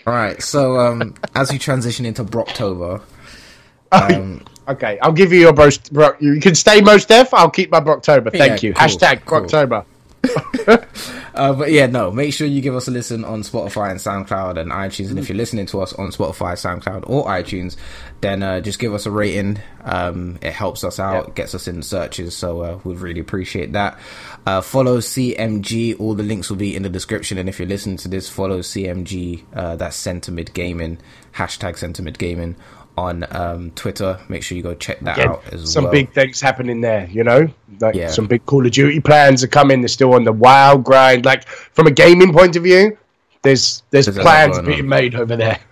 All 0.06 0.14
right, 0.14 0.42
so 0.42 0.78
um, 0.80 1.14
as 1.36 1.52
we 1.52 1.58
transition 1.60 2.06
into 2.06 2.24
Brocktober, 2.26 3.02
um, 3.94 4.44
okay, 4.70 4.98
I'll 5.02 5.12
give 5.12 5.32
you 5.34 5.40
your 5.40 5.54
bro. 5.54 5.70
bro 5.92 6.12
you 6.20 6.40
can 6.40 6.56
stay 6.56 6.82
most 6.82 7.12
F. 7.12 7.34
I'll 7.34 7.50
keep 7.50 7.72
my 7.72 7.80
Brocktober. 7.80 8.32
Thank 8.32 8.62
Yeah, 8.64 8.70
you. 8.70 8.74
cool, 8.74 8.84
Hashtag 8.88 9.26
cool. 9.26 9.42
Brocktober. 9.42 9.86
Uh, 11.36 11.54
but 11.54 11.72
yeah, 11.72 11.86
no, 11.86 12.12
make 12.12 12.34
sure 12.34 12.46
you 12.46 12.60
give 12.60 12.76
us 12.76 12.90
a 12.90 12.92
listen 12.92 13.24
on 13.24 13.44
Spotify 13.44 13.92
and 13.92 14.00
SoundCloud 14.00 14.58
and 14.60 14.72
iTunes. 14.72 15.10
And 15.10 15.18
if 15.18 15.30
you're 15.30 15.38
listening 15.38 15.68
to 15.68 15.80
us 15.80 15.94
on 15.94 16.10
Spotify, 16.10 16.54
SoundCloud, 16.54 17.06
or 17.10 17.26
iTunes, 17.28 17.78
then 18.20 18.44
uh, 18.44 18.60
just 18.60 18.78
give 18.78 18.94
us 18.94 19.06
a 19.06 19.12
rating. 19.12 19.60
Um, 19.86 20.38
it 20.42 20.52
helps 20.52 20.84
us 20.84 21.00
out, 21.00 21.28
Yeah. 21.28 21.34
gets 21.36 21.56
us 21.56 21.66
in 21.70 21.82
searches. 21.82 22.36
So 22.36 22.62
uh, 22.62 22.80
we'd 22.84 22.98
really 22.98 23.22
appreciate 23.22 23.72
that. 23.72 23.98
Uh, 24.46 24.60
follow 24.60 24.98
CMG. 24.98 25.98
All 25.98 26.14
the 26.14 26.24
links 26.24 26.50
will 26.50 26.58
be 26.58 26.76
in 26.76 26.84
the 26.84 26.90
description. 26.90 27.38
And 27.38 27.48
if 27.48 27.58
you're 27.58 27.68
listening 27.70 27.96
to 27.98 28.10
this, 28.10 28.28
follow 28.28 28.60
CMG. 28.60 29.44
Uh, 29.54 29.78
that's 29.78 29.96
Centimid 29.96 30.54
Gaming. 30.54 30.98
Hashtag 31.36 31.76
Centimid 31.76 32.18
Gaming 32.18 32.58
on 33.00 33.26
um, 33.36 33.72
Twitter. 33.72 34.20
Make 34.30 34.44
sure 34.44 34.56
you 34.58 34.64
go 34.64 34.76
check 34.76 35.00
that 35.02 35.18
Again, 35.18 35.30
out 35.32 35.44
as 35.54 35.72
some 35.72 35.84
well. 35.86 35.92
Some 35.92 36.00
big 36.00 36.12
things 36.14 36.42
happening 36.42 36.82
there. 36.82 37.08
You 37.10 37.24
know, 37.24 37.48
like 37.80 37.96
Yeah. 37.96 38.10
some 38.10 38.28
big 38.28 38.46
Call 38.46 38.66
of 38.66 38.72
Duty 38.72 39.00
plans 39.00 39.44
are 39.44 39.48
coming. 39.48 39.82
They're 39.82 39.88
still 39.88 40.14
on 40.14 40.24
the 40.26 40.34
WoW 40.34 40.78
grind. 40.78 41.26
Like 41.26 41.48
from 41.48 41.88
a 41.88 41.92
gaming 41.92 42.34
point 42.34 42.56
of 42.56 42.64
view, 42.64 42.98
there's 43.42 43.84
there's, 43.92 44.06
There's 44.08 44.18
plans 44.20 44.60
being 44.60 44.82
on. 44.82 44.88
made 44.90 45.16
over 45.16 45.36
there. 45.38 45.60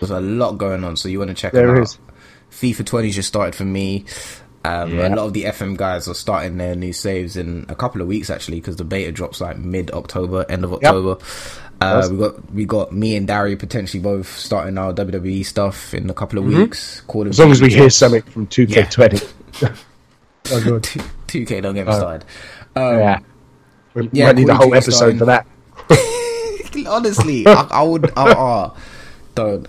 There's 0.00 0.10
a 0.10 0.20
lot 0.20 0.58
going 0.58 0.82
on, 0.82 0.96
so 0.96 1.08
you 1.08 1.18
want 1.18 1.28
to 1.28 1.34
check 1.34 1.52
There 1.52 1.66
them 1.66 1.76
out. 1.76 1.82
is. 1.82 1.98
FIFA 2.50 2.86
20 2.86 3.10
just 3.10 3.28
started 3.28 3.54
for 3.54 3.64
me. 3.64 4.04
Um, 4.64 4.94
Yeah. 4.98 5.08
A 5.08 5.10
lot 5.14 5.26
of 5.26 5.32
the 5.34 5.44
FM 5.44 5.76
guys 5.76 6.08
are 6.08 6.14
starting 6.14 6.56
their 6.56 6.74
new 6.74 6.92
saves 6.92 7.36
in 7.36 7.66
a 7.68 7.74
couple 7.74 8.00
of 8.00 8.08
weeks 8.08 8.30
actually, 8.30 8.58
because 8.60 8.76
the 8.76 8.84
beta 8.84 9.12
drops 9.12 9.40
like 9.40 9.58
mid 9.58 9.90
October, 9.92 10.44
end 10.48 10.64
of 10.64 10.72
October. 10.72 11.18
Uh, 11.80 12.08
we 12.10 12.16
got 12.18 12.52
we 12.54 12.64
got 12.64 12.92
me 12.92 13.16
and 13.16 13.26
Darry 13.26 13.54
potentially 13.56 14.02
both 14.02 14.28
starting 14.38 14.78
our 14.78 14.92
WWE 14.94 15.44
stuff 15.44 15.92
in 15.92 16.08
a 16.08 16.14
couple 16.14 16.38
of 16.38 16.44
weeks. 16.46 17.02
Mm-hmm. 17.06 17.28
as 17.28 17.38
long 17.38 17.50
as 17.50 17.60
we 17.60 17.70
hear 17.70 17.90
something 17.90 18.22
from 18.22 18.46
2K20. 18.46 19.32
oh, 19.62 20.80
2K, 21.28 21.62
don't 21.62 21.74
get 21.74 21.86
me 21.86 21.92
Oh. 21.92 21.98
started. 21.98 22.24
Um, 22.74 22.98
Yeah. 22.98 23.18
We 23.94 24.08
Yeah, 24.12 24.26
might 24.26 24.36
need 24.36 24.48
a 24.48 24.54
whole 24.54 24.74
episode 24.74 24.92
starting- 24.92 25.18
for 25.18 25.24
that. 25.26 25.46
Honestly, 26.86 27.46
I, 27.46 27.66
I 27.70 27.82
would. 27.82 28.10
Uh, 28.16 28.22
uh, 28.24 28.76
don't. 29.34 29.66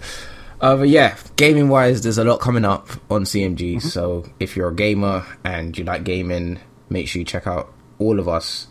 Uh, 0.60 0.76
but 0.78 0.90
yeah, 0.90 1.16
gaming 1.36 1.70
wise, 1.70 2.02
there's 2.02 2.18
a 2.18 2.24
lot 2.24 2.40
coming 2.40 2.66
up 2.66 2.90
on 3.10 3.24
CMG. 3.24 3.78
Mm-hmm. 3.78 3.88
So 3.88 4.26
if 4.40 4.56
you're 4.58 4.70
a 4.70 4.76
gamer 4.76 5.26
and 5.44 5.78
you 5.78 5.84
like 5.84 6.04
gaming, 6.04 6.60
make 6.90 7.08
sure 7.08 7.20
you 7.20 7.26
check 7.26 7.48
out 7.48 7.72
all 8.00 8.20
of 8.20 8.28
us. 8.28 8.68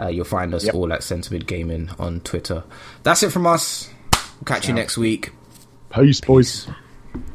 Uh, 0.00 0.08
you'll 0.08 0.24
find 0.24 0.54
us 0.54 0.64
Yep. 0.64 0.74
all 0.74 0.92
at 0.92 1.02
Sentiment 1.02 1.46
Gaming 1.46 1.90
on 1.98 2.20
Twitter. 2.20 2.64
That's 3.02 3.22
it 3.22 3.30
from 3.32 3.46
us. 3.46 3.90
We'll 4.12 4.44
catch 4.46 4.66
you 4.68 4.74
next 4.74 4.96
week. 4.96 5.32
Peace, 5.94 6.20
boys. 6.22 6.64
Peace. 6.64 6.74